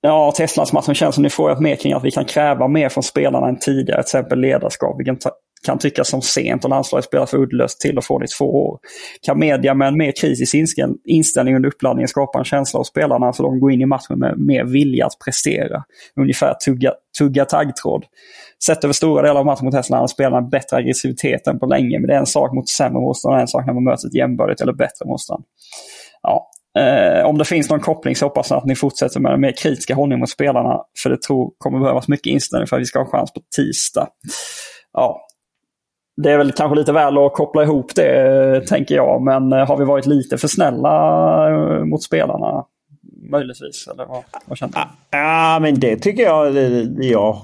Ja, 0.00 0.32
Teslas-matchen 0.36 0.94
känns 0.94 1.14
som 1.14 1.22
ni 1.22 1.30
frågat 1.30 1.60
mer 1.60 1.76
kring 1.76 1.92
att 1.92 2.04
vi 2.04 2.10
kan 2.10 2.24
kräva 2.24 2.68
mer 2.68 2.88
från 2.88 3.04
spelarna 3.04 3.48
än 3.48 3.58
tidigare. 3.58 4.02
Till 4.02 4.18
exempel 4.18 4.40
ledarskap. 4.40 4.96
Vi 4.98 5.04
kan 5.04 5.18
kan 5.66 5.78
tyckas 5.78 6.08
som 6.08 6.22
sent 6.22 6.64
och 6.64 6.70
landslaget 6.70 7.04
spelar 7.04 7.26
för 7.26 7.38
uddlöst 7.38 7.80
till 7.80 7.98
och 7.98 8.04
från 8.04 8.24
i 8.24 8.26
två 8.26 8.66
år. 8.66 8.78
Kan 9.22 9.38
media 9.38 9.74
med 9.74 9.88
en 9.88 9.98
mer 9.98 10.12
kritisk 10.12 10.54
inställning 11.04 11.56
under 11.56 11.68
uppladdningen 11.68 12.08
skapa 12.08 12.38
en 12.38 12.44
känsla 12.44 12.78
hos 12.78 12.88
spelarna 12.88 13.32
så 13.32 13.42
de 13.42 13.60
går 13.60 13.72
in 13.72 13.80
i 13.80 13.86
matchen 13.86 14.18
med 14.18 14.38
mer 14.38 14.64
vilja 14.64 15.06
att 15.06 15.18
prestera? 15.24 15.84
Ungefär 16.20 16.54
tugga, 16.64 16.92
tugga 17.18 17.44
taggtråd. 17.44 18.04
Sett 18.66 18.84
över 18.84 18.94
stora 18.94 19.22
delar 19.22 19.40
av 19.40 19.46
matchen 19.46 19.64
mot 19.64 19.74
Hässleholm 19.74 20.00
har 20.00 20.08
spelarna 20.08 20.42
bättre 20.42 20.76
aggressivitet 20.76 21.46
än 21.46 21.58
på 21.58 21.66
länge. 21.66 21.98
Men 21.98 22.08
det 22.08 22.14
är 22.14 22.18
en 22.18 22.26
sak 22.26 22.54
mot 22.54 22.68
sämre 22.68 23.00
motstånd 23.00 23.34
och 23.34 23.40
en 23.40 23.48
sak 23.48 23.66
när 23.66 23.74
man 23.74 23.84
möter 23.84 24.08
ett 24.08 24.14
jämbördigt 24.14 24.60
eller 24.60 24.72
bättre 24.72 25.06
motstånd. 25.06 25.44
Ja, 26.22 26.50
Eh, 26.76 27.26
om 27.26 27.38
det 27.38 27.44
finns 27.44 27.70
någon 27.70 27.80
koppling 27.80 28.16
så 28.16 28.26
hoppas 28.26 28.50
jag 28.50 28.58
att 28.58 28.64
ni 28.64 28.76
fortsätter 28.76 29.20
med 29.20 29.32
den 29.32 29.40
mer 29.40 29.52
kritiska 29.52 29.94
hållning 29.94 30.18
mot 30.18 30.30
spelarna. 30.30 30.80
För 31.02 31.10
det 31.10 31.22
tror 31.22 31.52
kommer 31.58 31.78
behövas 31.78 32.08
mycket 32.08 32.26
inställning 32.26 32.66
för 32.66 32.76
att 32.76 32.82
vi 32.82 32.86
ska 32.86 32.98
ha 32.98 33.06
chans 33.06 33.32
på 33.32 33.40
tisdag. 33.56 34.08
Ja, 34.92 35.25
det 36.16 36.32
är 36.32 36.38
väl 36.38 36.52
kanske 36.52 36.78
lite 36.78 36.92
väl 36.92 37.18
att 37.18 37.32
koppla 37.32 37.62
ihop 37.62 37.94
det, 37.94 38.56
eh, 38.56 38.62
tänker 38.62 38.94
jag. 38.94 39.22
Men 39.22 39.52
eh, 39.52 39.66
har 39.66 39.76
vi 39.76 39.84
varit 39.84 40.06
lite 40.06 40.38
för 40.38 40.48
snälla 40.48 41.48
eh, 41.50 41.84
mot 41.84 42.02
spelarna? 42.02 42.64
Möjligtvis, 43.30 43.88
eller 43.92 44.06
vad, 44.06 44.22
vad 44.46 44.58
känner 44.58 44.72
du? 44.72 44.78
Ja, 45.18 45.58
men 45.62 45.80
det 45.80 45.96
tycker 45.96 46.22
jag. 46.22 46.54
Ja, 47.00 47.42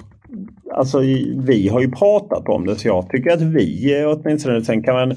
alltså, 0.75 0.99
vi 1.37 1.69
har 1.73 1.81
ju 1.81 1.91
pratat 1.91 2.49
om 2.49 2.67
det 2.67 2.77
så 2.77 2.89
jag 2.89 3.09
tycker 3.11 3.31
att 3.31 3.43
vi 3.43 4.05
åtminstone, 4.07 4.65
sen 4.65 4.83
kan 4.83 4.95
man 4.95 5.17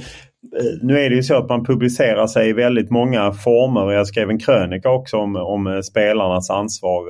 nu 0.81 0.99
är 0.99 1.09
det 1.09 1.15
ju 1.15 1.23
så 1.23 1.37
att 1.37 1.49
man 1.49 1.65
publicerar 1.65 2.27
sig 2.27 2.49
i 2.49 2.53
väldigt 2.53 2.89
många 2.89 3.31
former. 3.31 3.91
Jag 3.91 4.07
skrev 4.07 4.29
en 4.29 4.39
krönika 4.39 4.89
också 4.89 5.17
om, 5.17 5.35
om 5.35 5.81
spelarnas 5.83 6.49
ansvar 6.49 7.03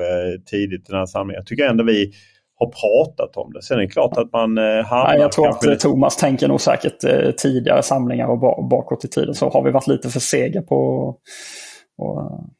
tidigt 0.46 0.82
i 0.82 0.92
den 0.92 1.00
här 1.00 1.06
samlingen. 1.06 1.40
Jag 1.40 1.48
tycker 1.48 1.66
ändå 1.66 1.84
vi 1.84 2.12
har 2.56 2.68
pratat 2.68 3.38
om 3.38 3.54
det. 3.54 3.62
Sen 3.62 3.78
är 3.78 3.82
det 3.82 3.88
klart 3.88 4.18
att 4.18 4.34
man 4.34 4.58
eh, 4.58 4.86
hamnar... 4.86 5.18
jag 5.18 5.32
tror 5.32 5.50
att 5.50 5.80
Thomas 5.80 6.18
tänker 6.18 6.48
nog 6.48 6.62
säkert 6.62 7.04
eh, 7.04 7.32
tidigare 7.32 7.84
samlingar 7.84 8.28
och 8.28 8.68
bakåt 8.70 9.06
i 9.06 9.08
tiden 9.08 9.36
så 9.36 9.50
har 9.50 9.64
vi 9.64 9.72
varit 9.72 9.88
lite 9.88 10.10
för 10.10 10.20
sega 10.20 10.62
på 10.62 11.10
att 11.10 11.16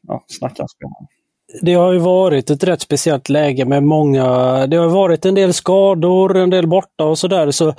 ja, 0.08 0.24
snacka 0.26 0.66
spelarna. 0.68 1.06
Det 1.62 1.74
har 1.74 1.92
ju 1.92 1.98
varit 1.98 2.50
ett 2.50 2.64
rätt 2.64 2.80
speciellt 2.80 3.28
läge 3.28 3.64
med 3.64 3.82
många, 3.82 4.26
det 4.66 4.76
har 4.76 4.88
varit 4.88 5.24
en 5.24 5.34
del 5.34 5.52
skador, 5.52 6.36
en 6.36 6.50
del 6.50 6.66
borta 6.66 7.04
och 7.04 7.18
sådär. 7.18 7.50
Så 7.50 7.74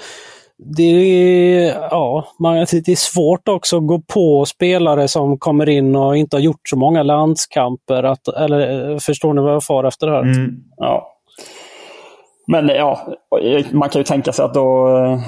det 0.75 0.83
är, 0.83 1.73
ja, 1.73 2.27
man, 2.39 2.55
det 2.55 2.87
är 2.87 2.95
svårt 2.95 3.47
också 3.47 3.77
att 3.77 3.87
gå 3.87 4.01
på 4.01 4.45
spelare 4.45 5.07
som 5.07 5.37
kommer 5.37 5.69
in 5.69 5.95
och 5.95 6.17
inte 6.17 6.35
har 6.35 6.41
gjort 6.41 6.69
så 6.69 6.77
många 6.77 7.03
landskamper. 7.03 8.03
Att, 8.03 8.27
eller 8.27 8.99
förstår 8.99 9.33
ni 9.33 9.41
vad 9.41 9.53
jag 9.53 9.63
far 9.63 9.83
efter 9.83 10.07
här? 10.07 10.21
Mm. 10.21 10.55
Ja. 10.77 11.16
Men 12.47 12.67
ja, 12.67 13.07
man 13.71 13.89
kan 13.89 13.99
ju 13.99 14.03
tänka 14.03 14.31
sig 14.31 14.45
att 14.45 14.53
då 14.53 14.97
eh, 14.97 15.19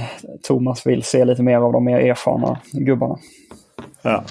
Thomas 0.48 0.88
vill 0.88 1.04
se 1.04 1.26
lite 1.26 1.44
mer 1.44 1.58
av 1.58 1.74
de 1.74 1.86
mer 1.86 2.00
erfarna 2.00 2.60
gubbarna. 2.72 3.16
Ja. 4.02 4.24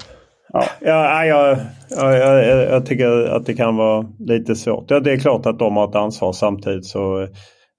Ja, 0.52 0.64
ja 0.80 1.24
jag, 1.24 1.58
jag, 1.90 2.18
jag, 2.18 2.72
jag 2.72 2.86
tycker 2.86 3.36
att 3.36 3.46
det 3.46 3.54
kan 3.54 3.76
vara 3.76 4.06
lite 4.18 4.56
svårt. 4.56 4.90
Ja, 4.90 5.00
det 5.00 5.12
är 5.12 5.18
klart 5.18 5.46
att 5.46 5.58
de 5.58 5.76
har 5.76 5.88
ett 5.88 5.94
ansvar 5.94 6.32
samtidigt 6.32 6.86
så 6.86 7.28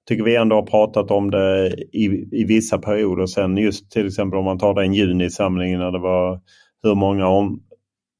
tycker 0.09 0.23
vi 0.23 0.35
ändå 0.35 0.55
har 0.55 0.63
pratat 0.63 1.11
om 1.11 1.31
det 1.31 1.67
i, 1.93 2.29
i 2.31 2.45
vissa 2.47 2.77
perioder. 2.77 3.25
Sen 3.25 3.57
just 3.57 3.91
till 3.91 4.07
exempel 4.07 4.39
om 4.39 4.45
man 4.45 4.59
tar 4.59 4.73
den 4.73 4.93
junisamlingen 4.93 5.79
när 5.79 5.91
det 5.91 5.99
var 5.99 6.39
hur 6.83 6.95
många 6.95 7.27
om, 7.27 7.59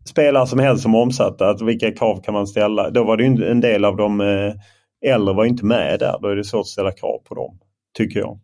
spelare 0.09 0.47
som 0.47 0.59
helst 0.59 0.83
som 0.83 0.95
omsatte. 0.95 1.49
Att 1.49 1.61
vilka 1.61 1.91
krav 1.91 2.21
kan 2.21 2.33
man 2.33 2.47
ställa? 2.47 2.89
Då 2.89 3.03
var 3.03 3.17
det 3.17 3.25
en 3.25 3.61
del 3.61 3.85
av 3.85 3.97
de 3.97 4.21
eh, 4.21 4.53
äldre 5.05 5.33
var 5.33 5.45
inte 5.45 5.65
med 5.65 5.99
där. 5.99 6.15
Då 6.21 6.27
är 6.27 6.35
det 6.35 6.43
svårt 6.43 6.61
att 6.61 6.67
ställa 6.67 6.91
krav 6.91 7.19
på 7.29 7.35
dem. 7.35 7.59
Tycker 7.97 8.19
jag. 8.19 8.39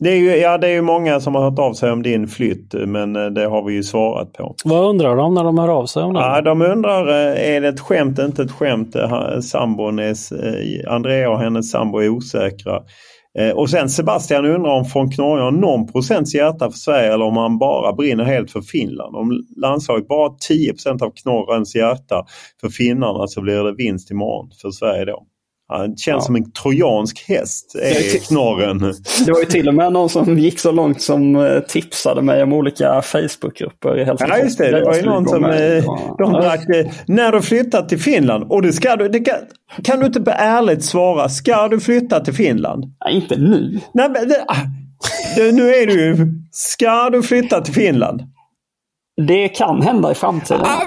Det 0.00 0.10
är 0.10 0.16
ju, 0.16 0.36
ja, 0.36 0.58
det 0.58 0.66
är 0.66 0.72
ju 0.72 0.82
många 0.82 1.20
som 1.20 1.34
har 1.34 1.42
hört 1.42 1.58
av 1.58 1.72
sig 1.72 1.90
om 1.90 2.02
din 2.02 2.28
flytt 2.28 2.74
men 2.74 3.16
eh, 3.16 3.26
det 3.26 3.46
har 3.46 3.64
vi 3.64 3.74
ju 3.74 3.82
svarat 3.82 4.32
på. 4.32 4.54
Vad 4.64 4.88
undrar 4.88 5.16
de 5.16 5.34
när 5.34 5.44
de 5.44 5.58
hör 5.58 5.68
av 5.68 5.86
sig 5.86 6.02
om 6.02 6.14
det? 6.14 6.20
Ja, 6.20 6.40
de 6.40 6.62
undrar, 6.62 7.08
eh, 7.08 7.54
är 7.54 7.60
det 7.60 7.68
ett 7.68 7.80
skämt, 7.80 8.18
inte 8.18 8.42
ett 8.42 8.52
skämt? 8.52 8.96
Eh, 8.96 9.40
sambon 9.40 9.98
är, 9.98 10.14
Andrea 10.88 11.30
och 11.30 11.38
hennes 11.38 11.70
sambo 11.70 11.98
är 11.98 12.08
osäkra. 12.08 12.82
Och 13.54 13.70
sen 13.70 13.88
Sebastian 13.88 14.46
undrar 14.46 14.70
om 14.70 14.84
von 14.94 15.10
Knorre 15.10 15.42
har 15.42 15.50
någon 15.50 15.92
procents 15.92 16.34
hjärta 16.34 16.70
för 16.70 16.78
Sverige 16.78 17.14
eller 17.14 17.24
om 17.24 17.36
han 17.36 17.58
bara 17.58 17.92
brinner 17.92 18.24
helt 18.24 18.50
för 18.50 18.60
Finland. 18.60 19.16
Om 19.16 19.46
landslaget 19.56 20.08
bara 20.08 20.28
har 20.28 20.36
10 20.48 20.72
av 21.04 21.12
Knorrens 21.22 21.74
hjärta 21.74 22.24
för 22.60 22.68
finnarna 22.68 23.26
så 23.26 23.40
blir 23.40 23.64
det 23.64 23.74
vinst 23.74 24.10
imorgon 24.10 24.50
för 24.62 24.70
Sverige 24.70 25.04
då. 25.04 25.26
Han 25.70 25.96
känns 25.96 26.26
som 26.26 26.36
en 26.36 26.52
trojansk 26.52 27.24
häst, 27.28 27.74
är 27.74 28.26
knorren. 28.28 28.78
Det 29.26 29.32
var 29.32 29.40
ju 29.40 29.46
till 29.46 29.68
och 29.68 29.74
med 29.74 29.92
någon 29.92 30.08
som 30.08 30.38
gick 30.38 30.58
så 30.58 30.72
långt 30.72 31.02
som 31.02 31.36
eh, 31.36 31.60
tipsade 31.60 32.22
mig 32.22 32.42
om 32.42 32.52
olika 32.52 33.02
Facebookgrupper 33.02 33.98
i 33.98 34.04
Helsingfors. 34.04 34.38
Ja 34.38 34.44
just 34.44 34.58
det, 34.58 34.70
det 34.70 34.84
var 34.84 34.94
ju 34.94 35.02
någon 35.02 35.28
som 35.28 35.44
eh, 35.44 35.84
de 36.18 36.32
drack, 36.32 36.68
eh, 36.68 36.86
när 37.06 37.32
du 37.32 37.42
flyttar 37.42 37.82
till 37.82 37.98
Finland. 37.98 38.44
Och 38.48 38.62
det 38.62 38.72
ska 38.72 38.96
du, 38.96 39.08
det 39.08 39.20
kan, 39.20 39.34
kan 39.84 40.00
du 40.00 40.06
inte 40.06 40.32
ärligt 40.32 40.84
svara, 40.84 41.28
ska 41.28 41.68
du 41.68 41.80
flytta 41.80 42.20
till 42.20 42.34
Finland? 42.34 42.84
Nej, 43.04 43.14
inte 43.14 43.36
nu. 43.36 43.80
Nej, 43.94 44.08
men, 44.10 44.28
det, 44.28 44.44
ah, 44.48 44.56
det, 45.36 45.52
nu 45.52 45.74
är 45.74 45.86
du 45.86 45.92
ju, 45.92 46.16
ska 46.50 47.10
du 47.10 47.22
flytta 47.22 47.60
till 47.60 47.74
Finland? 47.74 48.22
Det 49.26 49.48
kan 49.48 49.82
hända 49.82 50.10
i 50.10 50.14
framtiden. 50.14 50.62
Ah, 50.64 50.82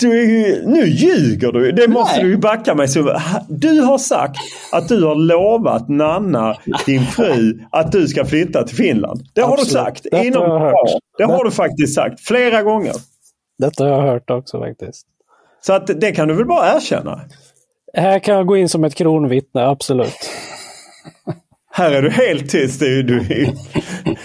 du, 0.00 0.12
nu 0.66 0.86
ljuger 0.86 1.52
du. 1.52 1.72
Det 1.72 1.88
måste 1.88 2.22
Nej. 2.22 2.30
du 2.30 2.36
backa 2.36 2.74
mig. 2.74 2.88
Så, 2.88 3.20
du 3.48 3.80
har 3.80 3.98
sagt 3.98 4.36
att 4.72 4.88
du 4.88 5.04
har 5.04 5.14
lovat 5.14 5.88
Nanna, 5.88 6.56
din 6.86 7.04
fru, 7.06 7.60
att 7.70 7.92
du 7.92 8.08
ska 8.08 8.24
flytta 8.24 8.62
till 8.62 8.76
Finland. 8.76 9.22
Det 9.34 9.40
har 9.40 9.52
Absolut. 9.52 9.68
du 9.68 9.74
sagt. 9.74 10.02
Detta 10.02 10.24
Inom 10.24 10.50
har. 10.50 10.72
Det 11.18 11.24
har 11.24 11.44
du 11.44 11.50
faktiskt 11.50 11.94
sagt 11.94 12.20
flera 12.20 12.62
gånger. 12.62 12.92
Detta 13.58 13.84
har 13.84 13.90
jag 13.90 14.02
hört 14.02 14.30
också 14.30 14.58
faktiskt. 14.58 15.06
Så 15.60 15.72
att 15.72 16.00
det 16.00 16.12
kan 16.12 16.28
du 16.28 16.34
väl 16.34 16.46
bara 16.46 16.76
erkänna. 16.76 17.20
Här 17.94 18.18
kan 18.18 18.34
jag 18.34 18.46
gå 18.46 18.56
in 18.56 18.68
som 18.68 18.84
ett 18.84 18.94
kronvittne, 18.94 19.66
absolut. 19.66 20.30
Här 21.72 21.92
är 21.92 22.02
du 22.02 22.10
helt 22.10 22.50
tyst. 22.50 22.80
Du, 22.80 23.02
du, 23.02 23.46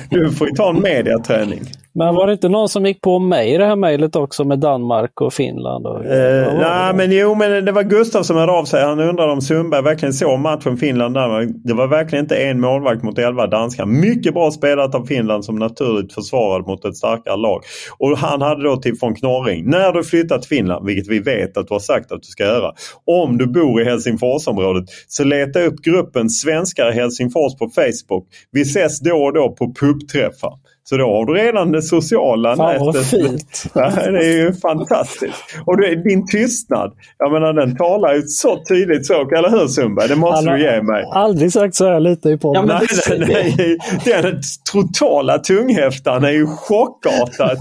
du 0.09 0.31
får 0.31 0.47
ju 0.47 0.53
ta 0.53 0.69
en 0.69 0.81
mediaträning. 0.81 1.61
Men 1.93 2.15
var 2.15 2.27
det 2.27 2.33
inte 2.33 2.49
någon 2.49 2.69
som 2.69 2.85
gick 2.85 3.01
på 3.01 3.19
mig 3.19 3.53
i 3.53 3.57
det 3.57 3.65
här 3.65 3.75
mejlet 3.75 4.15
också 4.15 4.43
med 4.43 4.59
Danmark 4.59 5.21
och 5.21 5.33
Finland? 5.33 5.85
Och, 5.85 6.05
Eh, 6.05 6.53
nej, 6.53 6.91
det? 6.91 6.97
men 6.97 7.11
jo, 7.11 7.35
men 7.35 7.65
det 7.65 7.71
var 7.71 7.83
Gustav 7.83 8.23
som 8.23 8.37
hörde 8.37 8.51
av 8.51 8.65
sig. 8.65 8.83
Han 8.83 8.99
undrade 8.99 9.31
om 9.31 9.41
Sundberg 9.41 9.81
verkligen 9.81 10.13
såg 10.13 10.39
matchen 10.39 10.77
Finland-Danmark. 10.77 11.49
Det 11.63 11.73
var 11.73 11.87
verkligen 11.87 12.25
inte 12.25 12.35
en 12.35 12.61
målvakt 12.61 13.03
mot 13.03 13.17
elva 13.19 13.47
danskar. 13.47 13.85
Mycket 13.85 14.33
bra 14.33 14.51
spelat 14.51 14.95
av 14.95 15.05
Finland 15.05 15.45
som 15.45 15.55
naturligt 15.55 16.13
försvarade 16.13 16.65
mot 16.67 16.85
ett 16.85 16.97
starkare 16.97 17.37
lag. 17.37 17.61
Och 17.97 18.17
han 18.17 18.41
hade 18.41 18.63
då 18.63 18.77
till 18.77 18.93
von 19.01 19.15
Knorring. 19.15 19.69
När 19.69 19.91
du 19.91 20.03
flyttar 20.03 20.37
till 20.37 20.49
Finland, 20.49 20.85
vilket 20.85 21.07
vi 21.07 21.19
vet 21.19 21.57
att 21.57 21.67
du 21.67 21.73
har 21.73 21.79
sagt 21.79 22.11
att 22.11 22.21
du 22.21 22.27
ska 22.27 22.43
göra. 22.43 22.71
Om 23.05 23.37
du 23.37 23.47
bor 23.47 23.81
i 23.81 23.85
Helsingforsområdet 23.85 24.85
så 25.07 25.23
leta 25.23 25.61
upp 25.61 25.81
gruppen 25.81 26.29
Svenskar 26.29 26.89
i 26.91 26.93
Helsingfors 26.93 27.55
på 27.59 27.69
Facebook. 27.69 28.27
Vi 28.51 28.61
ses 28.61 28.99
då 28.99 29.15
och 29.23 29.33
då 29.33 29.49
på 29.55 29.73
pubträffar. 29.73 30.53
Så 30.91 30.97
då 30.97 31.05
har 31.05 31.25
du 31.25 31.33
redan 31.33 31.71
det 31.71 31.81
sociala 31.81 32.55
Fan, 32.55 32.75
vad 32.79 32.95
nätet. 32.95 33.05
fint. 33.09 33.63
Ja, 33.73 33.89
det 33.95 34.25
är 34.25 34.37
ju 34.45 34.53
fantastiskt. 34.53 35.43
Och 35.65 35.77
du, 35.77 35.95
din 35.95 36.27
tystnad, 36.27 36.91
jag 37.17 37.31
menar 37.31 37.53
den 37.53 37.75
talar 37.75 38.13
ju 38.13 38.21
så 38.21 38.63
tydligt 38.69 39.05
språk, 39.05 39.31
eller 39.31 39.49
hur 39.49 39.67
Sundberg? 39.67 40.07
Det 40.07 40.15
måste 40.15 40.49
har 40.49 40.57
du 40.57 40.63
ge 40.63 40.81
mig. 40.81 41.03
Aldrig 41.13 41.53
sagt 41.53 41.75
så 41.75 41.85
här 41.85 41.99
lite 41.99 42.29
i 42.29 42.37
podden. 42.37 42.67
Ja, 42.69 42.79
Nej, 43.09 43.17
det- 43.19 43.33
nej, 43.33 43.77
nej, 44.05 44.21
den 44.21 44.41
totala 44.71 45.37
tunghäftan 45.37 46.23
är 46.23 46.31
ju 46.31 46.47
chockartad. 46.47 47.57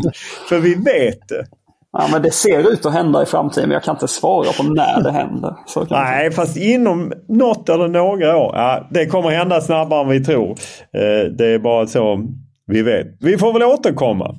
för 0.49 0.59
vi 0.59 0.75
vet 0.75 1.29
det. 1.29 1.45
Ja, 1.93 2.03
men 2.12 2.23
det 2.23 2.31
ser 2.31 2.73
ut 2.73 2.87
att 2.87 2.93
hända 2.93 3.23
i 3.23 3.27
framtiden, 3.27 3.69
men 3.69 3.75
jag 3.75 3.83
kan 3.83 3.95
inte 3.95 4.09
svara 4.09 4.53
på 4.57 4.62
när 4.62 5.03
det 5.03 5.12
händer. 5.12 5.55
Så. 5.66 5.87
Nej, 5.90 6.31
fast 6.31 6.57
inom 6.57 7.12
något 7.29 7.69
eller 7.69 7.88
några 7.88 8.37
år. 8.37 8.53
Ja, 8.57 8.87
det 8.90 9.07
kommer 9.07 9.31
hända 9.31 9.61
snabbare 9.61 10.01
än 10.03 10.09
vi 10.09 10.25
tror. 10.25 10.51
Eh, 10.95 11.31
det 11.38 11.47
är 11.47 11.59
bara 11.59 11.87
så 11.87 12.27
vi 12.71 12.83
vet. 12.83 13.07
Vi 13.21 13.39
får 13.39 13.53
väl 13.53 13.63
återkomma 13.63 14.37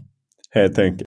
helt 0.51 0.79
enkelt. 0.79 1.07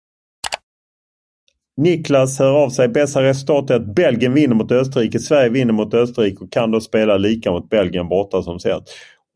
Niklas 1.78 2.40
hör 2.40 2.64
av 2.64 2.70
sig. 2.70 2.88
Bästa 2.88 3.24
resultatet 3.24 3.70
är 3.70 3.76
att 3.76 3.96
Belgien 3.96 4.34
vinner 4.34 4.56
mot 4.56 4.72
Österrike. 4.72 5.20
Sverige 5.20 5.50
vinner 5.50 5.74
mot 5.74 5.94
Österrike 5.94 6.44
och 6.44 6.52
kan 6.52 6.72
då 6.72 6.82
spela 6.82 7.18
lika 7.18 7.52
mot 7.52 7.70
Belgien 7.70 8.10
borta 8.10 8.42
som 8.42 8.60
sett. 8.60 8.84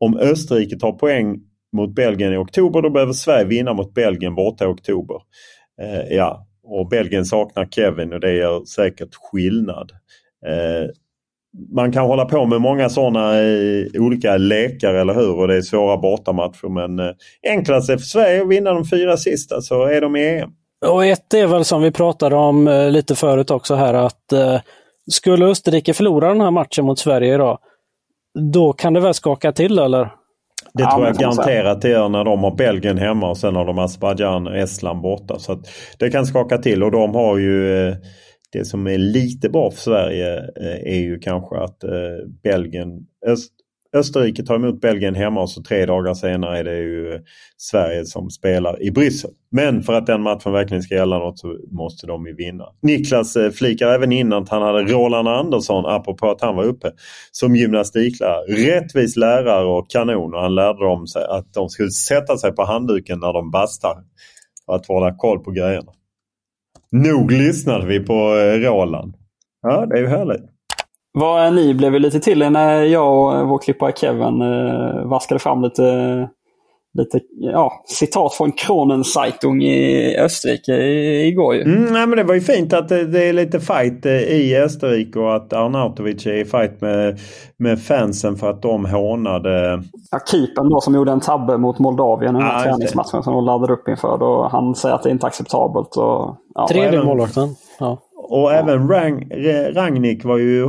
Om 0.00 0.16
Österrike 0.16 0.78
tar 0.78 0.92
poäng 0.92 1.40
mot 1.72 1.94
Belgien 1.94 2.32
i 2.32 2.36
oktober 2.36 2.82
då 2.82 2.90
behöver 2.90 3.12
Sverige 3.12 3.44
vinna 3.44 3.72
mot 3.72 3.94
Belgien 3.94 4.34
borta 4.34 4.64
i 4.64 4.68
oktober. 4.68 5.16
Eh, 5.82 6.16
ja, 6.16 6.46
och 6.62 6.88
Belgien 6.88 7.24
saknar 7.24 7.66
Kevin 7.66 8.12
och 8.12 8.20
det 8.20 8.32
gör 8.32 8.64
säkert 8.64 9.14
skillnad. 9.14 9.92
Eh, 10.46 10.90
man 11.74 11.92
kan 11.92 12.06
hålla 12.06 12.24
på 12.24 12.46
med 12.46 12.60
många 12.60 12.88
sådana 12.88 13.32
olika 13.98 14.36
lekar, 14.36 14.94
eller 14.94 15.14
hur? 15.14 15.38
Och 15.38 15.48
det 15.48 15.56
är 15.56 15.62
svåra 15.62 15.96
bortamatcher. 15.96 16.68
Men 16.68 16.98
eh, 16.98 17.14
enklast 17.48 17.90
är 17.90 17.96
för 17.96 18.04
Sverige 18.04 18.42
att 18.42 18.48
vinna 18.48 18.72
de 18.72 18.84
fyra 18.84 19.16
sista 19.16 19.60
så 19.60 19.84
är 19.84 20.00
de 20.00 20.16
i 20.16 20.38
EM. 20.38 20.50
Och 20.86 21.06
ett 21.06 21.34
är 21.34 21.46
väl 21.46 21.64
som 21.64 21.82
vi 21.82 21.90
pratade 21.90 22.36
om 22.36 22.68
eh, 22.68 22.90
lite 22.90 23.14
förut 23.14 23.50
också 23.50 23.74
här 23.74 23.94
att 23.94 24.32
eh, 24.32 24.60
skulle 25.10 25.46
Österrike 25.46 25.94
förlora 25.94 26.28
den 26.28 26.40
här 26.40 26.50
matchen 26.50 26.84
mot 26.84 26.98
Sverige 26.98 27.34
idag, 27.34 27.58
då 28.52 28.72
kan 28.72 28.92
det 28.92 29.00
väl 29.00 29.14
skaka 29.14 29.52
till 29.52 29.78
eller? 29.78 30.04
Det 30.74 30.82
Ja, 30.82 30.90
tror 30.90 31.06
jag 31.06 31.16
garanterat 31.16 31.82
det 31.82 31.88
gör 31.88 32.08
när 32.08 32.24
de 32.24 32.44
har 32.44 32.56
Belgien 32.56 32.98
hemma 32.98 33.30
och 33.30 33.36
sen 33.36 33.56
har 33.56 33.64
de 33.64 33.78
Azerbajdzjan 33.78 34.46
och 34.46 34.56
Estland 34.56 35.00
borta. 35.00 35.38
Så 35.38 35.52
att 35.52 35.58
det 35.98 36.10
kan 36.10 36.26
skaka 36.26 36.58
till 36.58 36.82
och 36.82 36.90
de 36.90 37.14
har 37.14 37.38
ju 37.38 37.88
eh, 37.88 37.94
det 38.52 38.64
som 38.64 38.86
är 38.86 38.98
lite 38.98 39.48
bra 39.48 39.70
för 39.70 39.78
Sverige 39.78 40.38
eh, 40.38 40.92
är 40.94 41.00
ju 41.00 41.18
kanske 41.18 41.56
att 41.56 41.84
eh, 41.84 41.90
Belgien, 42.42 43.06
Öst, 43.26 43.52
Österrike 43.96 44.42
tar 44.42 44.54
emot 44.54 44.80
Belgien 44.80 45.14
hemma 45.14 45.40
och 45.40 45.50
så 45.50 45.62
tre 45.62 45.86
dagar 45.86 46.14
senare 46.14 46.58
är 46.58 46.64
det 46.64 46.76
ju 46.76 47.12
eh, 47.14 47.20
Sverige 47.56 48.04
som 48.04 48.30
spelar 48.30 48.82
i 48.82 48.90
Bryssel. 48.90 49.30
Men 49.50 49.82
för 49.82 49.92
att 49.92 50.06
den 50.06 50.22
matchen 50.22 50.52
verkligen 50.52 50.82
ska 50.82 50.94
gälla 50.94 51.18
något 51.18 51.38
så 51.38 51.58
måste 51.70 52.06
de 52.06 52.26
ju 52.26 52.34
vinna. 52.34 52.64
Niklas 52.82 53.36
flikar 53.54 53.88
även 53.88 54.12
in 54.12 54.32
att 54.32 54.48
han 54.48 54.62
hade 54.62 54.82
Roland 54.82 55.28
Andersson, 55.28 55.86
apropå 55.86 56.30
att 56.30 56.40
han 56.40 56.56
var 56.56 56.64
uppe, 56.64 56.92
som 57.32 57.56
gymnastiklärare. 57.56 58.44
Rättvis 58.46 59.16
lärare 59.16 59.66
och 59.66 59.90
kanon 59.90 60.34
och 60.34 60.40
han 60.40 60.54
lärde 60.54 60.84
dem 60.84 61.06
att 61.28 61.54
de 61.54 61.68
skulle 61.68 61.90
sätta 61.90 62.38
sig 62.38 62.52
på 62.52 62.64
handduken 62.64 63.20
när 63.20 63.32
de 63.32 63.50
bastar. 63.50 63.96
För 64.66 64.74
att 64.74 64.86
hålla 64.86 65.14
koll 65.16 65.38
på 65.38 65.50
grejerna. 65.50 65.92
Nog 66.92 67.30
lyssnade 67.32 67.86
vi 67.86 68.00
på 68.00 68.12
eh, 68.12 68.70
Roland. 68.70 69.14
Ja, 69.62 69.86
det 69.86 69.96
är 69.96 70.00
ju 70.00 70.06
härligt. 70.08 70.42
Vad 71.12 71.54
ni 71.54 71.74
blev 71.74 71.92
ju 71.92 71.98
lite 71.98 72.20
till 72.20 72.50
när 72.50 72.82
jag 72.82 73.12
och 73.42 73.48
vår 73.48 73.58
klippare 73.58 73.92
Kevin 73.96 74.42
eh, 74.42 75.04
vaskade 75.08 75.38
fram 75.38 75.62
lite, 75.62 75.82
lite 76.98 77.20
ja, 77.40 77.72
citat 77.86 78.34
från 78.34 78.52
Kronenzeitung 78.52 79.62
i 79.62 80.16
Österrike 80.18 80.72
i- 80.72 81.28
igår. 81.28 81.54
Ju. 81.54 81.62
Mm, 81.62 81.92
nej, 81.92 82.06
men 82.06 82.16
det 82.18 82.24
var 82.24 82.34
ju 82.34 82.40
fint 82.40 82.72
att 82.72 82.88
det, 82.88 83.06
det 83.06 83.28
är 83.28 83.32
lite 83.32 83.60
fight 83.60 84.06
eh, 84.06 84.12
i 84.12 84.56
Österrike 84.56 85.18
och 85.18 85.36
att 85.36 85.52
Arnautovic 85.52 86.26
är 86.26 86.34
i 86.34 86.44
fight 86.44 86.80
med, 86.80 87.18
med 87.58 87.82
fansen 87.82 88.36
för 88.36 88.50
att 88.50 88.62
de 88.62 88.84
hånade 88.84 89.82
Ja, 90.10 90.18
keepern 90.30 90.68
då 90.70 90.80
som 90.80 90.94
gjorde 90.94 91.12
en 91.12 91.20
tabbe 91.20 91.56
mot 91.58 91.78
Moldavien 91.78 92.36
i 92.36 92.38
den 92.38 92.48
här 92.48 92.58
det. 92.58 92.64
träningsmatchen 92.70 93.22
som 93.22 93.34
de 93.34 93.44
laddade 93.44 93.72
upp 93.72 93.88
inför. 93.88 94.18
Då 94.18 94.48
han 94.52 94.74
säger 94.74 94.94
att 94.94 95.02
det 95.02 95.10
inte 95.10 95.26
är 95.26 95.28
acceptabelt. 95.28 95.96
Och, 95.96 96.36
Tredje 96.66 96.88
även- 96.88 97.06
målvakten. 97.06 97.48
Ja. 97.80 97.98
Och 98.16 98.52
även 98.52 98.88
Rang, 98.88 99.30
Rangnick 99.74 100.24
var 100.24 100.38
ju 100.38 100.66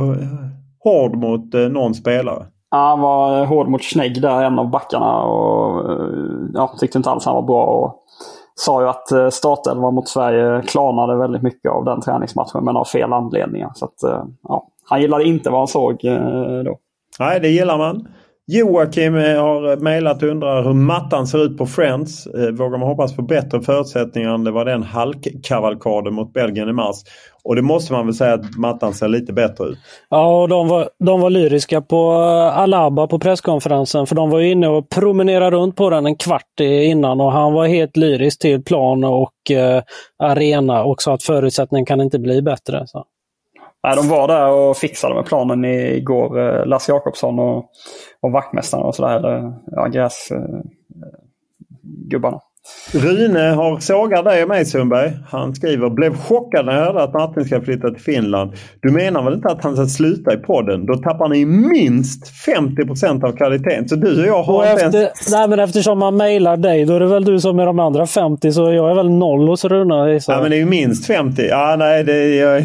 hård 0.84 1.16
mot 1.16 1.54
eh, 1.54 1.60
någon 1.60 1.94
spelare. 1.94 2.46
Ja, 2.70 2.78
han 2.78 3.00
var 3.00 3.44
hård 3.44 3.68
mot 3.68 3.82
Schnegg 3.82 4.22
där, 4.22 4.42
en 4.42 4.58
av 4.58 4.70
backarna. 4.70 5.22
Och, 5.22 5.90
eh, 5.90 6.06
ja, 6.54 6.74
tyckte 6.80 6.98
inte 6.98 7.10
alls 7.10 7.24
han 7.24 7.34
var 7.34 7.42
bra. 7.42 7.64
Och 7.64 7.96
sa 8.54 8.82
ju 8.82 8.88
att 8.88 9.12
eh, 9.12 9.28
startelvan 9.28 9.94
mot 9.94 10.08
Sverige 10.08 10.62
klarnade 10.62 11.16
väldigt 11.16 11.42
mycket 11.42 11.70
av 11.70 11.84
den 11.84 12.00
träningsmatchen, 12.00 12.64
men 12.64 12.76
av 12.76 12.84
fel 12.84 13.12
anledningar. 13.12 13.70
Så 13.74 13.84
att, 13.84 14.28
ja, 14.42 14.66
han 14.88 15.00
gillade 15.00 15.24
inte 15.24 15.50
vad 15.50 15.60
han 15.60 15.68
såg 15.68 15.98
då. 16.64 16.78
Nej, 17.18 17.40
det 17.40 17.48
gillar 17.48 17.78
man. 17.78 18.08
Joakim 18.52 19.16
eh, 19.16 19.42
har 19.42 19.72
eh, 19.72 19.78
mejlat 19.78 20.22
och 20.22 20.28
undrar 20.28 20.64
hur 20.64 20.72
mattan 20.72 21.26
ser 21.26 21.44
ut 21.44 21.58
på 21.58 21.66
Friends. 21.66 22.26
Eh, 22.26 22.50
vågar 22.50 22.78
man 22.78 22.88
hoppas 22.88 23.16
på 23.16 23.22
bättre 23.22 23.60
förutsättningar 23.60 24.34
än 24.34 24.44
det 24.44 24.50
var 24.50 24.64
den 24.64 24.82
halkkavalkaden 24.82 26.14
mot 26.14 26.32
Belgien 26.32 26.68
i 26.68 26.72
mars? 26.72 26.96
Och 27.44 27.56
det 27.56 27.62
måste 27.62 27.92
man 27.92 28.06
väl 28.06 28.14
säga 28.14 28.34
att 28.34 28.56
mattan 28.56 28.94
ser 28.94 29.08
lite 29.08 29.32
bättre 29.32 29.64
ut. 29.64 29.78
Ja, 30.08 30.42
och 30.42 30.48
de 30.48 30.68
var, 30.68 30.88
de 31.04 31.20
var 31.20 31.30
lyriska 31.30 31.80
på 31.80 32.12
Alaba 32.54 33.06
på 33.06 33.18
presskonferensen 33.18 34.06
för 34.06 34.14
de 34.14 34.30
var 34.30 34.40
inne 34.40 34.68
och 34.68 34.88
promenerade 34.88 35.56
runt 35.56 35.76
på 35.76 35.90
den 35.90 36.06
en 36.06 36.16
kvart 36.16 36.60
innan 36.60 37.20
och 37.20 37.32
han 37.32 37.52
var 37.52 37.66
helt 37.66 37.96
lyrisk 37.96 38.40
till 38.40 38.64
plan 38.64 39.04
och 39.04 39.50
eh, 39.50 39.82
arena 40.18 40.84
och 40.84 41.02
sa 41.02 41.14
att 41.14 41.22
förutsättningen 41.22 41.86
kan 41.86 42.00
inte 42.00 42.18
bli 42.18 42.42
bättre. 42.42 42.86
Så. 42.86 43.04
Nej, 43.84 43.96
de 43.96 44.08
var 44.08 44.28
där 44.28 44.50
och 44.50 44.76
fixade 44.76 45.14
med 45.14 45.24
planen 45.24 45.64
igår. 45.64 46.38
eh, 46.38 46.66
Lasse 46.66 46.92
Jakobsson 46.92 47.38
och, 47.38 47.56
och 48.22 48.32
vaktmästaren 48.32 48.84
och 48.84 48.94
sådär. 48.94 49.16
eller, 49.16 49.52
Ja, 49.66 49.86
gräs, 49.86 50.28
eh. 50.30 50.40
Rune 52.92 53.40
har 53.40 53.78
sågar 53.78 54.22
dig 54.22 54.42
och 54.42 54.48
mig 54.48 54.64
Sundberg. 54.64 55.12
Han 55.28 55.54
skriver 55.54 55.90
blev 55.90 56.16
chockad 56.16 56.66
när 56.66 56.72
jag 56.72 56.84
hörde 56.84 57.02
att 57.02 57.14
Martin 57.14 57.44
ska 57.44 57.60
flytta 57.60 57.88
till 57.90 58.02
Finland. 58.02 58.52
Du 58.80 58.90
menar 58.92 59.22
väl 59.22 59.34
inte 59.34 59.48
att 59.48 59.62
han 59.64 59.76
ska 59.76 59.86
sluta 59.86 60.34
i 60.34 60.36
podden? 60.36 60.86
Då 60.86 60.94
tappar 60.96 61.28
ni 61.28 61.44
minst 61.44 62.46
50% 62.46 63.24
av 63.24 63.32
kvaliteten. 63.32 63.88
Så 63.88 63.96
du 63.96 64.20
och 64.20 64.26
jag 64.28 64.42
har 64.42 64.54
Och 64.58 64.62
inte 64.70 64.82
ens... 64.82 64.94
efter, 64.94 65.36
nej, 65.38 65.48
men 65.48 65.58
eftersom 65.60 65.98
man 65.98 66.16
mejlar 66.16 66.56
dig, 66.56 66.84
då 66.84 66.94
är 66.94 67.00
det 67.00 67.06
väl 67.06 67.24
du 67.24 67.40
som 67.40 67.58
är 67.58 67.66
de 67.66 67.78
andra 67.78 68.06
50 68.06 68.52
så 68.52 68.72
jag 68.72 68.90
är 68.90 68.94
väl 68.94 69.10
noll 69.10 69.48
hos 69.48 69.64
Runa. 69.64 70.10
gissar 70.12 70.32
Ja 70.32 70.40
men 70.40 70.50
det 70.50 70.56
är 70.56 70.60
ju 70.60 70.64
minst 70.66 71.06
50. 71.06 71.42
Ja 71.48 71.76
nej 71.78 72.04
det 72.04 72.40
är... 72.40 72.64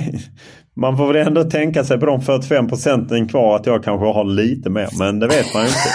man 0.75 0.97
får 0.97 1.13
väl 1.13 1.27
ändå 1.27 1.43
tänka 1.43 1.83
sig 1.83 1.99
på 1.99 2.05
de 2.05 2.21
45 2.21 2.67
procenten 2.67 3.27
kvar 3.27 3.55
att 3.55 3.65
jag 3.65 3.83
kanske 3.83 4.05
har 4.05 4.23
lite 4.23 4.69
mer. 4.69 4.89
Men 4.99 5.19
det 5.19 5.27
vet 5.27 5.53
man 5.53 5.63
ju 5.63 5.69
inte. 5.69 5.89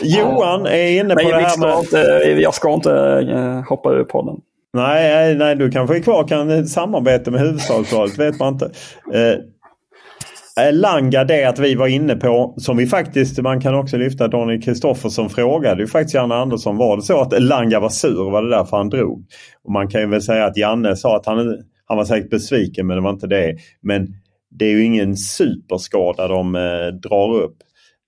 Johan 0.18 0.66
är 0.66 1.00
inne 1.00 1.14
på 1.14 1.22
Nej, 1.22 1.32
det 1.32 1.38
här 1.38 1.58
med... 1.58 1.78
Inte, 1.78 1.98
jag 2.42 2.54
ska 2.54 2.74
inte 2.74 2.90
uh, 2.90 3.68
hoppa 3.68 3.92
ur 3.92 4.04
podden. 4.04 4.36
Nej, 4.72 5.34
nej, 5.34 5.56
du 5.56 5.70
kanske 5.70 5.96
är 5.96 6.00
kvar 6.00 6.28
kan 6.28 6.66
samarbeta 6.66 7.30
med 7.30 7.40
huvudstadsvalet, 7.40 8.18
vet 8.18 8.38
man 8.38 8.52
inte. 8.52 8.70
Eh, 9.12 10.72
Langa 10.72 11.24
det 11.24 11.44
att 11.44 11.58
vi 11.58 11.74
var 11.74 11.86
inne 11.86 12.16
på, 12.16 12.54
som 12.56 12.76
vi 12.76 12.86
faktiskt, 12.86 13.38
man 13.38 13.60
kan 13.60 13.74
också 13.74 13.96
lyfta 13.96 14.28
Daniel 14.28 14.62
Kristoffersson 14.62 15.30
frågade 15.30 15.80
ju 15.80 15.86
faktiskt 15.86 16.14
Janne 16.14 16.34
Andersson, 16.34 16.76
var 16.76 16.96
det 16.96 17.02
så 17.02 17.20
att 17.20 17.42
Langa 17.42 17.80
var 17.80 17.88
sur? 17.88 18.30
Var 18.30 18.42
det 18.42 18.50
därför 18.50 18.76
han 18.76 18.88
drog? 18.88 19.26
Och 19.64 19.72
man 19.72 19.88
kan 19.88 20.00
ju 20.00 20.06
väl 20.06 20.22
säga 20.22 20.44
att 20.44 20.56
Janne 20.56 20.96
sa 20.96 21.16
att 21.16 21.26
han, 21.26 21.58
han 21.88 21.96
var 21.96 22.04
säkert 22.04 22.30
besviken 22.30 22.86
men 22.86 22.96
det 22.96 23.02
var 23.02 23.10
inte 23.10 23.26
det. 23.26 23.56
Men 23.80 24.08
det 24.50 24.64
är 24.64 24.70
ju 24.70 24.84
ingen 24.84 25.16
superskada 25.16 26.28
de 26.28 26.54
eh, 26.54 26.86
drar 27.02 27.34
upp. 27.34 27.56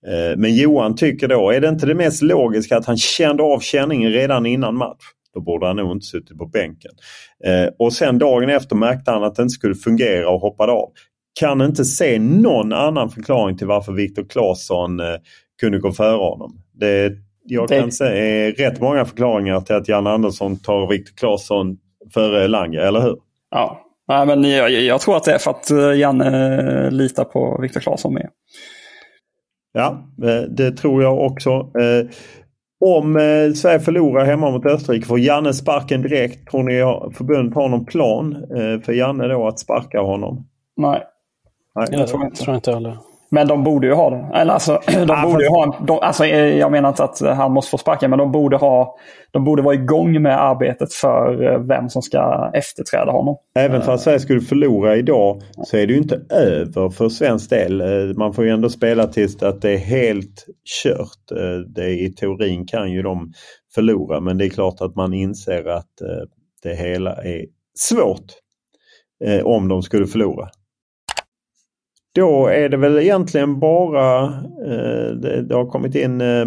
Eh, 0.07 0.37
men 0.37 0.55
Johan 0.55 0.95
tycker 0.95 1.27
då, 1.27 1.49
är 1.49 1.61
det 1.61 1.69
inte 1.69 1.85
det 1.85 1.95
mest 1.95 2.21
logiska 2.21 2.77
att 2.77 2.85
han 2.85 2.97
kände 2.97 3.43
av 3.43 3.59
känningen 3.59 4.11
redan 4.11 4.45
innan 4.45 4.75
match? 4.75 5.03
Då 5.33 5.41
borde 5.41 5.67
han 5.67 5.75
nog 5.75 5.91
inte 5.91 6.05
suttit 6.05 6.37
på 6.37 6.45
bänken. 6.45 6.91
Eh, 7.45 7.69
och 7.79 7.93
sen 7.93 8.17
dagen 8.17 8.49
efter 8.49 8.75
märkte 8.75 9.11
han 9.11 9.23
att 9.23 9.35
det 9.35 9.41
inte 9.41 9.53
skulle 9.53 9.75
fungera 9.75 10.29
och 10.29 10.41
hoppade 10.41 10.71
av. 10.71 10.91
Kan 11.39 11.61
inte 11.61 11.85
se 11.85 12.19
någon 12.19 12.73
annan 12.73 13.09
förklaring 13.09 13.57
till 13.57 13.67
varför 13.67 13.91
Viktor 13.93 14.25
Claesson 14.29 14.99
eh, 14.99 15.15
kunde 15.61 15.79
gå 15.79 15.91
före 15.91 16.17
honom. 16.17 16.61
Det, 16.73 17.11
jag 17.43 17.67
det... 17.67 17.79
kan 17.79 17.91
se 17.91 18.51
rätt 18.51 18.81
många 18.81 19.05
förklaringar 19.05 19.61
till 19.61 19.75
att 19.75 19.87
Jan 19.87 20.07
Andersson 20.07 20.59
tar 20.59 20.87
Viktor 20.87 21.15
Claesson 21.15 21.77
före 22.13 22.47
Lange, 22.47 22.79
eller 22.79 23.01
hur? 23.01 23.17
Ja, 23.51 23.87
Nej, 24.07 24.25
men 24.25 24.43
jag, 24.43 24.71
jag, 24.71 25.01
tror 25.01 25.17
att 25.17 25.23
det 25.23 25.33
är 25.33 25.37
för 25.37 25.51
att 25.51 25.71
eh, 25.71 25.99
Janne 25.99 26.89
litar 26.89 27.23
på 27.23 27.59
Viktor 27.61 27.79
Claesson 27.79 28.13
med. 28.13 28.29
Ja, 29.73 30.03
eh, 30.23 30.41
det 30.49 30.71
tror 30.71 31.03
jag 31.03 31.19
också. 31.19 31.49
Eh, 31.49 32.09
om 32.79 33.15
eh, 33.15 33.53
Sverige 33.53 33.79
förlorar 33.79 34.25
hemma 34.25 34.51
mot 34.51 34.65
Österrike 34.65 35.05
får 35.05 35.19
Janne 35.19 35.53
sparken 35.53 36.01
direkt. 36.01 36.51
Tror 36.51 36.63
ni 36.63 37.13
förbundet 37.13 37.55
har 37.55 37.69
någon 37.69 37.85
plan 37.85 38.45
för 38.85 38.93
Janne 38.93 39.27
då 39.27 39.47
att 39.47 39.59
sparka 39.59 40.01
honom? 40.01 40.47
Nej. 40.77 41.03
Nej 41.75 41.87
jag 41.91 42.07
tror 42.07 42.25
inte, 42.25 42.43
tror 42.43 42.55
inte 42.55 42.71
heller. 42.73 42.97
Men 43.33 43.47
de 43.47 43.63
borde 43.63 43.87
ju 43.87 43.93
ha 43.93 44.09
det. 44.09 44.29
Eller 44.33 44.53
alltså, 44.53 44.81
de 44.87 45.05
ja, 45.07 45.23
borde 45.23 45.43
ju 45.43 45.49
ha 45.49 45.77
de, 45.87 45.99
alltså, 46.01 46.25
jag 46.25 46.71
menar 46.71 46.89
inte 46.89 47.03
att 47.03 47.19
han 47.19 47.51
måste 47.51 47.71
få 47.71 47.77
sparken, 47.77 48.09
men 48.09 48.19
de 48.19 48.31
borde, 48.31 48.57
ha, 48.57 48.95
de 49.31 49.43
borde 49.43 49.61
vara 49.61 49.75
igång 49.75 50.21
med 50.21 50.41
arbetet 50.41 50.93
för 50.93 51.57
vem 51.67 51.89
som 51.89 52.01
ska 52.01 52.51
efterträda 52.53 53.11
honom. 53.11 53.37
Även 53.55 53.81
för 53.81 53.93
att 53.93 54.01
Sverige 54.01 54.19
skulle 54.19 54.41
förlora 54.41 54.95
idag 54.95 55.41
så 55.63 55.77
är 55.77 55.87
det 55.87 55.93
ju 55.93 55.99
inte 55.99 56.21
över 56.29 56.89
för 56.89 57.09
svensk 57.09 57.49
del. 57.49 57.83
Man 58.17 58.33
får 58.33 58.45
ju 58.45 58.51
ändå 58.51 58.69
spela 58.69 59.07
tills 59.07 59.43
att 59.43 59.61
det 59.61 59.71
är 59.71 59.77
helt 59.77 60.45
kört. 60.83 61.39
Det, 61.75 61.89
I 61.89 62.13
teorin 62.13 62.65
kan 62.65 62.91
ju 62.91 63.01
de 63.01 63.33
förlora 63.75 64.19
men 64.19 64.37
det 64.37 64.45
är 64.45 64.49
klart 64.49 64.81
att 64.81 64.95
man 64.95 65.13
inser 65.13 65.67
att 65.67 65.91
det 66.63 66.75
hela 66.75 67.15
är 67.15 67.45
svårt 67.77 68.25
om 69.43 69.67
de 69.67 69.81
skulle 69.81 70.07
förlora. 70.07 70.49
Då 72.15 72.47
är 72.47 72.69
det 72.69 72.77
väl 72.77 72.99
egentligen 72.99 73.59
bara, 73.59 74.23
eh, 74.65 75.11
det, 75.21 75.41
det, 75.47 75.55
har 75.55 75.65
kommit 75.65 75.95
in 75.95 76.21
eh, 76.21 76.45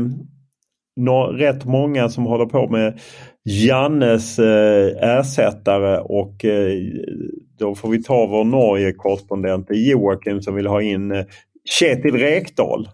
no, 0.96 1.32
rätt 1.32 1.64
många 1.64 2.08
som 2.08 2.24
håller 2.24 2.46
på 2.46 2.68
med 2.68 2.98
Jannes 3.44 4.38
eh, 4.38 5.18
ersättare 5.18 5.98
och 5.98 6.44
eh, 6.44 6.78
då 7.58 7.74
får 7.74 7.88
vi 7.88 8.02
ta 8.02 8.26
vår 8.26 8.44
Norge-korrespondent 8.44 9.66
Joakim 9.70 10.42
som 10.42 10.54
vill 10.54 10.66
ha 10.66 10.82
in 10.82 11.12
eh, 11.12 11.24
Kjetil 11.80 12.14
Rekdal. 12.14 12.88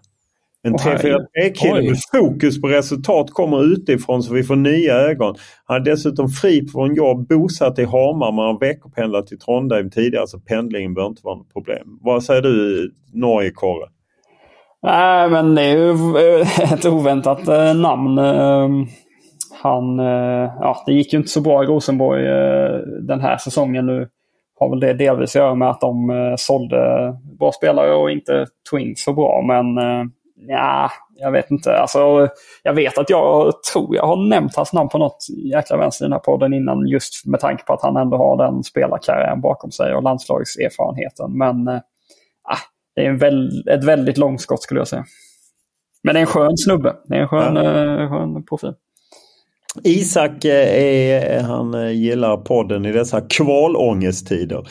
En 0.63 0.75
3-4-3-kille 0.75 1.89
med 1.89 1.97
fokus 2.11 2.61
på 2.61 2.67
resultat 2.67 3.31
kommer 3.31 3.63
utifrån 3.63 4.23
så 4.23 4.33
vi 4.33 4.43
får 4.43 4.55
nya 4.55 4.93
ögon. 4.93 5.35
Han 5.65 5.81
är 5.81 5.85
dessutom 5.85 6.29
fri 6.29 6.67
från 6.67 6.95
jobb, 6.95 7.27
bosatt 7.27 7.79
i 7.79 7.85
Hamar 7.85 8.31
men 8.31 8.45
har 8.45 8.59
veckopendlat 8.59 9.27
till 9.27 9.39
Trondheim 9.39 9.89
tidigare 9.89 10.27
så 10.27 10.39
pendlingen 10.39 10.93
bör 10.93 11.05
inte 11.05 11.21
vara 11.23 11.35
något 11.35 11.53
problem. 11.53 11.99
Vad 12.01 12.23
säger 12.23 12.41
du 12.41 12.91
Norge-Korre? 13.13 13.87
Nej 14.83 15.29
men 15.29 15.55
det 15.55 15.61
är 15.61 15.77
ju 15.77 15.91
eh, 16.39 16.73
ett 16.73 16.85
oväntat 16.85 17.47
eh, 17.47 17.75
namn. 17.75 18.17
Ehm, 18.17 18.85
han, 19.63 19.99
eh, 19.99 20.51
ja 20.59 20.83
det 20.85 20.93
gick 20.93 21.13
ju 21.13 21.19
inte 21.19 21.31
så 21.31 21.41
bra 21.41 21.63
i 21.63 21.67
Rosenborg 21.67 22.23
den 23.07 23.19
här 23.19 23.37
säsongen 23.37 23.85
nu. 23.85 24.07
Har 24.59 24.69
väl 24.69 24.79
det 24.79 24.93
delvis 24.93 25.35
att 25.35 25.39
göra 25.39 25.55
med 25.55 25.69
att 25.69 25.81
de 25.81 26.35
sålde 26.37 26.77
bra 27.39 27.51
spelare 27.51 27.93
och 27.93 28.11
inte 28.11 28.45
tog 28.69 28.79
in 28.79 28.95
så 28.95 29.13
bra 29.13 29.43
men 29.47 29.65
Ja, 30.47 30.91
jag 31.15 31.31
vet 31.31 31.51
inte. 31.51 31.77
Alltså, 31.77 32.29
jag 32.63 32.73
vet 32.73 32.97
att 32.97 33.09
jag 33.09 33.63
tror 33.73 33.95
jag 33.95 34.05
har 34.05 34.29
nämnt 34.29 34.55
hans 34.55 34.73
namn 34.73 34.89
på 34.89 34.97
något 34.97 35.25
jäkla 35.53 35.77
vänster 35.77 36.05
i 36.05 36.07
den 36.07 36.13
här 36.13 36.19
podden 36.19 36.53
innan 36.53 36.87
just 36.87 37.25
med 37.25 37.39
tanke 37.39 37.63
på 37.63 37.73
att 37.73 37.81
han 37.81 37.97
ändå 37.97 38.17
har 38.17 38.37
den 38.37 38.63
spelarkarriären 38.63 39.41
bakom 39.41 39.71
sig 39.71 39.95
och 39.95 40.03
landslagserfarenheten. 40.03 41.37
Men 41.37 41.67
äh, 41.67 41.79
det 42.95 43.01
är 43.01 43.09
en 43.09 43.17
väl, 43.17 43.67
ett 43.69 43.83
väldigt 43.83 44.17
långskott 44.17 44.63
skulle 44.63 44.79
jag 44.79 44.87
säga. 44.87 45.05
Men 46.03 46.13
det 46.13 46.19
är 46.19 46.21
en 46.21 46.27
skön 46.27 46.57
snubbe. 46.57 46.95
Det 47.05 47.15
är 47.15 47.21
en 47.21 47.27
skön, 47.27 47.55
ja. 47.55 48.03
äh, 48.03 48.09
skön 48.09 48.45
profil. 48.45 48.73
Isak 49.83 50.45
eh, 50.45 50.83
är, 50.83 51.37
eh, 51.37 51.43
han 51.43 51.73
eh, 51.73 51.91
gillar 51.91 52.37
podden 52.37 52.85
i 52.85 52.91
dessa 52.91 53.21
kvalångesttider. 53.21 54.67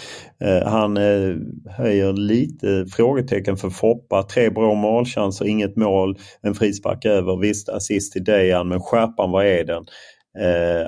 Han 0.64 0.96
höjer 1.76 2.12
lite 2.12 2.86
frågetecken 2.96 3.56
för 3.56 3.70
Foppa. 3.70 4.22
Tre 4.22 4.50
bra 4.50 4.74
målchanser, 4.74 5.46
inget 5.46 5.76
mål, 5.76 6.18
en 6.42 6.54
frispark 6.54 7.04
över. 7.04 7.36
Visst 7.36 7.68
assist 7.68 8.12
till 8.12 8.24
Dejan 8.24 8.68
men 8.68 8.80
skärpan, 8.80 9.30
vad 9.30 9.46
är 9.46 9.64
den? 9.64 9.84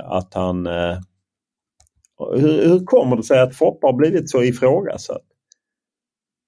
Att 0.04 0.34
han... 0.34 0.66
Hur, 2.36 2.68
hur 2.68 2.84
kommer 2.84 3.16
det 3.16 3.22
sig 3.22 3.40
att 3.40 3.56
Foppa 3.56 3.86
har 3.86 3.92
blivit 3.92 4.30
så 4.30 4.42
ifrågasatt? 4.42 5.22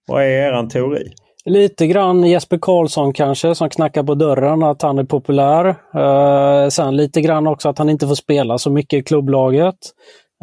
Vad 0.07 0.23
är 0.23 0.29
er 0.29 0.67
teori? 0.67 1.13
Lite 1.51 1.87
grann 1.87 2.25
Jesper 2.25 2.59
Karlsson 2.59 3.13
kanske 3.13 3.55
som 3.55 3.69
knackar 3.69 4.03
på 4.03 4.15
dörren 4.15 4.63
att 4.63 4.83
han 4.83 4.99
är 4.99 5.05
populär. 5.05 5.67
Eh, 5.95 6.69
sen 6.69 6.97
lite 6.97 7.21
grann 7.21 7.47
också 7.47 7.69
att 7.69 7.79
han 7.79 7.89
inte 7.89 8.07
får 8.07 8.15
spela 8.15 8.59
så 8.59 8.71
mycket 8.71 8.99
i 8.99 9.03
klubblaget. 9.03 9.75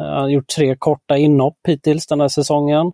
Eh, 0.00 0.06
han 0.06 0.22
har 0.22 0.28
gjort 0.28 0.48
tre 0.56 0.76
korta 0.78 1.16
inhopp 1.16 1.56
hittills 1.68 2.06
den 2.06 2.20
här 2.20 2.28
säsongen. 2.28 2.92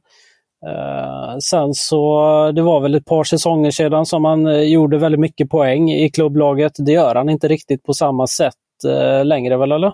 Eh, 0.67 1.39
sen 1.39 1.75
så, 1.75 2.53
det 2.53 2.63
var 2.63 2.81
väl 2.81 2.95
ett 2.95 3.05
par 3.05 3.25
säsonger 3.25 3.71
sedan 3.71 4.07
som 4.07 4.25
han 4.25 4.47
eh, 4.47 4.61
gjorde 4.61 4.99
väldigt 4.99 5.21
mycket 5.21 5.51
poäng 5.51 5.91
i 5.91 6.11
klubblaget. 6.11 6.73
Det 6.79 6.93
gör 6.93 7.15
han 7.15 7.29
inte 7.29 7.49
riktigt 7.49 7.83
på 7.83 7.95
samma 7.95 8.27
sätt 8.27 8.55
eh, 8.87 9.25
längre 9.25 9.57
väl 9.57 9.73
eller? 9.73 9.93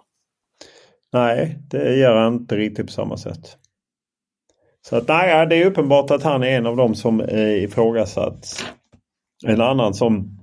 Nej, 1.13 1.59
det 1.71 1.97
gör 1.97 2.17
han 2.17 2.35
inte 2.35 2.57
riktigt 2.57 2.87
på 2.87 2.93
samma 2.93 3.17
sätt. 3.17 3.57
Så 4.89 4.97
att, 4.97 5.09
nej, 5.09 5.47
det 5.47 5.63
är 5.63 5.67
uppenbart 5.67 6.11
att 6.11 6.23
han 6.23 6.43
är 6.43 6.47
en 6.49 6.67
av 6.67 6.77
dem 6.77 6.95
som 6.95 7.21
eh, 7.21 7.65
ifrågasätts. 7.65 8.65
En 9.47 9.61
annan 9.61 9.95
som 9.95 10.39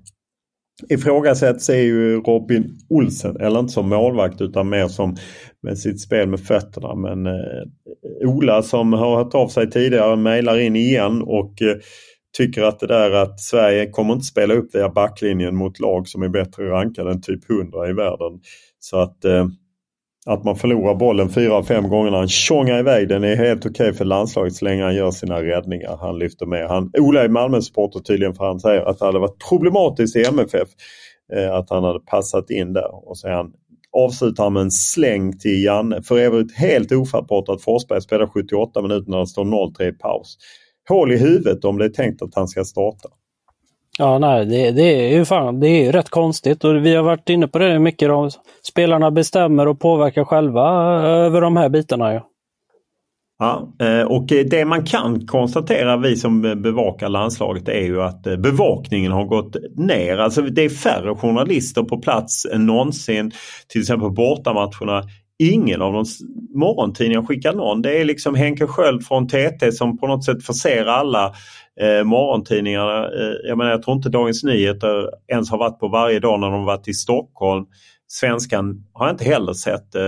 ifrågasätts 0.89 1.69
är 1.69 1.81
ju 1.81 2.21
Robin 2.21 2.77
Olsen. 2.89 3.37
Eller 3.41 3.59
inte 3.59 3.73
som 3.73 3.89
målvakt 3.89 4.41
utan 4.41 4.69
mer 4.69 4.87
som 4.87 5.15
med 5.63 5.77
sitt 5.77 6.01
spel 6.01 6.27
med 6.27 6.39
fötterna. 6.39 6.95
Men 6.95 7.25
eh, 7.25 7.63
Ola 8.25 8.63
som 8.63 8.93
har 8.93 9.17
hört 9.17 9.35
av 9.35 9.47
sig 9.47 9.69
tidigare 9.69 10.15
mejlar 10.15 10.59
in 10.59 10.75
igen 10.75 11.21
och 11.21 11.61
eh, 11.61 11.77
tycker 12.37 12.63
att 12.63 12.79
det 12.79 12.87
där 12.87 13.11
att 13.11 13.39
Sverige 13.39 13.89
kommer 13.89 14.13
inte 14.13 14.25
spela 14.25 14.53
upp 14.53 14.75
via 14.75 14.89
backlinjen 14.89 15.55
mot 15.55 15.79
lag 15.79 16.07
som 16.07 16.23
är 16.23 16.29
bättre 16.29 16.69
rankade 16.69 17.11
än 17.11 17.21
typ 17.21 17.49
100 17.49 17.89
i 17.89 17.93
världen. 17.93 18.39
Så 18.79 18.97
att 18.97 19.25
eh, 19.25 19.47
att 20.25 20.43
man 20.43 20.55
förlorar 20.55 20.95
bollen 20.95 21.29
fyra 21.29 21.53
av 21.53 21.63
fem 21.63 21.89
gånger 21.89 22.11
när 22.11 22.17
han 22.17 22.27
tjongar 22.27 22.79
iväg 22.79 23.07
den 23.09 23.23
är 23.23 23.35
helt 23.35 23.65
okej 23.65 23.69
okay 23.69 23.93
för 23.93 24.05
landslaget 24.05 24.53
så 24.53 24.65
länge 24.65 24.83
han 24.83 24.95
gör 24.95 25.11
sina 25.11 25.43
räddningar. 25.43 25.97
Han 26.01 26.19
lyfter 26.19 26.45
med. 26.45 26.67
Han, 26.67 26.91
Ola 26.97 27.23
är 27.23 27.29
Malmö-supporter 27.29 27.99
tydligen 27.99 28.33
för 28.33 28.45
han 28.45 28.59
säger 28.59 28.81
att 28.81 28.99
det 28.99 29.05
hade 29.05 29.19
varit 29.19 29.49
problematiskt 29.49 30.15
i 30.15 30.23
MFF 30.23 30.69
eh, 31.33 31.53
att 31.53 31.69
han 31.69 31.83
hade 31.83 31.99
passat 31.99 32.49
in 32.49 32.73
där. 32.73 33.09
Och 33.09 33.17
så 33.17 33.29
han, 33.29 33.53
avslutar 33.91 34.43
han 34.43 34.53
med 34.53 34.61
en 34.61 34.71
släng 34.71 35.39
till 35.39 35.63
Janne. 35.63 36.01
För 36.01 36.17
övrigt 36.17 36.55
helt 36.55 36.91
ofattbart 36.91 37.49
att 37.49 37.61
Forsberg 37.61 38.01
spelar 38.01 38.27
78 38.27 38.81
minuter 38.81 39.11
när 39.11 39.17
han 39.17 39.27
står 39.27 39.45
0-3 39.45 39.89
i 39.89 39.91
paus. 39.91 40.37
Hål 40.89 41.11
i 41.11 41.17
huvudet 41.17 41.65
om 41.65 41.77
det 41.77 41.85
är 41.85 41.89
tänkt 41.89 42.21
att 42.21 42.35
han 42.35 42.47
ska 42.47 42.63
starta. 42.63 43.09
Ja, 43.97 44.19
nej, 44.19 44.45
det, 44.45 44.71
det, 44.71 44.81
är 44.83 45.17
ju 45.17 45.25
fan, 45.25 45.59
det 45.59 45.67
är 45.67 45.91
rätt 45.91 46.09
konstigt 46.09 46.63
och 46.63 46.85
vi 46.85 46.95
har 46.95 47.03
varit 47.03 47.29
inne 47.29 47.47
på 47.47 47.59
det 47.59 47.79
mycket. 47.79 48.09
Då. 48.09 48.29
Spelarna 48.63 49.11
bestämmer 49.11 49.67
och 49.67 49.79
påverkar 49.79 50.23
själva 50.23 50.95
eh, 50.95 51.05
över 51.05 51.41
de 51.41 51.57
här 51.57 51.69
bitarna. 51.69 52.13
Ja. 52.13 52.27
Ja, 53.39 53.73
eh, 53.85 54.01
och 54.01 54.25
det 54.25 54.65
man 54.65 54.85
kan 54.85 55.27
konstatera 55.27 55.97
vi 55.97 56.15
som 56.15 56.41
bevakar 56.41 57.09
landslaget 57.09 57.69
är 57.69 57.81
ju 57.81 58.01
att 58.01 58.27
eh, 58.27 58.35
bevakningen 58.35 59.11
har 59.11 59.25
gått 59.25 59.55
ner. 59.75 60.17
Alltså 60.17 60.41
det 60.41 60.61
är 60.61 60.69
färre 60.69 61.15
journalister 61.15 61.83
på 61.83 61.97
plats 61.97 62.45
än 62.45 62.65
någonsin. 62.65 63.31
Till 63.67 63.81
exempel 63.81 64.11
bortamatcherna 64.11 65.03
ingen 65.39 65.81
av 65.81 65.93
de 65.93 65.97
morgontidningar 65.97 66.59
morgontidningarna 66.59 67.27
skickar 67.27 67.53
någon. 67.53 67.81
Det 67.81 68.01
är 68.01 68.05
liksom 68.05 68.35
Henke 68.35 68.67
Sköld 68.67 69.05
från 69.05 69.27
TT 69.27 69.71
som 69.71 69.97
på 69.97 70.07
något 70.07 70.25
sätt 70.25 70.43
förser 70.43 70.85
alla 70.85 71.33
eh, 71.81 72.03
morgontidningarna. 72.03 73.05
Eh, 73.05 73.35
jag 73.43 73.57
menar 73.57 73.71
jag 73.71 73.83
tror 73.83 73.95
inte 73.95 74.09
Dagens 74.09 74.43
Nyheter 74.43 75.09
ens 75.31 75.51
har 75.51 75.57
varit 75.57 75.79
på 75.79 75.87
varje 75.87 76.19
dag 76.19 76.39
när 76.39 76.47
de 76.49 76.59
har 76.59 76.65
varit 76.65 76.87
i 76.87 76.93
Stockholm. 76.93 77.65
Svenskan 78.07 78.83
har 78.93 79.05
jag 79.07 79.13
inte 79.13 79.23
heller 79.25 79.53
sett. 79.53 79.95
Eh, 79.95 80.01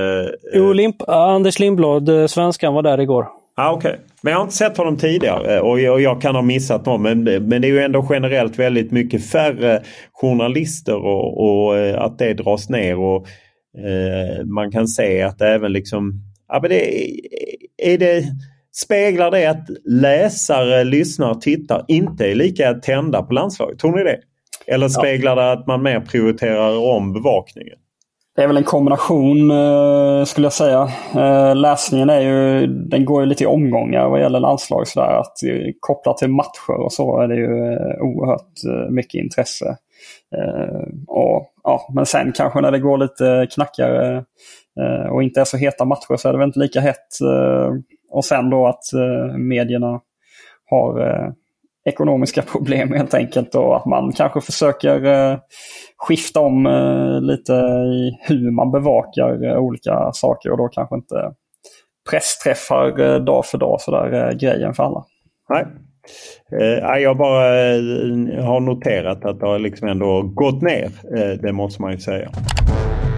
Jo, 0.54 0.74
Limp, 0.74 0.96
Anders 1.08 1.60
Lindblad, 1.60 2.10
eh, 2.10 2.26
svenskan, 2.28 2.74
var 2.74 2.84
där 2.84 3.00
igår. 3.00 3.28
Ah, 3.56 3.74
okay. 3.74 3.96
Men 4.22 4.32
jag 4.32 4.40
har 4.40 4.44
inte 4.44 4.56
sett 4.56 4.78
honom 4.78 4.98
tidigare 4.98 5.62
och 5.62 5.80
jag, 5.80 5.94
och 5.94 6.02
jag 6.02 6.22
kan 6.22 6.36
ha 6.36 6.42
missat 6.42 6.86
någon. 6.86 7.02
Men, 7.02 7.24
men 7.24 7.62
det 7.62 7.68
är 7.68 7.72
ju 7.72 7.80
ändå 7.80 8.08
generellt 8.10 8.60
väldigt 8.60 8.92
mycket 8.92 9.26
färre 9.26 9.84
journalister 10.12 10.96
och, 10.96 11.44
och 11.44 11.78
eh, 11.78 12.02
att 12.02 12.18
det 12.18 12.34
dras 12.34 12.70
ner. 12.70 13.00
och 13.00 13.28
eh, 13.78 14.46
Man 14.46 14.72
kan 14.72 14.88
se 14.88 15.22
att 15.22 15.42
även 15.42 15.74
liksom... 15.74 16.14
Ja, 16.48 16.60
men 16.62 16.70
det, 16.70 17.10
är 17.78 17.98
det, 17.98 18.24
speglar 18.76 19.32
det 19.32 19.46
att 19.46 19.68
läsare, 19.86 20.84
lyssnare, 20.84 21.42
tittar 21.42 21.86
inte 21.88 22.26
är 22.26 22.36
lika 22.36 22.74
tända 22.74 23.24
på 23.24 23.34
landslaget? 23.34 23.80
Tror 23.80 23.96
ni 23.96 24.04
det? 24.04 24.20
Eller 24.68 24.88
speglar 24.88 25.36
det 25.36 25.52
att 25.52 25.68
man 25.68 25.84
mer 25.84 26.00
prioriterar 26.00 26.78
om 26.78 27.14
bevakningen? 27.14 27.78
Det 28.36 28.44
är 28.44 28.48
väl 28.48 28.58
en 28.58 28.64
kombination 28.64 29.52
eh, 29.52 30.24
skulle 30.24 30.46
jag 30.46 30.54
säga. 30.54 30.90
Eh, 31.16 31.56
läsningen 31.56 32.10
är 32.10 32.20
ju, 32.20 32.68
den 32.68 33.06
går 33.06 33.22
ju 33.22 33.30
lite 33.30 33.44
i 33.44 33.48
omgångar 33.48 34.10
vad 34.10 34.22
gäller 34.22 34.40
landslag. 34.40 34.88
Sådär, 34.88 35.20
att, 35.20 35.44
eh, 35.44 35.72
kopplat 35.80 36.18
till 36.18 36.30
matcher 36.30 36.84
och 36.84 36.94
så 36.94 37.20
är 37.22 37.28
det 37.28 37.36
ju 37.36 37.48
oerhört 38.02 38.90
mycket 38.90 39.24
intresse. 39.24 39.78
Och, 41.08 41.48
ja, 41.64 41.92
men 41.96 42.06
sen 42.06 42.32
kanske 42.36 42.62
när 42.62 42.72
det 42.72 42.80
går 42.80 42.98
lite 42.98 43.48
knackigare 43.54 44.24
och 45.12 45.24
inte 45.24 45.42
är 45.42 45.46
så 45.46 45.58
heta 45.58 45.86
matcher 45.86 46.18
så 46.18 46.30
är 46.30 46.34
det 46.34 46.40
väl 46.40 46.48
inte 46.48 46.60
lika 46.60 46.80
hett. 46.80 47.08
Och 48.14 48.26
sen 48.26 48.50
då 48.50 48.68
att 48.68 48.94
eh, 48.94 49.38
medierna 49.38 50.02
har 50.70 51.08
eh, 51.08 51.32
ekonomiska 51.86 52.42
problem 52.52 52.94
helt 52.94 53.14
enkelt 53.14 53.56
och 53.56 53.76
att 53.76 53.86
man 53.86 54.12
kanske 54.12 54.42
försöker 54.42 55.06
eh, 55.06 55.38
skifta 55.98 56.40
om 56.40 56.66
eh, 56.66 57.22
lite 57.22 57.54
i 57.54 58.18
hur 58.22 58.52
man 58.52 58.72
bevakar 58.72 59.46
eh, 59.46 59.58
olika 59.58 60.12
saker 60.14 60.52
och 60.52 60.58
då 60.58 60.68
kanske 60.68 60.96
inte 60.96 61.34
pressträffar 62.10 63.00
eh, 63.00 63.16
dag 63.16 63.46
för 63.46 63.58
dag 63.58 63.82
sådär 63.82 64.34
grejen 64.34 64.74
för 64.74 64.84
alla. 64.84 65.04
Nej. 65.50 65.66
Eh, 66.60 66.98
jag 66.98 67.18
bara 67.18 67.46
eh, 67.46 68.46
har 68.46 68.60
noterat 68.60 69.26
att 69.26 69.40
det 69.40 69.46
har 69.46 69.60
liksom 69.60 69.88
ändå 69.88 70.22
gått 70.22 70.62
ner. 70.62 70.90
Eh, 71.18 71.40
det 71.42 71.52
måste 71.52 71.82
man 71.82 71.92
ju 71.92 71.98
säga. 72.00 72.30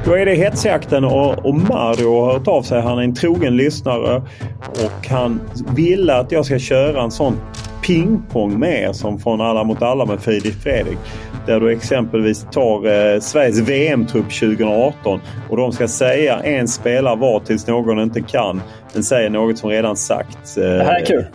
Då 0.06 0.14
är 0.14 0.26
det 0.26 0.36
hetsjakten 0.36 1.04
och, 1.06 1.46
och 1.46 1.56
Mario 1.56 2.22
har 2.22 2.34
hört 2.34 2.48
av 2.48 2.62
sig. 2.62 2.82
Han 2.82 2.98
är 2.98 3.04
en 3.04 3.16
trogen 3.16 3.58
lyssnare 3.58 4.22
och 4.70 5.08
han 5.10 5.42
ville 5.76 6.16
att 6.16 6.32
jag 6.32 6.46
ska 6.46 6.60
köra 6.60 7.02
en 7.04 7.12
sån 7.12 7.38
pingpong 7.86 8.60
med 8.60 8.84
er 8.84 8.94
som 8.94 9.20
från 9.20 9.42
Alla 9.42 9.64
mot 9.64 9.82
alla 9.82 10.06
med 10.06 10.20
Filip 10.20 10.54
Fredrik. 10.64 10.98
Där 11.46 11.60
du 11.60 11.72
exempelvis 11.72 12.48
tar 12.52 12.86
eh, 13.14 13.20
Sveriges 13.20 13.60
VM-trupp 13.60 14.26
2018 14.40 15.20
och 15.50 15.58
de 15.58 15.72
ska 15.72 15.88
säga 15.88 16.40
en 16.40 16.68
spelare 16.68 17.16
var 17.16 17.40
tills 17.40 17.68
någon 17.68 18.00
inte 18.00 18.22
kan. 18.22 18.62
Den 18.94 19.04
säger 19.04 19.30
något 19.30 19.58
som 19.58 19.70
redan 19.70 19.96
sagts. 19.96 20.58
Eh, 20.58 20.64
Det 20.78 20.84
här 20.84 21.02
är 21.02 21.06
kul. 21.06 21.26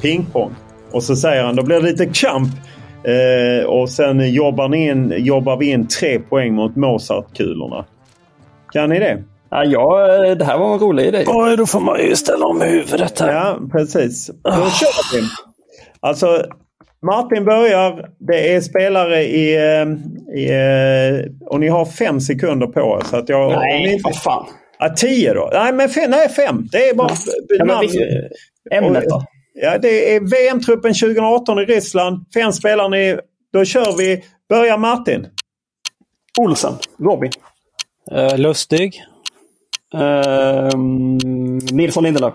pingpong. 0.00 0.54
Och 0.92 1.02
så 1.02 1.16
säger 1.16 1.44
han, 1.44 1.56
då 1.56 1.62
blir 1.62 1.76
det 1.76 1.82
lite 1.90 2.06
kamp. 2.06 2.48
Eh, 3.04 3.64
och 3.66 3.90
sen 3.90 4.32
jobbar, 4.32 4.68
ni 4.68 4.86
in, 4.88 5.14
jobbar 5.16 5.56
vi 5.56 5.70
in 5.70 5.88
tre 5.88 6.18
poäng 6.18 6.54
mot 6.54 6.76
Mozart-kulorna. 6.76 7.84
Kan 8.72 8.88
ni 8.90 8.98
det? 8.98 9.22
Ja, 9.50 9.64
ja, 9.64 10.14
eh, 10.26 10.36
det 10.36 10.44
här 10.44 10.58
var 10.58 10.72
en 10.74 10.78
rolig 10.78 11.06
idé. 11.06 11.24
Oj, 11.26 11.56
då 11.56 11.66
får 11.66 11.80
man 11.80 12.00
ju 12.00 12.16
ställa 12.16 12.46
om 12.46 12.60
huvudet 12.60 13.20
här. 13.20 13.32
Ja, 13.32 13.58
precis. 13.72 14.26
Då 14.44 14.50
kör 14.52 15.16
vi. 15.20 15.26
Alltså, 16.00 16.44
Martin 17.06 17.44
börjar. 17.44 18.08
Det 18.18 18.54
är 18.54 18.60
spelare 18.60 19.22
i... 19.22 19.56
eh, 19.56 19.86
i 20.36 20.50
eh, 20.50 21.48
och 21.48 21.60
ni 21.60 21.68
har 21.68 21.84
fem 21.84 22.20
sekunder 22.20 22.66
på 22.66 22.80
er. 22.80 23.04
Så 23.04 23.16
att 23.16 23.28
jag, 23.28 23.50
Nej, 23.52 24.00
vad 24.04 24.16
fan. 24.16 24.46
ja, 24.78 24.88
tio 24.96 25.34
då. 25.34 25.50
Nej, 25.52 25.72
men 25.72 25.88
fem. 25.88 26.10
Nej, 26.10 26.28
fem. 26.28 26.66
Det 26.72 26.88
är 26.88 26.94
bara... 26.94 27.08
Ja, 27.58 27.64
namn- 27.64 27.88
Ämnet 28.70 29.04
då? 29.08 29.22
Ja, 29.54 29.78
det 29.78 30.14
är 30.16 30.20
VM-truppen 30.20 30.94
2018 30.94 31.58
i 31.58 31.64
Ryssland. 31.64 32.24
Fem 32.34 32.52
spelare. 32.52 32.88
Ni, 32.88 33.18
då 33.52 33.64
kör 33.64 33.96
vi. 33.98 34.24
Börja 34.48 34.76
Martin. 34.76 35.28
Olsen. 36.38 36.72
Robin. 36.98 37.30
Eh, 38.10 38.38
Lustig. 38.38 39.02
Ehm, 39.94 41.16
Nilsson 41.72 42.04
Lindelöf. 42.04 42.34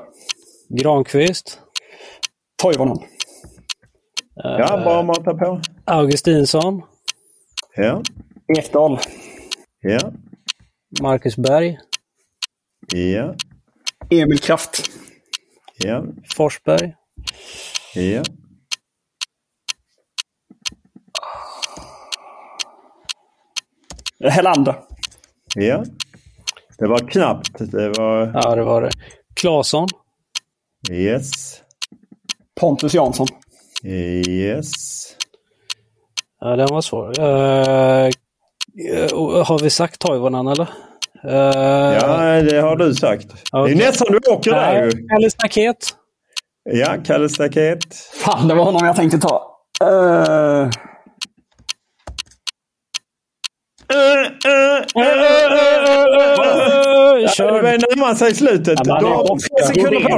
Granqvist. 0.69 1.59
Toivonen. 2.61 2.97
Ja, 4.35 4.81
bara 4.85 5.03
mata 5.03 5.33
på. 5.33 5.61
Augustinsson. 5.85 6.81
Ja, 7.75 8.01
Ekdal. 8.57 8.99
ja, 9.81 9.99
Marcus 11.01 11.37
Berg. 11.37 11.79
ja, 12.93 13.35
Emil 14.09 14.39
Kraft. 14.39 14.89
ja, 15.77 16.03
Forsberg. 16.35 16.95
Ja. 17.95 18.23
Helander. 24.23 24.75
ja. 25.55 25.83
Det 26.79 26.87
var 26.87 26.99
knappt. 26.99 27.71
Det 27.71 27.89
var... 27.89 28.31
Ja, 28.33 28.55
det 28.55 28.63
var 28.63 28.81
det. 28.81 28.91
Claesson. 29.35 29.87
Yes. 30.91 31.61
Pontus 32.59 32.93
Jansson. 32.93 33.27
Yes. 33.83 34.73
Ja, 36.39 36.55
den 36.55 36.67
var 36.71 36.81
svår. 36.81 37.19
Eh, 37.19 38.09
har 39.45 39.63
vi 39.63 39.69
sagt 39.69 39.99
Toivonen 40.01 40.47
eller? 40.47 40.67
Eh, 41.23 41.95
Ja, 41.95 42.41
det 42.41 42.61
har 42.61 42.75
du 42.75 42.95
sagt. 42.95 43.29
Det 43.29 43.35
Okej. 43.51 43.73
är 43.73 43.77
nästan 43.77 44.07
du 44.11 44.31
åker 44.31 44.51
där 44.51 44.83
ju. 44.83 44.89
Eller 45.17 45.29
staket. 45.29 45.95
Ja, 46.73 46.95
Kalle 47.05 47.29
Staket. 47.29 47.95
Fan, 48.25 48.47
det 48.47 48.55
var 48.55 48.63
honom 48.63 48.85
jag 48.85 48.95
tänkte 48.95 49.17
ta. 49.17 49.43
Uh, 49.83 50.69
Kör. 57.35 57.53
Det 57.53 57.61
börjar 57.61 57.95
närma 57.95 58.15
sig 58.15 58.35
slutet. 58.35 58.83
Du 58.83 58.91
har 58.91 59.25
tre 59.25 59.67
sekunder 59.67 60.09
på 60.09 60.17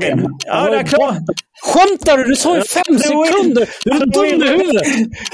dig. 0.00 0.16
Ja, 0.46 0.70
det 0.70 0.76
är 0.76 0.82
klart. 0.82 1.16
Skämtar 1.62 2.18
du? 2.18 2.24
Du 2.24 2.36
sa 2.36 2.56
ju 2.56 2.62
fem 2.62 2.98
sekunder! 2.98 3.68
Du 3.84 3.90
är 3.90 4.06
dum 4.06 4.42
i 4.42 4.48
huvudet! 4.48 4.86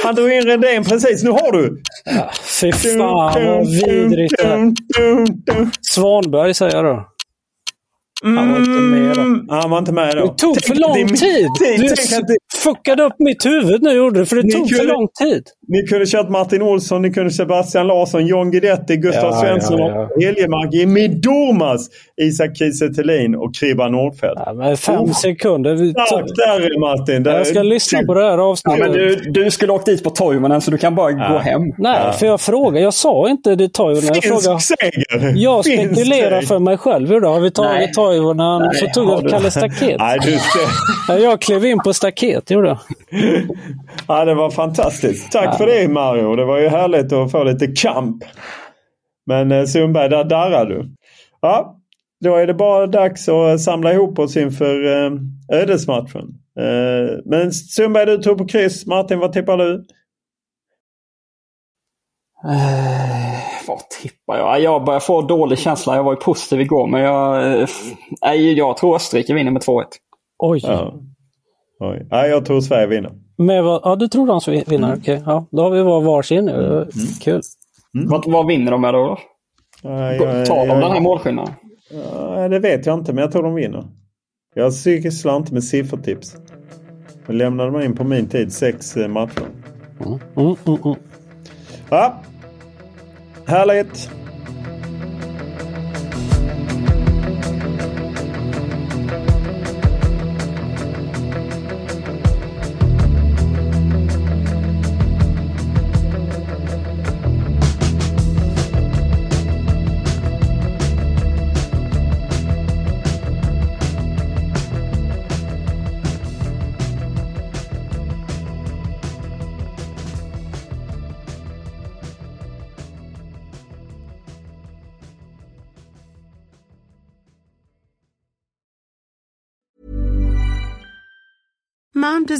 Han 0.04 0.14
drog 0.14 0.32
in 0.32 0.42
Redén 0.42 0.84
precis. 0.84 1.22
Nu 1.22 1.30
har 1.30 1.52
du. 1.52 1.82
Fy 2.60 2.72
fan 2.72 3.46
vad 3.46 3.66
vidrigt. 3.66 4.34
Svanberg 5.92 6.54
säger 6.54 6.76
jag 6.76 6.84
då. 6.84 7.15
Han 8.34 8.52
var 8.52 8.58
inte 8.58 8.70
med 8.70 9.16
då. 9.16 9.20
Mm, 9.22 9.46
Han 9.50 9.70
var 9.70 9.78
inte 9.78 9.92
med 9.92 10.16
då. 10.16 10.26
Det 10.26 10.38
tog 10.38 10.64
för 10.64 10.74
lång 10.74 11.08
tid! 11.08 11.46
Tänk, 11.60 11.80
Du 11.80 11.88
tänk 11.88 12.24
fuckade 12.62 13.02
upp 13.02 13.14
mitt 13.18 13.46
huvud 13.46 13.82
nu 13.82 13.92
gjorde 13.92 14.20
du, 14.20 14.26
för 14.26 14.36
det 14.36 14.52
tog 14.52 14.70
för 14.76 14.84
lång 14.84 15.08
tid. 15.22 15.42
Ni 15.68 15.82
kunde 15.86 16.06
kört 16.06 16.28
Martin 16.28 16.62
Olsson, 16.62 17.02
ni 17.02 17.12
kunde 17.12 17.30
Sebastian 17.30 17.86
Larsson, 17.86 18.26
John 18.26 18.50
Guidetti, 18.50 18.96
Gustav 18.96 19.24
Ja, 19.32 19.40
Svensson, 19.40 19.78
ja, 19.80 20.08
Helgemark, 20.20 20.74
Jimmy 20.74 21.08
Durmaz, 21.08 21.88
Isak 22.22 22.56
Kiese 22.56 22.84
och 23.38 23.54
Kribba 23.54 23.88
Nordfeldt. 23.88 24.42
Ja, 24.46 24.52
men 24.52 24.76
fem 24.76 24.96
Oh. 25.00 25.12
sekunder. 25.12 25.74
Vi 25.74 25.94
Tack 25.94 26.10
där 26.10 26.80
Martin! 26.80 27.22
Där- 27.22 27.36
Jag 27.36 27.46
ska 27.46 27.62
lyssna 27.62 28.02
på 28.02 28.14
det 28.14 28.24
här 28.24 28.38
ja, 28.38 28.42
avsnittet. 28.42 28.80
men 28.80 28.92
du, 28.92 29.16
du 29.16 29.50
skulle 29.50 29.72
åkt 29.72 29.86
dit 29.86 30.04
på 30.04 30.10
Toivonen 30.10 30.60
så 30.60 30.70
du 30.70 30.78
kan 30.78 30.94
bara 30.94 31.12
gå 31.12 31.38
hem. 31.38 31.62
Nej, 31.78 32.12
för 32.12 32.26
jag 32.26 32.40
frågade. 32.40 32.80
Jag 32.84 32.94
sa 32.94 33.28
inte 33.28 33.54
det 33.54 33.68
Toivonen. 33.72 34.14
Jag 34.14 34.24
frågade. 34.24 34.42
Finsk 34.60 34.66
seger! 34.80 35.32
Jag 35.36 35.64
spekulerar 35.64 36.40
för 36.42 36.58
mig 36.58 36.76
själv. 36.78 37.08
Hur 37.08 37.20
då? 37.20 37.28
Har 37.28 37.40
vi 37.40 37.50
tagit. 37.50 37.94
Toivonen 37.94 38.70
så 38.74 38.86
tog 38.86 39.10
jag. 39.10 39.30
Kalle 39.30 39.50
Staket. 39.50 39.96
Nej, 39.98 40.18
du 40.22 40.32
ska... 40.38 40.58
Ja, 41.08 41.18
Jag 41.18 41.40
klev 41.40 41.64
in 41.66 41.78
på 41.78 41.92
staket, 41.94 42.50
gjorde 42.50 42.68
jag. 42.68 42.78
ja, 44.08 44.24
det 44.24 44.34
var 44.34 44.50
fantastiskt. 44.50 45.32
Tack 45.32 45.55
för 45.56 45.66
det 45.66 45.88
Mario. 45.88 46.36
Det 46.36 46.44
var 46.44 46.58
ju 46.58 46.68
härligt 46.68 47.12
att 47.12 47.30
få 47.30 47.44
lite 47.44 47.66
kamp. 47.66 48.24
Men 49.26 49.52
eh, 49.52 49.64
Sundberg, 49.64 50.08
där 50.08 50.24
darrar 50.24 50.66
du. 50.66 50.90
Ja, 51.40 51.76
då 52.24 52.36
är 52.36 52.46
det 52.46 52.54
bara 52.54 52.86
dags 52.86 53.28
att 53.28 53.60
samla 53.60 53.92
ihop 53.92 54.18
oss 54.18 54.36
inför 54.36 54.84
eh, 54.84 55.12
ödesmatchen. 55.52 56.34
Eh, 56.60 57.18
men 57.24 57.52
Sundberg, 57.52 58.06
du 58.06 58.18
tog 58.18 58.38
på 58.38 58.46
kryss. 58.46 58.86
Martin, 58.86 59.18
vad 59.18 59.32
tippar 59.32 59.56
du? 59.58 59.74
Eh, 62.44 63.66
vad 63.68 63.90
tippar 63.90 64.38
jag? 64.38 64.60
Jag 64.60 64.84
börjar 64.84 65.00
få 65.00 65.22
dålig 65.22 65.58
känsla. 65.58 65.96
Jag 65.96 66.04
var 66.04 66.12
ju 66.12 66.20
positiv 66.20 66.60
igår, 66.60 66.86
men 66.86 67.00
jag, 67.00 67.52
eh, 68.22 68.34
jag 68.34 68.76
tror 68.76 68.96
Österrike 68.96 69.34
vinner 69.34 69.50
med 69.50 69.62
2-1. 69.62 69.84
Oj. 70.38 70.60
Ja. 70.62 70.94
Oj. 71.80 72.06
Ja, 72.10 72.26
jag 72.26 72.44
tror 72.44 72.60
Sverige 72.60 72.86
vinner. 72.86 73.12
Men 73.38 73.64
vad, 73.64 73.80
ja, 73.84 73.96
du 73.96 74.08
tror 74.08 74.26
de 74.26 74.64
vinner? 74.70 74.96
Okej, 74.96 75.22
ja. 75.26 75.46
Då 75.50 75.62
har 75.62 75.70
vi 75.70 75.82
var 75.82 76.00
varsin 76.00 76.44
nu. 76.44 76.88
Kul. 77.22 77.42
Vad, 77.92 78.32
vad 78.32 78.46
vinner 78.46 78.70
de 78.70 78.80
med 78.80 78.94
då? 78.94 79.18
Ja, 79.82 79.90
Tar 80.46 80.66
de 80.66 80.80
den 80.80 80.92
här 80.92 81.00
målskillnaden? 81.00 81.54
Ja, 82.14 82.48
det 82.48 82.58
vet 82.58 82.86
jag 82.86 82.98
inte, 82.98 83.12
men 83.12 83.22
jag 83.22 83.32
tror 83.32 83.42
de 83.42 83.54
vinner. 83.54 83.84
Jag 84.54 84.72
sysslar 84.72 85.36
inte 85.36 85.54
med 85.54 85.64
siffertips. 85.64 86.36
Jag 87.26 87.34
lämnade 87.34 87.70
man 87.70 87.82
in 87.82 87.96
på 87.96 88.04
min 88.04 88.28
tid 88.28 88.52
sex 88.52 88.96
eh, 88.96 89.08
matcher. 89.08 89.46
Mm, 90.06 90.18
mm, 90.36 90.56
mm. 90.84 90.96
Ja, 91.90 92.22
härligt. 93.46 94.10